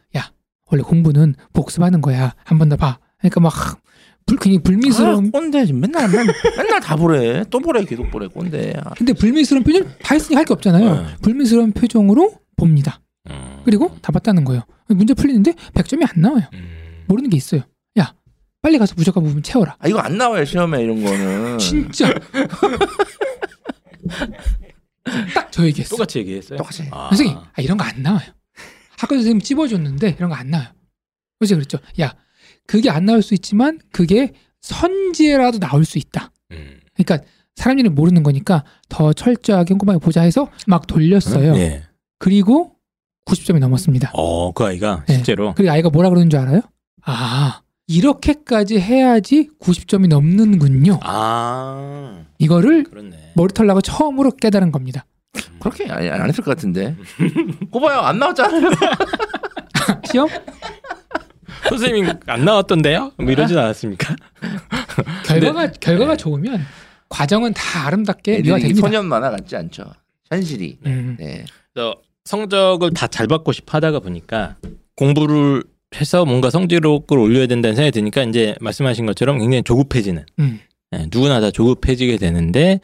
원래 0.71 0.81
공부는 0.81 1.35
복습하는 1.53 2.01
거야. 2.01 2.33
한 2.43 2.57
번 2.57 2.69
더 2.69 2.75
봐. 2.75 2.97
그러니까 3.29 3.39
막 3.41 3.81
불, 4.25 4.37
굉장히 4.39 4.63
불미스러운 4.63 5.27
아, 5.27 5.31
꼰대 5.31 5.65
지금 5.67 5.81
맨날 5.81 6.09
맨날, 6.09 6.33
맨날 6.57 6.79
다 6.79 6.95
보래. 6.95 7.43
또 7.49 7.59
보래 7.59 7.83
계속 7.85 8.09
보래 8.11 8.27
꼰대. 8.27 8.73
아, 8.83 8.91
근데 8.95 9.13
불미스러운 9.13 9.63
표정 9.63 9.83
다 10.01 10.15
했으니 10.15 10.35
할 10.35 10.45
게 10.45 10.53
없잖아요. 10.53 10.95
네. 10.95 11.15
불미스러운 11.21 11.71
표정으로 11.73 12.33
봅니다. 12.55 13.01
음. 13.29 13.61
그리고 13.65 13.95
다 14.01 14.11
봤다는 14.11 14.43
거예요. 14.43 14.63
문제 14.89 15.13
풀리는데 15.13 15.53
100점이 15.73 16.03
안 16.15 16.21
나와요. 16.21 16.43
음. 16.53 17.03
모르는 17.07 17.29
게 17.29 17.37
있어요. 17.37 17.61
야, 17.99 18.13
빨리 18.61 18.77
가서 18.79 18.95
무조건 18.97 19.23
부분 19.23 19.43
채워라. 19.43 19.75
아 19.79 19.87
이거 19.87 19.99
안 19.99 20.17
나와요 20.17 20.43
시험에 20.45 20.81
이런 20.83 21.03
거는. 21.03 21.57
진짜. 21.59 22.11
딱 25.33 25.51
저 25.51 25.65
얘기했어. 25.65 25.91
똑같이 25.95 26.19
얘기했어요. 26.19 26.57
똑같이. 26.57 26.83
아. 26.91 27.09
선생님, 27.09 27.37
아, 27.37 27.61
이런 27.61 27.77
거 27.77 27.83
안 27.85 28.01
나와요. 28.01 28.27
학교 28.97 29.15
선생님 29.15 29.41
찝어줬는데 29.41 30.15
이런 30.17 30.29
거 30.29 30.35
안 30.35 30.49
나와요. 30.49 30.67
그래서 31.39 31.55
그랬죠. 31.55 31.77
야, 32.01 32.13
그게 32.67 32.89
안 32.89 33.05
나올 33.05 33.21
수 33.21 33.33
있지만 33.33 33.79
그게 33.91 34.33
선지에라도 34.61 35.59
나올 35.59 35.85
수 35.85 35.97
있다. 35.97 36.31
음. 36.51 36.79
그러니까 36.95 37.27
사람들이 37.55 37.89
모르는 37.89 38.23
거니까 38.23 38.63
더 38.89 39.13
철저하게 39.13 39.73
꼼꼼하게 39.75 39.99
보자 39.99 40.21
해서 40.21 40.49
막 40.67 40.87
돌렸어요. 40.87 41.55
예. 41.55 41.83
그리고 42.19 42.73
90점이 43.25 43.59
넘었습니다. 43.59 44.11
어, 44.13 44.51
그 44.51 44.65
아이가 44.65 45.03
네. 45.07 45.15
실제로 45.15 45.53
그리고 45.55 45.71
아이가 45.71 45.89
뭐라 45.89 46.09
그러는 46.09 46.29
줄 46.29 46.39
알아요? 46.39 46.61
아, 47.03 47.61
이렇게까지 47.87 48.79
해야지 48.79 49.49
90점이 49.59 50.07
넘는군요. 50.07 50.99
아, 51.03 52.23
이거를 52.39 52.83
그렇네. 52.83 53.33
머리털 53.35 53.67
나고 53.67 53.81
처음으로 53.81 54.31
깨달은 54.31 54.71
겁니다. 54.71 55.05
그렇게 55.59 55.85
아니, 55.91 56.09
안 56.09 56.27
했을 56.27 56.43
것 56.43 56.55
같은데. 56.55 56.95
꼬봐요 57.71 57.99
안 57.99 58.19
나왔잖아요. 58.19 58.69
시험? 60.11 60.27
선생님 61.69 62.07
안 62.27 62.45
나왔던데요? 62.45 63.11
뭐 63.17 63.31
이러진 63.31 63.57
않았습니까? 63.57 64.15
결과가 65.25 65.71
결과가 65.73 66.11
네. 66.13 66.17
좋으면 66.17 66.61
과정은 67.09 67.53
다 67.53 67.87
아름답게 67.87 68.41
미화 68.41 68.57
됩니다. 68.57 68.79
소년 68.81 69.05
만화 69.05 69.29
같지 69.29 69.55
않죠. 69.55 69.83
현실이. 70.29 70.79
음. 70.85 71.17
네. 71.19 71.45
그래서 71.73 71.95
성적을 72.25 72.91
다 72.91 73.07
잘 73.07 73.27
받고 73.27 73.51
싶어 73.51 73.77
하다가 73.77 73.99
보니까 73.99 74.55
공부를 74.95 75.63
해서 75.99 76.25
뭔가 76.25 76.49
성적을 76.49 77.19
올려야 77.19 77.47
된다는 77.47 77.75
생각이 77.75 77.91
드니까 77.91 78.23
이제 78.23 78.55
말씀하신 78.59 79.05
것처럼 79.05 79.39
굉장히 79.39 79.63
조급해지는 79.63 80.25
음. 80.39 80.59
예, 80.93 81.07
누구나 81.11 81.39
다 81.39 81.51
조급해지게 81.51 82.17
되는데 82.17 82.79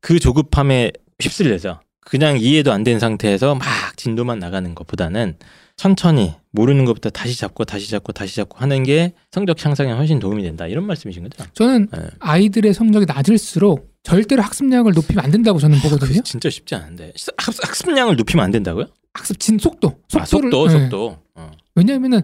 그 0.00 0.18
조급함에 0.18 0.92
휩쓸려서 1.20 1.80
그냥 2.00 2.38
이해도 2.38 2.72
안 2.72 2.84
된 2.84 2.98
상태에서 2.98 3.54
막 3.54 3.66
진도만 3.96 4.38
나가는 4.38 4.74
것보다는 4.74 5.36
천천히 5.76 6.34
모르는 6.52 6.84
것부터 6.84 7.10
다시 7.10 7.36
잡고 7.38 7.64
다시 7.64 7.90
잡고 7.90 8.12
다시 8.12 8.36
잡고 8.36 8.58
하는 8.58 8.84
게 8.84 9.12
성적 9.32 9.62
향상에 9.64 9.92
훨씬 9.92 10.18
도움이 10.20 10.42
된다 10.42 10.66
이런 10.66 10.86
말씀이신 10.86 11.24
거죠? 11.24 11.44
저는 11.54 11.88
예. 11.96 12.00
아이들의 12.20 12.72
성적이 12.74 13.06
낮을수록 13.06 13.92
절대로 14.04 14.42
학습량을 14.42 14.92
높이면 14.92 15.24
안 15.24 15.30
된다고 15.30 15.58
저는 15.58 15.78
보거든요. 15.80 16.08
그게 16.08 16.20
진짜 16.22 16.48
쉽지 16.50 16.74
않은데 16.74 17.12
학습, 17.36 17.66
학습 17.66 17.90
량을 17.90 18.16
높이면 18.16 18.44
안 18.44 18.50
된다고요? 18.50 18.86
학습 19.14 19.38
진 19.40 19.58
속도, 19.58 19.88
아, 20.14 20.24
속도를 20.24 20.50
속도 20.50 20.66
예. 20.66 20.80
속도 20.80 21.18
어. 21.34 21.50
왜냐하면은 21.74 22.20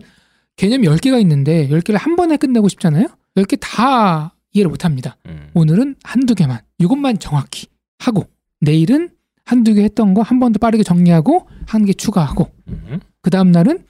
개념이 0.56 0.86
10개가 0.86 1.20
있는데 1.22 1.68
10개를 1.68 1.94
한 1.98 2.16
번에 2.16 2.36
끝내고 2.36 2.68
싶잖아요. 2.68 3.06
10개 3.36 3.58
다 3.60 4.34
이해를 4.52 4.68
못 4.70 4.84
합니다. 4.84 5.16
음. 5.26 5.50
오늘은 5.54 5.96
한두 6.04 6.34
개만 6.34 6.60
이것만 6.78 7.18
정확히 7.18 7.66
하고 7.98 8.24
내일은 8.60 9.10
한두 9.44 9.74
개 9.74 9.82
했던 9.82 10.14
거 10.14 10.22
한 10.22 10.38
번 10.38 10.52
더 10.52 10.58
빠르게 10.58 10.82
정리하고 10.84 11.48
한 11.66 11.84
개 11.86 11.92
추가하고 11.92 12.50
음. 12.68 13.00
그 13.22 13.30
다음 13.30 13.50
날은 13.52 13.84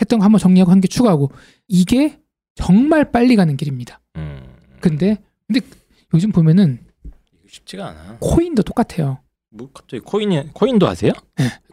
했던 0.00 0.18
거 0.18 0.24
한번 0.24 0.38
정리하고 0.38 0.70
한 0.72 0.80
개 0.80 0.88
추가하고 0.88 1.30
이게 1.68 2.18
정말 2.54 3.10
빨리 3.10 3.36
가는 3.36 3.56
길입니다. 3.56 4.00
음. 4.16 4.42
근데 4.80 5.16
근데 5.46 5.60
요즘 6.14 6.32
보면은 6.32 6.78
쉽지가 7.48 7.88
않아. 7.88 8.16
코인도 8.20 8.62
똑같아요. 8.62 9.18
뭐 9.50 9.70
갑자기 9.72 10.00
코인이 10.02 10.52
코인도 10.54 10.86
하세요? 10.88 11.12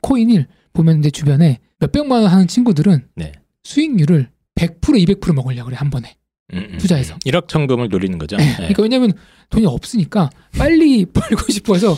코인을 0.02 0.48
보면 0.74 1.02
내 1.02 1.10
주변에 1.10 1.60
몇 1.80 1.92
백만 1.92 2.22
원 2.22 2.32
하는 2.32 2.48
친구들은 2.48 3.08
네. 3.16 3.32
수익률을 3.64 4.30
100% 4.56 4.80
200% 4.82 5.34
먹으려고 5.34 5.66
그래 5.68 5.78
한 5.78 5.90
번에. 5.90 6.16
음, 6.54 6.68
음. 6.74 6.78
투자해서. 6.78 7.16
1억 7.20 7.48
천금을 7.48 7.90
노리는 7.90 8.18
거죠. 8.18 8.36
네. 8.38 8.46
네. 8.46 8.56
그러니까 8.58 8.84
왜냐면 8.84 9.14
돈이 9.50 9.66
없으니까 9.66 10.30
빨리 10.58 11.06
벌고 11.12 11.52
싶어서 11.52 11.96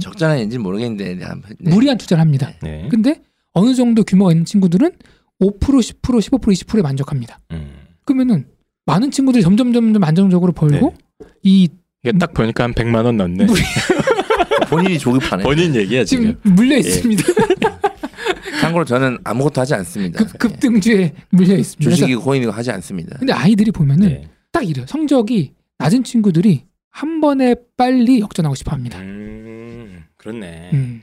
적절한지 0.00 0.58
모르겠는데 0.58 1.14
네. 1.14 1.70
무리한 1.70 1.98
투자를 1.98 2.20
합니다. 2.20 2.52
네. 2.62 2.86
근데 2.90 3.22
어느 3.54 3.74
정도 3.74 4.02
규모가 4.04 4.32
있는 4.32 4.44
친구들은 4.44 4.92
5% 5.40 5.58
10% 5.58 6.00
15% 6.00 6.40
20%에 6.40 6.82
만족합니다. 6.82 7.40
음. 7.52 7.72
그러면은 8.04 8.46
많은 8.86 9.10
친구들이 9.10 9.42
점점 9.42 9.72
점점 9.72 10.04
안정적으로 10.04 10.52
벌고 10.52 10.94
네. 11.20 11.26
이 11.42 11.68
이게 12.02 12.16
딱 12.18 12.34
보니까 12.34 12.64
한 12.64 12.74
100만 12.74 13.04
원 13.04 13.16
넣네. 13.16 13.46
본인이 14.68 14.98
조급하네. 14.98 15.42
본인 15.42 15.74
얘기야 15.74 16.04
지금. 16.04 16.36
지금 16.42 16.54
물려 16.54 16.76
있습니다. 16.76 17.22
참고로 18.60 18.84
저는 18.84 19.18
아무것도 19.24 19.60
하지 19.60 19.74
않습니다. 19.74 20.24
급, 20.24 20.38
급등주에 20.38 21.14
물려 21.30 21.54
예. 21.54 21.58
있습니다. 21.60 21.90
주식이 21.90 22.16
코인이고 22.16 22.52
하지 22.52 22.70
않습니다. 22.72 23.16
근데 23.18 23.32
아이들이 23.32 23.70
보면은 23.70 24.08
네. 24.08 24.28
딱 24.52 24.68
이래요. 24.68 24.84
성적이 24.86 25.52
낮은 25.78 26.04
친구들이 26.04 26.64
한 26.90 27.20
번에 27.20 27.54
빨리 27.76 28.20
역전하고 28.20 28.54
싶어 28.54 28.72
합니다. 28.72 28.98
음, 29.00 30.04
그렇네. 30.16 30.70
음. 30.72 31.02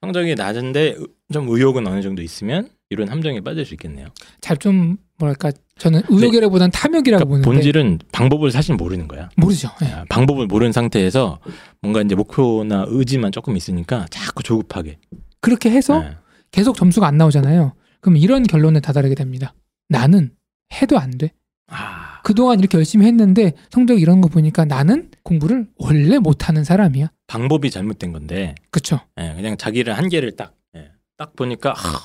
성적이 0.00 0.34
낮은데 0.34 0.80
의- 0.98 1.06
좀 1.32 1.48
의욕은 1.48 1.86
어느 1.86 2.02
정도 2.02 2.22
있으면 2.22 2.68
이런 2.90 3.08
함정에 3.08 3.40
빠질 3.40 3.64
수 3.64 3.74
있겠네요. 3.74 4.08
잘 4.40 4.56
좀 4.58 4.96
뭐랄까 5.18 5.52
저는 5.78 6.02
의욕이라보다는 6.08 6.70
탐욕이라고 6.72 7.24
그러니까 7.24 7.24
보는데 7.28 7.44
본질은 7.44 7.98
방법을 8.12 8.50
사실 8.50 8.74
모르는 8.74 9.08
거야. 9.08 9.28
모르죠. 9.36 9.70
예. 9.82 9.86
아, 9.86 10.04
방법을 10.08 10.46
모르는 10.46 10.72
상태에서 10.72 11.38
뭔가 11.80 12.02
이제 12.02 12.14
목표나 12.14 12.84
의지만 12.88 13.32
조금 13.32 13.56
있으니까 13.56 14.06
자꾸 14.10 14.42
조급하게. 14.42 14.98
그렇게 15.40 15.70
해서 15.70 16.00
네. 16.00 16.16
계속 16.50 16.76
점수가 16.76 17.06
안 17.06 17.16
나오잖아요. 17.16 17.74
그럼 18.00 18.16
이런 18.16 18.42
결론에 18.44 18.80
다다르게 18.80 19.14
됩니다. 19.14 19.54
나는 19.88 20.30
해도 20.80 20.98
안 20.98 21.10
돼. 21.16 21.32
아, 21.68 22.20
그동안 22.24 22.58
이렇게 22.60 22.76
열심히 22.78 23.06
했는데 23.06 23.52
성적 23.70 24.00
이런 24.00 24.20
거 24.20 24.28
보니까 24.28 24.64
나는 24.64 25.10
공부를 25.22 25.66
원래 25.78 26.18
못하는 26.18 26.62
사람이야. 26.64 27.10
방법이 27.34 27.68
잘못된 27.68 28.12
건데 28.12 28.54
그쵸? 28.70 29.00
예, 29.20 29.32
그냥 29.34 29.56
자기를 29.56 29.98
한계를 29.98 30.36
딱, 30.36 30.54
예, 30.76 30.92
딱 31.16 31.34
보니까 31.34 31.72
하, 31.72 31.98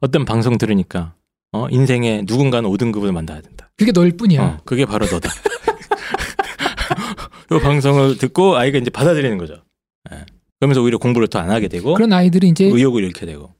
어떤 0.00 0.24
방송 0.24 0.56
들으니까 0.56 1.14
어, 1.52 1.68
인생에 1.68 2.22
누군가는 2.26 2.68
5등급을 2.70 3.12
만들어야 3.12 3.42
된다. 3.42 3.70
그게 3.76 3.92
너일 3.92 4.16
뿐이야. 4.16 4.42
어, 4.42 4.60
그게 4.64 4.86
바로 4.86 5.04
너다. 5.06 5.28
이 7.52 7.58
방송을 7.62 8.16
듣고 8.16 8.56
아이가 8.56 8.78
이제 8.78 8.88
받아들이는 8.88 9.36
거죠. 9.36 9.62
예. 10.10 10.24
그러면서 10.58 10.80
오히려 10.82 10.96
공부를 10.96 11.28
더 11.28 11.38
안 11.38 11.50
하게 11.50 11.68
되고 11.68 11.92
그런 11.92 12.14
아이들이 12.14 12.48
이제 12.48 12.64
의욕을 12.64 13.04
잃게 13.04 13.26
되고. 13.26 13.52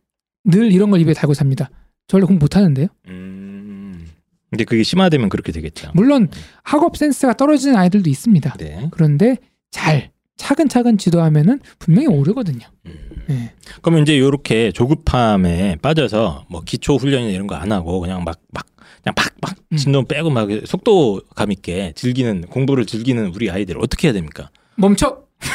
늘 0.44 0.72
이런 0.72 0.90
걸 0.90 1.01
입에 1.03 1.12
달고 1.12 1.34
삽니다. 1.34 1.68
저 2.09 2.16
원래 2.16 2.26
공부 2.26 2.44
못 2.44 2.57
하는데요. 2.57 2.86
음. 3.09 4.07
근데 4.49 4.64
그게 4.64 4.82
심화되면 4.82 5.28
그렇게 5.28 5.53
되겠죠. 5.53 5.90
물론 5.94 6.30
학업 6.62 6.97
센스가 6.97 7.34
떨어지는 7.34 7.76
아이들도 7.76 8.09
있습니다. 8.09 8.55
네. 8.59 8.88
그런데 8.92 9.36
잘 9.70 10.11
차근차근 10.37 10.99
지도하면은 10.99 11.61
분명히 11.78 12.07
오르거든요. 12.09 12.66
음. 12.87 12.99
예. 13.30 13.53
그러면 13.82 14.03
이제 14.03 14.14
이렇게 14.14 14.70
조급함에 14.72 15.76
빠져서 15.82 16.47
뭐 16.49 16.62
기초 16.64 16.97
훈련이나 16.97 17.30
이런 17.32 17.47
거 17.47 17.57
안 17.57 17.72
하고 17.72 18.01
그냥 18.01 18.22
막 18.24 18.39
막 18.53 18.66
그냥 19.03 19.14
팍팍 19.14 19.57
음. 19.72 19.76
진동 19.76 20.05
빼고 20.07 20.30
막 20.30 20.49
속도감 20.66 21.53
있게 21.53 21.93
즐기는 21.97 22.43
공부를 22.49 22.87
즐기는 22.87 23.32
우리 23.34 23.51
아이들 23.51 23.78
어떻게 23.78 24.09
해야 24.09 24.12
됩니까? 24.12 24.51
멈춰. 24.76 25.24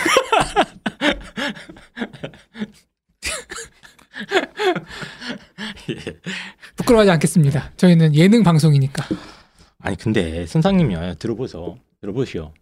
부끄러워하지 6.75 7.11
않겠습니다. 7.11 7.71
저희는 7.77 8.15
예능 8.15 8.43
방송이니까. 8.43 9.05
아니 9.79 9.95
근데 9.97 10.45
선상님이요 10.45 11.15
들어보소 11.15 11.77
들어보시오. 12.01 12.53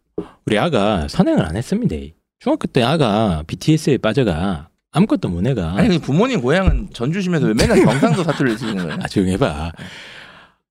우리 0.46 0.58
아가 0.58 1.08
선행을 1.08 1.46
안 1.46 1.56
했습니다. 1.56 1.96
중학교 2.40 2.68
때 2.68 2.82
아가 2.84 3.44
BTS에 3.48 3.98
빠져가 3.98 4.70
아무것도 4.92 5.30
못 5.30 5.46
해가. 5.46 5.74
아니 5.76 5.88
근데 5.90 6.02
부모님 6.02 6.42
고향은 6.42 6.90
전주시면서 6.94 7.48
왜 7.48 7.54
맨날 7.54 7.84
경상도 7.84 8.24
사투리를 8.24 8.58
쓰는 8.58 8.78
거예요? 8.78 8.94
아 9.04 9.08
조용히 9.08 9.34
해봐. 9.34 9.72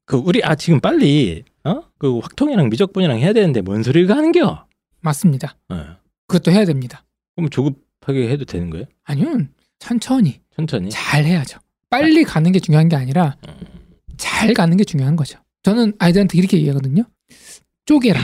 그 0.07 0.17
우리 0.17 0.43
아 0.43 0.55
지금 0.55 0.81
빨리 0.81 1.45
어그 1.63 2.19
확통이랑 2.21 2.69
미적분이랑 2.71 3.19
해야 3.19 3.33
되는데 3.33 3.61
뭔 3.61 3.83
소리가 3.83 4.17
하는겨? 4.17 4.67
맞습니다. 5.01 5.57
어. 5.69 5.97
그것도 6.27 6.51
해야 6.51 6.65
됩니다. 6.65 7.05
그럼 7.37 7.51
조급하게 7.51 8.29
해도 8.31 8.45
되는 8.45 8.71
거예요? 8.71 8.87
아니면 9.05 9.51
천천히 9.79 10.41
천천히. 10.57 10.91
잘 10.91 11.25
해야죠. 11.25 11.59
빨리 11.91 12.25
가는 12.25 12.51
게 12.53 12.59
중요한 12.59 12.89
게 12.89 12.97
아니라 12.97 13.37
음. 13.47 13.55
잘 14.17 14.53
가는 14.55 14.77
게 14.77 14.85
중요한 14.85 15.15
거죠. 15.17 15.39
저는 15.63 15.93
아이들한테 15.99 16.37
이렇게 16.39 16.57
얘기하거든요. 16.59 17.05
쪼개라. 17.87 18.21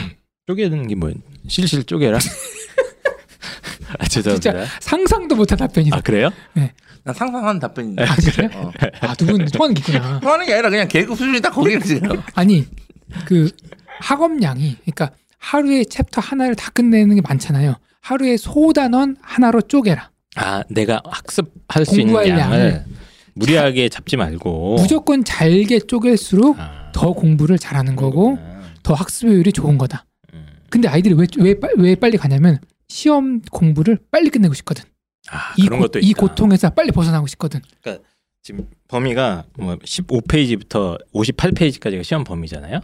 쪼개는 0.47 0.87
게 0.87 0.95
뭐? 0.95 1.11
실실 1.47 1.83
쪼개라. 1.83 2.19
아 3.97 4.05
죄송합니다. 4.07 4.65
상상도 4.79 5.35
못한 5.35 5.57
답변이다. 5.57 5.97
아 5.97 6.01
그래요? 6.01 6.29
난 7.03 7.13
상상하는 7.15 7.59
답변인데. 7.59 8.03
아, 8.03 8.15
진짜요? 8.15 8.49
어. 8.55 8.71
아, 9.01 9.13
두 9.13 9.25
분 9.25 9.45
통하는 9.45 9.75
게 9.75 9.79
있구나. 9.93 10.19
하는 10.23 10.45
게 10.45 10.53
아니라 10.53 10.69
그냥 10.71 10.87
계급 10.87 11.17
수준이 11.17 11.39
딱 11.41 11.51
거기를 11.51 11.81
지금. 11.81 12.19
아니, 12.33 12.65
그 13.25 13.49
학업량이, 13.99 14.77
그러니까 14.81 15.11
하루에 15.37 15.83
챕터 15.83 16.19
하나를 16.21 16.55
다 16.55 16.71
끝내는 16.71 17.15
게 17.15 17.21
많잖아요. 17.21 17.75
하루에 18.01 18.37
소단원 18.37 19.17
하나로 19.21 19.61
쪼개라. 19.61 20.09
아 20.35 20.63
내가 20.69 21.01
학습할 21.05 21.85
수 21.85 21.99
있는 22.01 22.13
공부할 22.13 22.27
양을 22.39 22.59
양을 22.59 22.85
무리하게 23.35 23.89
잡지 23.89 24.17
말고. 24.17 24.75
무조건 24.79 25.23
잘게 25.23 25.79
쪼갤수록 25.81 26.59
아, 26.59 26.91
더 26.91 27.13
공부를 27.13 27.57
잘하는 27.59 27.95
거고 27.95 28.35
그렇구나. 28.35 28.61
더 28.83 28.93
학습 28.95 29.27
효율이 29.27 29.51
좋은 29.53 29.77
거다. 29.77 30.05
음. 30.65 30.69
근데 30.69 30.87
아이들이 30.87 31.13
왜, 31.15 31.25
왜, 31.39 31.59
빨- 31.59 31.73
왜 31.77 31.95
빨리 31.95 32.17
가냐면 32.17 32.59
시험 32.87 33.41
공부를 33.51 33.97
빨리 34.11 34.29
끝내고 34.29 34.53
싶거든. 34.55 34.83
아 35.29 35.53
이, 35.57 35.65
그런 35.65 35.79
고, 35.79 35.85
것도 35.87 35.99
이 35.99 36.09
있다. 36.09 36.19
고통에서 36.19 36.69
빨리 36.71 36.91
벗어나고 36.91 37.27
싶거든. 37.27 37.61
지금 38.43 38.67
범위가 38.87 39.45
뭐 39.57 39.75
15페이지부터 39.77 40.99
58페이지까지가 41.13 42.03
시험 42.03 42.23
범위잖아요. 42.23 42.79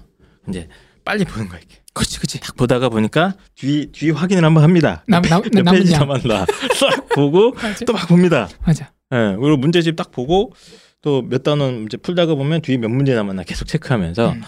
이제 0.49 0.67
빨리 1.05 1.23
보는 1.25 1.49
거야 1.49 1.59
이게. 1.63 1.77
그렇지, 1.93 2.17
그렇지. 2.19 2.39
딱 2.39 2.55
보다가 2.55 2.89
보니까 2.89 3.35
뒤 3.55 3.91
뒤 3.91 4.09
확인을 4.11 4.43
한번 4.45 4.63
합니다. 4.63 5.03
남, 5.07 5.21
남, 5.23 5.41
몇 5.41 5.63
남은 5.63 5.79
페이지 5.79 5.93
양. 5.93 6.01
남았나 6.01 6.45
싹 6.75 7.09
보고. 7.09 7.53
또 7.85 7.93
막 7.93 8.07
봅니다. 8.07 8.49
맞아. 8.65 8.91
예, 9.13 9.35
그리고 9.39 9.57
문제집 9.57 9.95
딱 9.95 10.11
보고 10.11 10.53
또 11.01 11.21
몇 11.21 11.43
단원 11.43 11.81
문제 11.81 11.97
풀다가 11.97 12.33
보면 12.35 12.61
뒤에 12.61 12.77
몇 12.77 12.89
문제 12.89 13.13
남았나 13.13 13.43
계속 13.43 13.67
체크하면서 13.67 14.31
음. 14.31 14.41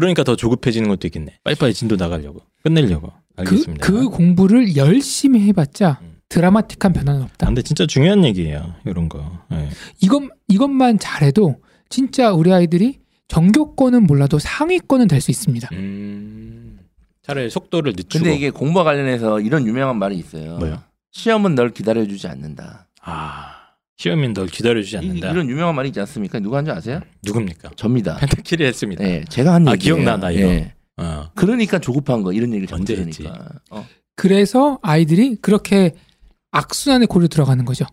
그러니까 0.00 0.22
더 0.22 0.36
조급해지는 0.36 0.88
것도 0.88 1.08
있겠네. 1.08 1.38
빨리빨리 1.44 1.74
진도 1.74 1.96
나가려고 1.96 2.42
끝내려고. 2.62 3.08
그, 3.36 3.42
알겠습니다. 3.42 3.84
그 3.86 4.08
공부를 4.08 4.76
열심히 4.76 5.40
해봤자 5.48 5.98
음. 6.02 6.18
드라마틱한 6.28 6.92
변화는 6.92 7.22
없다. 7.22 7.46
아, 7.46 7.48
근데 7.48 7.62
진짜 7.62 7.86
중요한 7.86 8.24
얘기예요. 8.24 8.74
이런 8.86 9.08
거. 9.08 9.40
예. 9.52 9.68
이것 10.00 10.22
이것만 10.48 10.98
잘해도 10.98 11.56
진짜 11.88 12.32
우리 12.32 12.52
아이들이 12.52 12.98
전교권은 13.28 14.06
몰라도 14.06 14.38
상위권은 14.38 15.08
될 15.08 15.20
수 15.20 15.30
있습니다. 15.30 15.68
음, 15.72 16.78
차라리 17.22 17.50
속도를 17.50 17.92
늦추고. 17.96 18.24
근데 18.24 18.36
이게 18.36 18.50
공부와 18.50 18.84
관련해서 18.84 19.40
이런 19.40 19.66
유명한 19.66 19.98
말이 19.98 20.16
있어요. 20.16 20.58
뭐요? 20.58 20.82
시험은 21.12 21.54
널 21.54 21.70
기다려주지 21.70 22.26
않는다. 22.28 22.88
아 23.02 23.57
시험인 23.98 24.32
널 24.32 24.46
기다려주지 24.46 24.96
이, 24.96 24.98
않는다. 24.98 25.30
이런 25.32 25.48
유명한 25.50 25.74
말이 25.74 25.88
있지 25.88 25.98
않습니까? 26.00 26.38
누가 26.38 26.58
한 26.58 26.64
줄 26.64 26.72
아세요? 26.74 27.00
누굽니까? 27.24 27.70
접니다. 27.76 28.16
펜타키리 28.16 28.64
했습니다. 28.64 29.04
예, 29.04 29.24
제가 29.28 29.54
한 29.54 29.66
아, 29.68 29.72
얘기예요. 29.72 29.96
기억나, 29.96 30.16
나 30.16 30.30
이거. 30.30 30.42
예. 30.48 30.72
어. 30.96 31.30
그러니까 31.34 31.78
조급한 31.78 32.22
거 32.22 32.32
이런 32.32 32.52
얘기를 32.54 32.72
언제 32.74 32.94
들으니까. 32.94 33.48
어. 33.70 33.86
그래서 34.16 34.78
아이들이 34.82 35.36
그렇게 35.36 35.94
악순환의 36.52 37.08
고리로 37.08 37.28
들어가는 37.28 37.64
거죠. 37.64 37.84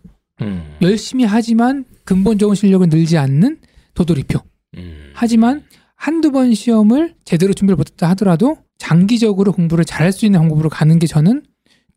음. 0.42 0.76
열심히 0.82 1.24
하지만 1.24 1.84
근본적인 2.04 2.54
실력을 2.54 2.88
늘지 2.88 3.18
않는 3.18 3.58
도돌이표. 3.94 4.38
음. 4.76 5.10
하지만 5.14 5.64
한두 5.96 6.30
번 6.30 6.54
시험을 6.54 7.14
제대로 7.24 7.52
준비를 7.52 7.76
못했다 7.76 8.08
하더라도 8.10 8.58
장기적으로 8.78 9.52
공부를 9.52 9.84
잘할 9.84 10.12
수 10.12 10.24
있는 10.26 10.38
방법으로 10.40 10.68
가는 10.68 10.98
게 10.98 11.06
저는 11.06 11.42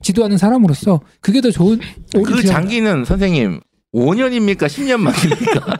지도하는 0.02 0.38
사람으로서 0.38 1.02
그게 1.20 1.42
더 1.42 1.52
좋은 1.52 1.80
그 2.14 2.42
장기는 2.44 3.04
선생님 3.04 3.60
5년입니까? 3.94 4.68
10년 4.68 4.98
만기입니까? 5.00 5.78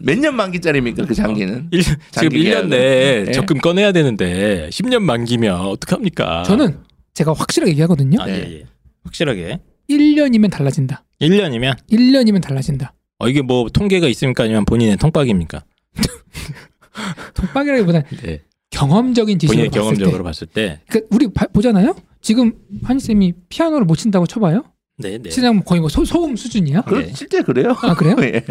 몇 0.00 0.16
년 0.18 0.36
만기짜리입니까? 0.36 1.06
그 1.06 1.14
장기는? 1.14 1.68
일, 1.72 1.82
지금 1.82 1.98
장기 2.12 2.38
1년 2.38 2.42
계약은. 2.44 2.68
내에 2.70 3.24
예. 3.26 3.32
적금 3.32 3.58
꺼내야 3.58 3.90
되는데 3.92 4.68
10년 4.70 5.00
만기면 5.02 5.54
어떡합니까? 5.60 6.44
저는 6.44 6.78
제가 7.14 7.32
확실하게 7.32 7.72
얘기하거든요. 7.72 8.20
아, 8.22 8.26
네. 8.26 8.32
예, 8.48 8.52
예. 8.60 8.64
확실하게 9.02 9.58
1년이면 9.90 10.50
달라진다. 10.52 11.04
1년이면 11.20 11.76
1년이면 11.90 12.40
달라진다. 12.40 12.94
어 13.18 13.28
이게 13.28 13.42
뭐 13.42 13.68
통계가 13.68 14.06
있습니까 14.08 14.44
아니면 14.44 14.64
본인의 14.64 14.98
통박입니까? 14.98 15.64
독박이라기보다는 17.34 18.06
네. 18.22 18.42
경험적인 18.70 19.40
지식으로 19.40 19.56
본인의 19.56 19.70
봤을 19.70 19.80
경험적으로 19.80 20.18
때. 20.18 20.22
봤을 20.22 20.46
때 20.46 20.80
그러니까 20.88 21.08
우리 21.16 21.32
봐- 21.32 21.48
보잖아요. 21.52 21.96
지금 22.22 22.52
한희 22.84 23.00
쌤이 23.00 23.32
피아노를 23.48 23.84
못 23.84 23.96
친다고 23.96 24.26
쳐봐요. 24.28 24.62
네, 24.98 25.18
네. 25.18 25.30
치면 25.30 25.64
거의 25.64 25.80
뭐 25.80 25.88
소, 25.88 26.04
소음 26.04 26.36
수준이야. 26.36 26.82
그 26.82 26.96
네. 26.96 27.12
실제 27.14 27.42
그래요? 27.42 27.74
아 27.82 27.94
그래요? 27.94 28.16
예. 28.22 28.44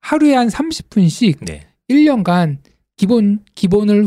하루에 0.00 0.34
한 0.34 0.48
30분씩 0.48 1.38
네. 1.44 1.66
1년간 1.90 2.58
기본 2.96 3.40
기본을 3.54 4.06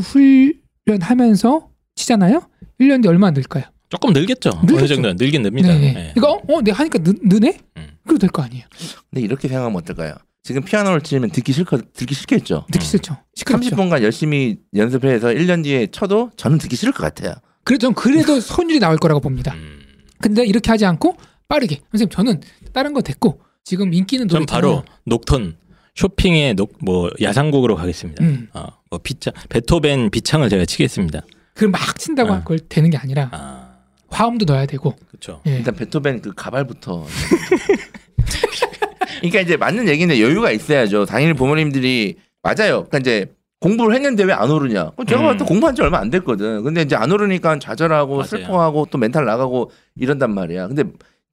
훈련하면서 0.87 1.69
치잖아요. 1.95 2.41
1년 2.79 3.01
뒤에 3.01 3.09
얼마나 3.09 3.31
늘까요? 3.31 3.63
조금 3.89 4.11
늘겠죠. 4.13 4.49
늘겠죠. 4.63 4.77
어느 4.77 4.87
정도는 4.87 5.15
늘긴 5.17 5.43
늡니다. 5.43 5.67
네. 5.69 5.93
네. 5.93 6.13
이거 6.17 6.41
어, 6.47 6.61
내가 6.61 6.79
하니까 6.79 6.99
느, 6.99 7.11
느네? 7.21 7.57
음. 7.77 7.87
그래도 8.03 8.19
될 8.19 8.29
거 8.29 8.41
아니에요. 8.41 8.65
근데 9.09 9.21
이렇게 9.21 9.47
생각하면 9.47 9.77
어떨까요? 9.77 10.15
지금 10.41 10.63
피아노를 10.63 11.01
치면 11.01 11.29
듣기 11.29 11.53
싫거 11.53 11.79
듣기 11.93 12.13
싫겠죠. 12.15 12.65
듣기 12.71 12.83
음. 12.85 12.87
싫죠. 12.87 13.17
시끄럽죠. 13.35 13.69
30분간 13.75 14.01
열심히 14.03 14.57
연습해서 14.75 15.27
1년 15.29 15.63
뒤에 15.63 15.87
쳐도 15.87 16.31
저는 16.35 16.57
듣기 16.57 16.75
싫을 16.75 16.91
것 16.93 17.03
같아요. 17.03 17.35
그래도 17.63 17.87
전 17.87 17.93
그래도 17.93 18.39
손율이 18.41 18.79
나올 18.79 18.97
거라고 18.97 19.21
봅니다. 19.21 19.53
음. 19.53 19.79
근데 20.19 20.43
이렇게 20.45 20.71
하지 20.71 20.85
않고 20.85 21.15
빠르게 21.53 21.81
선생님 21.91 22.09
저는 22.09 22.41
다른 22.73 22.93
거 22.93 23.01
됐고 23.01 23.39
지금 23.63 23.93
인기는 23.93 24.25
노래 24.25 24.39
전 24.39 24.45
바로 24.47 24.83
녹톤 25.05 25.55
쇼핑의 25.93 26.55
녹, 26.55 26.73
뭐 26.81 27.11
야상곡으로 27.21 27.75
가겠습니다. 27.75 28.23
음, 28.23 28.49
어, 28.53 28.65
뭐 28.89 28.99
비창 29.03 29.33
베토벤 29.49 30.09
비창을 30.09 30.49
제가 30.49 30.65
치겠습니다. 30.65 31.21
그걸 31.53 31.69
막 31.69 31.99
친다고 31.99 32.31
아. 32.31 32.37
할걸 32.37 32.61
되는 32.67 32.89
게 32.89 32.97
아니라 32.97 33.29
아, 33.31 33.75
화음도 34.07 34.45
넣어야 34.45 34.65
되고 34.65 34.95
그렇죠. 35.07 35.41
예. 35.45 35.57
일단 35.57 35.75
베토벤 35.75 36.23
그 36.23 36.33
가발부터. 36.35 37.05
그러니까 39.21 39.41
이제 39.41 39.55
맞는 39.55 39.87
얘기인데 39.87 40.19
여유가 40.21 40.49
있어야죠. 40.51 41.05
당연히 41.05 41.33
부모님들이 41.33 42.15
맞아요. 42.41 42.85
그러니까 42.89 42.97
이제 42.97 43.31
공부를 43.59 43.93
했는데 43.95 44.23
왜 44.23 44.33
안 44.33 44.49
오르냐? 44.49 44.89
그럼 44.95 45.05
제가 45.05 45.21
음. 45.21 45.25
봤을 45.25 45.37
때 45.37 45.45
공부한 45.45 45.75
지 45.75 45.83
얼마 45.83 45.99
안 45.99 46.09
됐거든. 46.09 46.63
근데 46.63 46.81
이제 46.81 46.95
안 46.95 47.11
오르니까 47.11 47.59
좌절하고 47.59 48.15
맞아요. 48.15 48.25
슬퍼하고 48.27 48.87
또 48.89 48.97
멘탈 48.97 49.25
나가고 49.25 49.69
이런단 49.95 50.33
말이야. 50.33 50.67
근데 50.69 50.83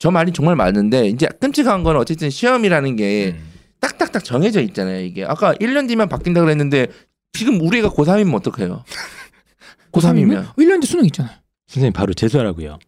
저 0.00 0.10
말이 0.10 0.32
정말 0.32 0.56
맞는데 0.56 1.06
이제 1.08 1.28
끔찍한 1.40 1.84
건 1.84 1.96
어쨌든 1.96 2.30
시험이라는 2.30 2.96
게 2.96 3.36
음. 3.36 3.50
딱딱딱 3.80 4.24
정해져 4.24 4.60
있잖아요. 4.62 5.00
이게 5.04 5.24
아까 5.24 5.52
1년 5.54 5.86
뒤면 5.88 6.08
바뀐다 6.08 6.40
그랬는데 6.40 6.88
지금 7.34 7.60
우리가 7.60 7.90
고3이면 7.90 8.34
어떡해요? 8.34 8.82
고3이면 9.92 10.54
1년 10.56 10.80
뒤 10.80 10.86
수능 10.86 11.04
있잖아요. 11.04 11.34
선생님 11.68 11.92
바로 11.92 12.12
재수하라고요. 12.14 12.78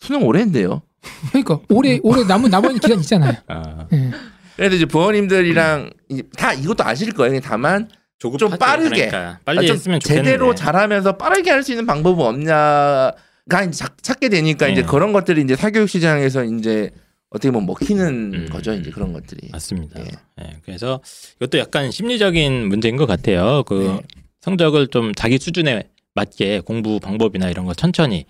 수능 0.00 0.22
오래 0.24 0.40
했는데요. 0.40 0.82
그러니까 1.30 1.58
올해 1.70 1.98
올해 2.02 2.22
남은 2.24 2.50
남은 2.50 2.78
기간 2.78 3.00
있잖아요. 3.00 3.34
아, 3.48 3.86
예. 3.92 4.10
그래서 4.56 4.76
이제 4.76 4.84
부모님들이랑 4.84 5.90
다 6.36 6.52
이것도 6.52 6.84
아실 6.84 7.12
거예요. 7.12 7.40
다만 7.40 7.88
조급 8.18 8.38
좀 8.38 8.50
빠르게. 8.56 9.08
그러니까 9.08 9.40
빨리 9.44 9.58
아, 9.58 9.62
좀 9.62 9.74
했으면 9.76 10.00
좋겠는데. 10.00 10.30
제대로 10.30 10.54
잘하면서 10.54 11.16
빠르게 11.16 11.50
할 11.50 11.62
수 11.62 11.72
있는 11.72 11.86
방법은 11.86 12.24
없냐 12.24 13.12
가 13.48 13.62
이제 13.62 13.72
찾- 13.72 14.02
찾게 14.02 14.28
되니까 14.28 14.68
이제 14.68 14.82
네. 14.82 14.86
그런 14.86 15.12
것들이 15.12 15.42
이제 15.42 15.54
사교육 15.54 15.88
시장에서 15.88 16.44
이제 16.44 16.90
어떻게 17.30 17.50
보면 17.50 17.66
먹히는 17.66 18.34
음. 18.34 18.48
거죠. 18.50 18.72
이제 18.72 18.90
그런 18.90 19.12
것들이. 19.12 19.48
맞습니다. 19.52 20.00
예. 20.00 20.06
예, 20.42 20.56
그래서 20.64 21.00
이것도 21.36 21.58
약간 21.58 21.90
심리적인 21.90 22.66
문제인 22.68 22.96
것 22.96 23.06
같아요. 23.06 23.62
그 23.64 23.74
네. 24.00 24.00
성적을 24.40 24.88
좀 24.88 25.14
자기 25.14 25.38
수준에 25.38 25.84
맞게 26.14 26.60
공부 26.60 26.98
방법이나 26.98 27.48
이런 27.50 27.66
거 27.66 27.74
천천히 27.74 28.24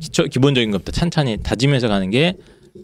기초, 0.00 0.24
기본적인 0.24 0.70
것부터 0.70 0.92
천천히 0.92 1.38
다지면서 1.42 1.88
가는 1.88 2.08
게 2.10 2.34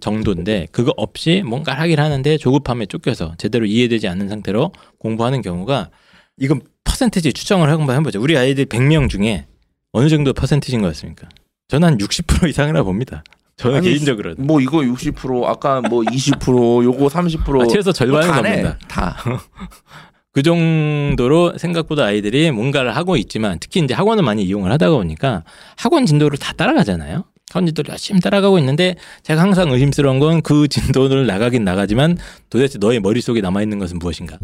정도인데 0.00 0.66
그거 0.72 0.92
없이 0.96 1.42
뭔가 1.46 1.74
하긴 1.74 2.00
하는데 2.00 2.36
조급함에 2.38 2.86
쫓겨서 2.86 3.34
제대로 3.38 3.66
이해되지 3.66 4.08
않는 4.08 4.28
상태로 4.28 4.72
공부하는 4.98 5.42
경우가 5.42 5.90
이건 6.38 6.62
퍼센티지 6.84 7.32
추정을 7.34 7.70
한번 7.70 7.96
해보죠. 7.96 8.20
우리 8.20 8.36
아이들 8.36 8.64
100명 8.66 9.08
중에 9.10 9.46
어느 9.92 10.08
정도 10.08 10.32
퍼센티지인 10.32 10.80
것 10.80 10.88
같습니까? 10.88 11.28
저는 11.68 11.88
한 11.88 11.98
60% 11.98 12.48
이상이라 12.48 12.82
봅니다. 12.82 13.22
저는 13.56 13.78
아니, 13.78 13.88
개인적으로 13.90 14.34
뭐 14.38 14.60
이거 14.60 14.78
60% 14.78 15.44
아까 15.44 15.80
뭐 15.82 16.02
20% 16.02 16.82
요거 16.84 17.06
30% 17.06 17.62
아, 17.62 17.66
최소 17.66 17.92
절반은 17.92 18.26
뭐 18.28 18.42
겁니다. 18.42 18.78
다. 18.88 19.16
그 20.32 20.42
정도로 20.42 21.58
생각보다 21.58 22.04
아이들이 22.06 22.50
뭔가를 22.50 22.96
하고 22.96 23.16
있지만 23.16 23.58
특히 23.60 23.80
이제 23.80 23.92
학원을 23.92 24.24
많이 24.24 24.42
이용을 24.44 24.72
하다 24.72 24.88
보니까 24.90 25.44
학원 25.76 26.06
진도를 26.06 26.38
다 26.38 26.54
따라가잖아요. 26.54 27.24
학원 27.50 27.66
진도를 27.66 27.90
열심히 27.90 28.20
따라가고 28.20 28.58
있는데 28.58 28.96
제가 29.24 29.42
항상 29.42 29.70
의심스러운 29.70 30.18
건 30.18 30.40
그 30.42 30.68
진도를 30.72 31.26
나가긴 31.26 31.64
나가지만 31.64 32.16
도대체 32.48 32.78
너의 32.78 33.00
머릿속에 33.00 33.42
남아있는 33.42 33.78
것은 33.78 33.98
무엇인가. 33.98 34.38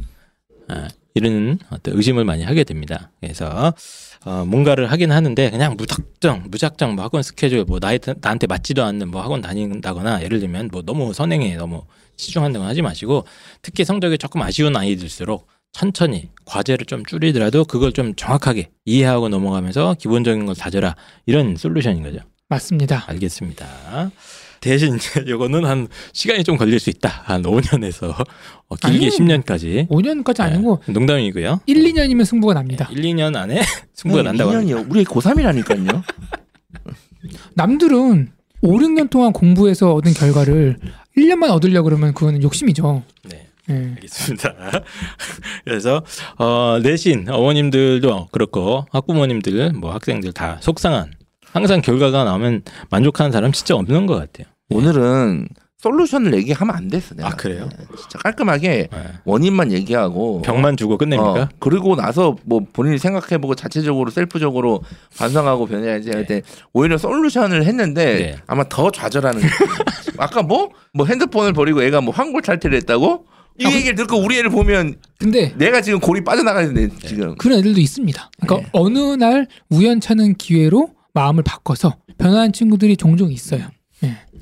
아, 0.69 0.89
이런 1.19 1.59
어떤 1.71 1.97
의심을 1.97 2.25
많이 2.25 2.43
하게 2.43 2.65
됩니다. 2.65 3.11
그래서 3.21 3.75
어, 4.25 4.45
뭔가를 4.47 4.91
하긴 4.91 5.13
하는데 5.13 5.51
그냥 5.51 5.77
무작정 5.77 6.45
무작정 6.49 6.95
뭐 6.95 7.05
학원 7.05 7.23
스케줄 7.23 7.65
뭐 7.65 7.79
나이, 7.79 7.99
나한테 8.21 8.47
맞지도 8.47 8.83
않는 8.85 9.11
뭐 9.11 9.23
학원 9.23 9.41
다닌다거나 9.41 10.23
예를 10.23 10.41
들면 10.41 10.71
뭐 10.73 10.83
너무 10.83 11.13
선행에 11.13 11.57
너무 11.57 11.83
치중한다거나 12.17 12.71
하지 12.71 12.83
마시고 12.83 13.25
특히 13.63 13.85
성적이 13.85 14.19
조금 14.19 14.43
아쉬운 14.43 14.77
아이들일수록 14.77 15.47
천천히 15.73 16.31
과제를 16.45 16.87
좀 16.87 17.05
줄이더라도 17.05 17.65
그걸 17.65 17.93
좀 17.93 18.15
정확하게 18.15 18.71
이해하고 18.85 19.29
넘어가면서 19.29 19.95
기본적인 19.99 20.47
걸 20.47 20.55
다져라 20.55 20.97
이런 21.27 21.57
솔루션인 21.57 22.03
거죠. 22.03 22.19
맞습니다. 22.49 23.05
알겠습니다. 23.07 24.11
대신 24.61 24.97
이제 24.97 25.23
이거는 25.27 25.65
한 25.65 25.89
시간이 26.13 26.45
좀 26.45 26.57
걸릴 26.57 26.79
수 26.79 26.91
있다. 26.91 27.23
한 27.25 27.43
5년에서 27.43 28.15
어, 28.69 28.77
길게 28.77 29.07
아니요. 29.07 29.11
10년까지. 29.11 29.89
5년까지 29.89 30.41
아니고 30.41 30.83
농담이고요. 30.87 31.61
1, 31.67 31.77
2년이면 31.77 32.25
승부가 32.25 32.55
납니다. 32.55 32.89
1, 32.91 33.03
2년 33.03 33.37
안에 33.37 33.63
승부가 33.95 34.23
난다고 34.23 34.53
합니다. 34.53 34.77
2년이요. 34.77 34.91
우리 34.91 35.05
고3이라니까요. 35.05 36.03
남들은 37.55 38.33
5, 38.61 38.79
6년 38.79 39.11
동안 39.11 39.33
공부해서 39.33 39.95
얻은 39.95 40.15
결과를 40.15 40.79
1년만 41.17 41.51
얻으려 41.51 41.83
그러면 41.83 42.15
그거는 42.15 42.43
욕심이죠. 42.43 43.03
네. 43.25 43.49
예. 43.71 43.75
알겠습니다. 43.97 44.55
그래서 45.65 46.03
어, 46.39 46.79
내신 46.83 47.29
어머님들도 47.29 48.29
그렇고 48.33 48.87
학부모님들 48.91 49.73
뭐 49.73 49.93
학생들 49.93 50.33
다 50.33 50.57
속상한 50.61 51.13
항상 51.59 51.81
결과가 51.83 52.23
나오면 52.25 52.63
만족하는 52.89 53.33
사람 53.33 53.51
진짜 53.51 53.75
없는 53.75 54.07
것 54.07 54.15
같아요. 54.15 54.47
오늘은 54.71 55.49
솔루션을 55.79 56.35
얘기하면 56.35 56.75
안 56.75 56.89
됐어. 56.89 57.15
내가. 57.17 57.29
아, 57.29 57.31
그래요? 57.33 57.69
네, 57.77 57.85
진짜 57.97 58.19
깔끔하게 58.21 58.89
네. 58.93 58.99
원인만 59.25 59.73
얘기하고 59.73 60.43
병만 60.43 60.77
주고 60.77 60.99
끝냅니까? 60.99 61.43
어, 61.43 61.49
그리고 61.61 61.95
나서 61.97 62.37
뭐 62.45 62.61
본인이 62.73 62.99
생각해보고 62.99 63.55
자체적으로 63.57 64.11
셀프적으로 64.11 64.83
반성하고 65.19 65.67
변해야지 65.67 66.11
할 66.11 66.27
때 66.27 66.43
오히려 66.73 66.97
솔루션을 66.99 67.65
했는데 67.65 68.05
네. 68.05 68.37
아마 68.47 68.65
더 68.69 68.91
좌절하는. 68.91 69.41
아까 70.19 70.43
뭐? 70.43 70.71
뭐 70.95 71.07
핸드폰을 71.07 71.53
버리고 71.53 71.83
애가 71.83 72.01
뭐 72.01 72.13
환골 72.15 72.43
탈퇴를 72.43 72.77
했다고? 72.79 73.25
이 73.61 73.67
아, 73.67 73.71
얘기를 73.73 73.95
듣고 73.97 74.17
우리 74.19 74.37
애를 74.39 74.51
보면 74.51 74.97
근데 75.19 75.53
내가 75.57 75.81
지금 75.81 75.99
골이 76.01 76.23
빠져나가는데 76.23 76.89
네. 76.89 77.07
지금 77.07 77.35
그런 77.37 77.59
애들도 77.61 77.81
있습니다. 77.81 78.31
그러니까 78.41 78.67
네. 78.67 78.71
어느 78.73 78.99
날 79.15 79.47
우연찮은 79.71 80.35
기회로 80.35 80.91
마음을 81.19 81.43
바꿔서 81.43 81.97
변화한 82.17 82.53
친구들이 82.53 82.97
종종 82.97 83.33
있어요. 83.33 83.69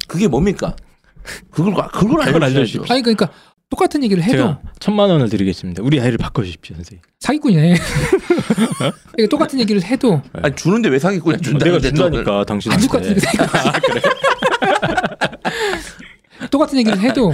그게 0.07 0.29
뭡니까? 0.29 0.77
그걸 1.51 1.75
그걸 1.93 2.23
알려주십시오. 2.23 2.85
아니 2.89 3.03
그러니까 3.03 3.31
똑같은 3.69 4.05
얘기를 4.05 4.23
해도 4.23 4.37
제가 4.37 4.61
천만 4.79 5.11
원을 5.11 5.29
드리겠습니다. 5.29 5.83
우리 5.83 6.01
아이를 6.01 6.19
바꿔주십시오, 6.19 6.77
선생님. 6.77 7.03
사기꾼이네. 7.21 7.77
그러니까 9.13 9.29
똑같은 9.31 9.59
얘기를 9.59 9.83
해도 9.83 10.23
아니 10.35 10.55
주는데 10.55 10.89
왜 10.89 10.99
사기꾼이야? 10.99 11.39
준다. 11.39 11.65
내가 11.65 11.81
준다니까 11.81 12.41
안 12.41 12.45
당신한테. 12.45 12.87
줄것 12.87 13.03
같은데. 13.03 13.27
똑같은 16.51 16.79
얘기를 16.79 17.01
해도 17.01 17.33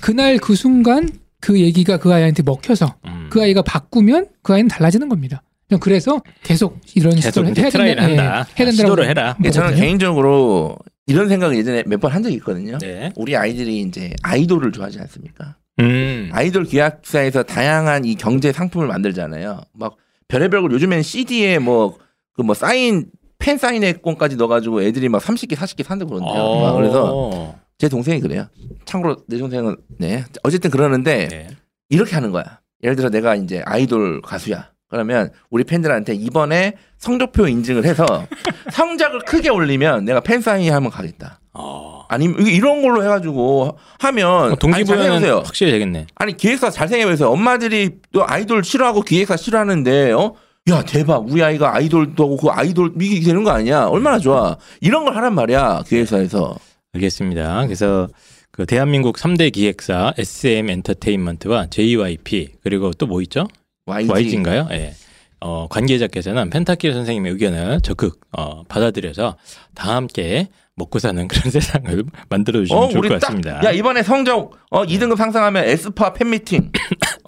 그날 0.00 0.38
그 0.38 0.56
순간 0.56 1.08
그 1.40 1.60
얘기가 1.60 1.98
그 1.98 2.12
아이한테 2.12 2.42
먹혀서 2.42 2.96
음. 3.06 3.28
그 3.30 3.40
아이가 3.40 3.62
바꾸면 3.62 4.26
그 4.42 4.54
아이는 4.54 4.68
달라지는 4.68 5.08
겁니다. 5.08 5.42
그냥 5.68 5.80
그래서 5.80 6.22
계속 6.42 6.80
이런 6.94 7.14
계속 7.14 7.28
시도를 7.28 7.56
해야 7.58 7.70
된다- 7.70 7.86
예, 7.86 7.94
한다. 8.16 8.22
해야 8.32 8.44
된다고 8.66 8.72
시도를 8.72 9.08
해라. 9.08 9.36
예, 9.44 9.50
저는. 9.50 9.76
개인적으로 9.76 10.76
이런 11.06 11.28
생각을 11.28 11.56
예전에 11.56 11.82
몇 11.86 12.00
번 12.00 12.12
한 12.12 12.22
적이 12.22 12.36
있거든요. 12.36 12.78
네. 12.78 13.12
우리 13.16 13.36
아이들이 13.36 13.80
이제 13.82 14.14
아이돌을 14.22 14.72
좋아하지 14.72 14.98
않습니까? 15.00 15.56
음. 15.80 16.30
아이돌 16.32 16.64
기획사에서 16.64 17.42
다양한 17.42 18.04
이 18.04 18.14
경제 18.14 18.50
상품을 18.52 18.86
만들잖아요. 18.88 19.60
막 19.74 19.96
별의별 20.28 20.62
걸 20.62 20.72
요즘엔 20.72 21.02
CD에 21.02 21.58
뭐 21.58 21.96
그 22.34 22.42
뭐 22.42 22.54
사인 22.54 23.06
팬 23.40 23.58
사인회 23.58 23.94
권까지 23.94 24.36
넣어가지고 24.36 24.82
애들이 24.82 25.08
막 25.08 25.20
30개 25.22 25.54
40개 25.56 25.82
산다고 25.82 26.10
그러는데요. 26.14 26.40
어. 26.42 26.62
막 26.62 26.76
그래서 26.76 27.54
제 27.78 27.88
동생이 27.88 28.20
그래요. 28.20 28.46
참고로 28.84 29.16
내 29.28 29.38
동생은 29.38 29.76
네 29.98 30.24
어쨌든 30.44 30.70
그러는데 30.70 31.28
네. 31.28 31.48
이렇게 31.88 32.14
하는 32.14 32.30
거야. 32.30 32.60
예를 32.84 32.94
들어 32.96 33.08
내가 33.10 33.34
이제 33.34 33.60
아이돌 33.66 34.22
가수야. 34.22 34.70
그러면 34.88 35.30
우리 35.50 35.64
팬들한테 35.64 36.14
이번에 36.14 36.74
성적표 36.98 37.46
인증을 37.48 37.84
해서 37.84 38.04
성적을 38.72 39.20
크게 39.20 39.50
올리면 39.50 40.04
내가 40.04 40.20
팬 40.20 40.40
사인회 40.40 40.70
하면 40.70 40.90
가겠다. 40.90 41.40
어. 41.52 42.04
아니면 42.08 42.46
이런 42.46 42.80
걸로 42.82 43.02
해가지고 43.04 43.76
하면 43.98 44.48
잘 44.50 44.58
동기부여는. 44.58 45.32
확실히 45.44 45.72
되겠네. 45.72 46.06
아니 46.14 46.36
기획사 46.36 46.70
잘 46.70 46.88
생각해보세요. 46.88 47.28
엄마들이 47.30 47.90
또 48.12 48.24
아이돌 48.26 48.64
싫어하고 48.64 49.02
기획사 49.02 49.36
싫어하는데 49.36 50.12
어? 50.12 50.34
야 50.70 50.82
대박 50.84 51.26
우리 51.30 51.42
아이가 51.42 51.74
아이돌도 51.74 52.22
하고 52.24 52.36
그 52.36 52.48
아이돌 52.48 52.94
이게 53.00 53.24
되는 53.24 53.44
거 53.44 53.50
아니야? 53.50 53.84
얼마나 53.86 54.18
좋아. 54.18 54.56
이런 54.80 55.04
걸 55.04 55.16
하란 55.16 55.34
말이야 55.34 55.82
기획사에서. 55.86 56.56
알겠습니다. 56.94 57.64
그래서 57.66 58.08
그 58.50 58.64
대한민국 58.66 59.16
3대 59.16 59.52
기획사 59.52 60.14
SM 60.16 60.70
엔터테인먼트와 60.70 61.66
JYP 61.68 62.54
그리고 62.62 62.90
또 62.92 63.06
뭐 63.06 63.20
있죠? 63.22 63.46
YG. 63.88 64.10
YG인가요? 64.10 64.68
예. 64.72 64.94
어, 65.40 65.66
관계자께서는 65.70 66.50
펜타킬 66.50 66.92
선생님의 66.92 67.32
의견을 67.32 67.80
적극 67.82 68.20
어, 68.32 68.64
받아들여서 68.64 69.36
다 69.74 69.94
함께 69.96 70.48
먹고 70.74 70.98
사는 70.98 71.26
그런 71.28 71.50
세상을 71.50 72.04
만들어 72.28 72.60
주시면 72.60 72.82
어 72.84 72.88
좋을 72.88 73.02
것딱 73.08 73.20
같습니다. 73.20 73.64
야 73.64 73.70
이번에 73.72 74.02
성적 74.02 74.52
어 74.70 74.84
2등급 74.84 75.16
상승하면 75.16 75.64
에스파 75.64 76.12
팬미팅. 76.12 76.70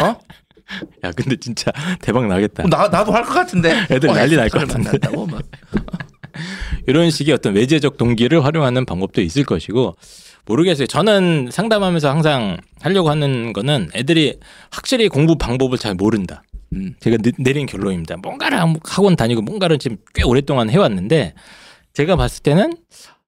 어? 0.02 0.16
야, 1.04 1.10
근데 1.12 1.34
진짜 1.36 1.72
대박 2.00 2.26
나겠다. 2.28 2.62
나 2.68 2.86
나도 2.88 3.12
할 3.12 3.24
것 3.24 3.34
같은데. 3.34 3.86
애들 3.90 4.08
어, 4.10 4.14
난리 4.14 4.36
날것 4.36 4.62
에스파를 4.62 4.84
같은데. 4.84 5.08
이런 6.86 7.10
식의 7.10 7.34
어떤 7.34 7.54
외제적 7.54 7.96
동기를 7.96 8.44
활용하는 8.44 8.84
방법도 8.86 9.20
있을 9.20 9.44
것이고 9.44 9.96
모르겠어요. 10.46 10.86
저는 10.86 11.48
상담하면서 11.52 12.08
항상 12.10 12.56
하려고 12.80 13.10
하는 13.10 13.52
거는 13.52 13.90
애들이 13.94 14.38
확실히 14.70 15.08
공부 15.08 15.36
방법을 15.36 15.76
잘 15.78 15.94
모른다. 15.94 16.42
음. 16.72 16.94
제가 17.00 17.16
내- 17.18 17.32
내린 17.38 17.66
결론입니다. 17.66 18.16
뭔가를 18.18 18.58
학원 18.84 19.16
다니고 19.16 19.42
뭔가를 19.42 19.78
지금 19.78 19.96
꽤 20.14 20.22
오랫동안 20.22 20.70
해왔는데 20.70 21.34
제가 21.92 22.16
봤을 22.16 22.42
때는 22.42 22.74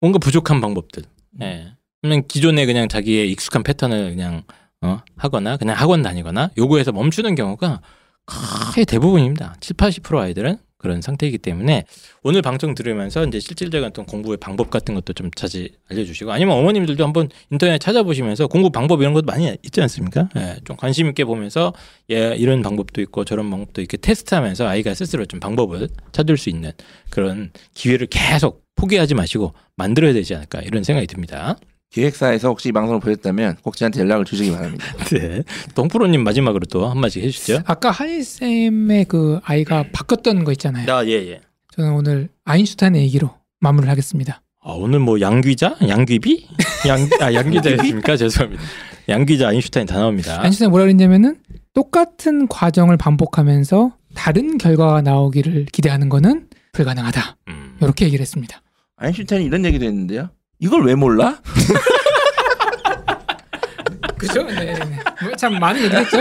뭔가 0.01 0.19
부족한 0.19 0.61
방법들. 0.61 1.03
예. 1.43 1.73
그냥 2.01 2.23
기존에 2.27 2.67
그냥 2.67 2.89
자기의 2.89 3.31
익숙한 3.33 3.63
패턴을 3.63 4.11
그냥 4.11 4.43
어, 4.81 5.01
하거나 5.17 5.57
그냥 5.57 5.77
학원 5.77 6.03
다니거나 6.03 6.51
요거에서 6.59 6.91
멈추는 6.93 7.35
경우가 7.37 7.81
거의 8.27 8.85
대부분입니다. 8.87 9.55
7, 9.61 9.77
80% 9.77 10.19
아이들은 10.19 10.59
그런 10.83 11.01
상태이기 11.01 11.39
때문에 11.39 11.85
오늘 12.23 12.43
방송 12.43 12.75
들으면서 12.75 13.25
이제 13.25 13.41
실질적인 13.41 13.89
어떤 13.89 14.05
공부의 14.05 14.37
방법 14.37 14.69
같은 14.71 14.95
것도 14.95 15.13
좀 15.15 15.31
자주 15.35 15.69
알려주시고 15.91 16.31
아니면 16.31 16.57
어머님들도 16.59 17.03
한번 17.03 17.29
인터넷 17.51 17.79
찾아보시면서 17.79 18.49
공부 18.49 18.71
방법 18.71 19.01
이런 19.01 19.15
것도 19.15 19.25
많이 19.27 19.57
있지 19.63 19.81
않습니까? 19.81 20.29
예, 20.37 20.57
좀 20.65 20.77
관심 20.77 21.09
있게 21.09 21.25
보면서 21.25 21.73
예, 22.11 22.35
이런 22.37 22.63
방법도 22.63 23.01
있고 23.01 23.25
저런 23.25 23.49
방법도 23.51 23.81
이렇게 23.81 23.97
테스트하면서 23.97 24.67
아이가 24.67 24.93
스스로 24.95 25.25
좀 25.25 25.41
방법을 25.41 25.89
찾을 26.11 26.37
수 26.37 26.51
있는 26.51 26.73
그런 27.11 27.51
기회를 27.75 28.09
계속 28.09 28.65
포기하지 28.75 29.15
마시고 29.15 29.55
만들어야 29.77 30.13
되지 30.13 30.35
않을까 30.35 30.61
이런 30.61 30.83
생각이 30.83 31.07
듭니다. 31.07 31.57
기획사에서 31.93 32.49
혹시 32.49 32.71
이 32.71 32.73
방송을 32.73 33.01
보셨다면 33.01 33.57
꼭 33.63 33.77
저한테 33.77 34.01
연락을 34.01 34.25
주시기 34.25 34.51
바랍니다. 34.51 34.85
네. 35.13 35.43
동프로님 35.75 36.25
마지막으로 36.25 36.65
또 36.71 36.89
한마디 36.89 37.21
해주시죠. 37.21 37.63
아까 37.67 37.91
한일 37.91 38.25
쌤의 38.25 39.05
그 39.05 39.41
아이가 39.45 39.85
바뀌었던 39.93 40.45
거 40.45 40.53
있잖아요. 40.53 40.91
아, 40.91 41.05
예, 41.07 41.13
예. 41.13 41.41
저는 41.75 41.93
오늘 41.93 42.29
아인슈타인의 42.45 43.03
얘기로 43.03 43.31
마무리를 43.61 43.91
하겠습니다. 43.91 44.43
아, 44.65 44.73
오늘 44.73 45.01
뭐 45.01 45.21
양귀자? 45.21 45.77
양귀비? 45.87 46.49
양, 46.89 47.09
아, 47.21 47.35
양귀자였습니까? 47.35 48.17
죄송합니다. 48.17 48.63
양귀자 49.09 49.49
아인슈타인 49.49 49.87
다 49.87 49.99
나옵니다. 49.99 50.41
아인슈타인 50.41 50.71
뭐라 50.71 50.85
그랬냐면은 50.85 51.37
똑같은 51.75 52.49
과정을 52.49 52.97
반복하면서 52.97 53.97
다른 54.15 54.57
결과가 54.57 55.03
나오기를 55.03 55.67
기대하는 55.73 56.09
거는 56.09 56.49
불가능하다. 56.73 57.37
음. 57.49 57.77
이렇게 57.83 58.07
얘기를 58.07 58.23
했습니다. 58.23 58.63
아인슈타인이 58.97 59.45
이런 59.45 59.65
얘기도 59.65 59.85
했는데요. 59.85 60.31
이걸 60.63 60.85
왜 60.87 60.95
몰라? 60.95 61.41
그죠? 64.17 64.45
네. 64.45 64.75
네. 64.75 64.79
뭐참 65.25 65.59
많은 65.59 65.83
얘기 65.85 65.97
했죠? 65.97 66.19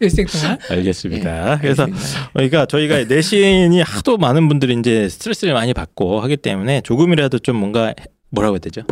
일생 0.00 0.26
동안. 0.26 0.58
알겠습니다. 0.70 1.58
그래서 1.60 1.86
그러니까 2.34 2.66
저희가 2.66 3.04
내신이 3.04 3.80
하도 3.80 4.18
많은 4.18 4.48
분들이 4.48 4.76
이제 4.78 5.08
스트레스를 5.08 5.54
많이 5.54 5.72
받고 5.72 6.20
하기 6.20 6.36
때문에 6.36 6.82
조금이라도 6.82 7.38
좀 7.38 7.56
뭔가 7.56 7.86
해- 7.88 7.94
뭐라고 8.30 8.56
해야 8.56 8.60
되죠? 8.60 8.82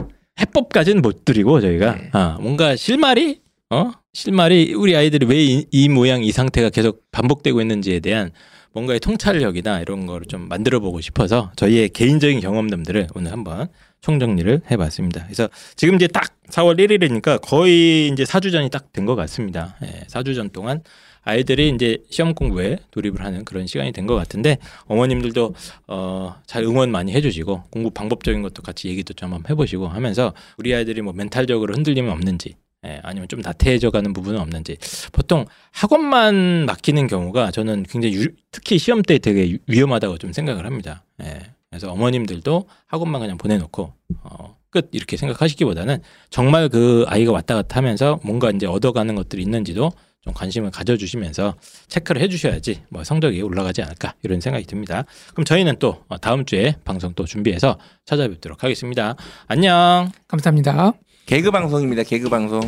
해법까지는 0.40 1.02
못 1.02 1.26
드리고 1.26 1.60
저희가 1.60 1.94
네. 1.96 2.08
아, 2.12 2.38
뭔가 2.40 2.76
실마리 2.76 3.40
어 3.70 3.90
실마리 4.14 4.72
우리 4.74 4.96
아이들이 4.96 5.26
왜이 5.26 5.88
모양 5.90 6.24
이 6.24 6.32
상태가 6.32 6.70
계속 6.70 7.02
반복되고 7.12 7.60
있는지에 7.60 8.00
대한 8.00 8.30
뭔가의 8.72 9.00
통찰력이나 9.00 9.80
이런 9.80 10.06
거를 10.06 10.26
좀 10.26 10.48
만들어 10.48 10.80
보고 10.80 11.00
싶어서 11.02 11.52
저희의 11.56 11.90
개인적인 11.90 12.40
경험담들을 12.40 13.08
오늘 13.14 13.32
한번 13.32 13.68
총정리를 14.10 14.62
해봤습니다. 14.70 15.24
그래서 15.24 15.48
지금 15.74 15.96
이제 15.96 16.06
딱 16.06 16.32
4월 16.50 16.78
1일이니까 16.78 17.40
거의 17.42 18.06
이제 18.08 18.22
4주 18.22 18.52
전이 18.52 18.70
딱 18.70 18.92
된 18.92 19.04
것 19.04 19.16
같습니다. 19.16 19.76
예, 19.82 20.04
4주 20.08 20.34
전 20.36 20.48
동안 20.50 20.80
아이들이 21.22 21.70
이제 21.70 21.98
시험 22.08 22.34
공부에 22.34 22.78
돌입을 22.92 23.24
하는 23.24 23.44
그런 23.44 23.66
시간이 23.66 23.90
된 23.90 24.06
것 24.06 24.14
같은데 24.14 24.58
어머님들도 24.86 25.54
어, 25.88 26.36
잘 26.46 26.62
응원 26.62 26.92
많이 26.92 27.12
해주시고 27.12 27.64
공부 27.70 27.90
방법적인 27.90 28.42
것도 28.42 28.62
같이 28.62 28.88
얘기도 28.88 29.12
좀 29.12 29.32
한번 29.34 29.50
해보시고 29.50 29.88
하면서 29.88 30.32
우리 30.56 30.72
아이들이 30.72 31.02
뭐 31.02 31.12
멘탈적으로 31.12 31.74
흔들림은 31.74 32.12
없는지 32.12 32.54
예, 32.86 33.00
아니면 33.02 33.26
좀 33.26 33.40
나태해져가는 33.40 34.12
부분은 34.12 34.38
없는지 34.38 34.76
보통 35.10 35.46
학원만 35.72 36.66
맡기는 36.66 37.08
경우가 37.08 37.50
저는 37.50 37.82
굉장히 37.90 38.14
유- 38.14 38.28
특히 38.52 38.78
시험 38.78 39.02
때 39.02 39.18
되게 39.18 39.50
유- 39.50 39.58
위험하다고 39.66 40.18
좀 40.18 40.32
생각을 40.32 40.64
합니다. 40.64 41.02
예, 41.24 41.40
그래서 41.70 41.90
어머님들도 41.92 42.68
학원만 42.86 43.20
그냥 43.20 43.38
보내놓고 43.38 43.92
어, 44.22 44.56
끝 44.70 44.88
이렇게 44.92 45.16
생각하시기보다는 45.16 45.98
정말 46.30 46.68
그 46.68 47.04
아이가 47.08 47.32
왔다 47.32 47.54
갔다 47.54 47.76
하면서 47.76 48.18
뭔가 48.22 48.50
이제 48.50 48.66
얻어가는 48.66 49.14
것들이 49.14 49.42
있는지도 49.42 49.92
좀 50.26 50.34
관심을 50.34 50.70
가져주시면서 50.70 51.54
체크를 51.86 52.20
해주셔야지 52.22 52.82
뭐 52.90 53.04
성적이 53.04 53.42
올라가지 53.42 53.82
않을까 53.82 54.14
이런 54.22 54.40
생각이 54.40 54.66
듭니다. 54.66 55.04
그럼 55.32 55.44
저희는 55.44 55.76
또 55.78 56.04
다음 56.20 56.44
주에 56.44 56.74
방송 56.84 57.14
또 57.14 57.24
준비해서 57.24 57.78
찾아뵙도록 58.04 58.64
하겠습니다. 58.64 59.14
안녕. 59.46 60.10
감사합니다. 60.26 60.92
개그 61.26 61.50
방송입니다. 61.50 62.02
개그 62.02 62.28
방송. 62.28 62.60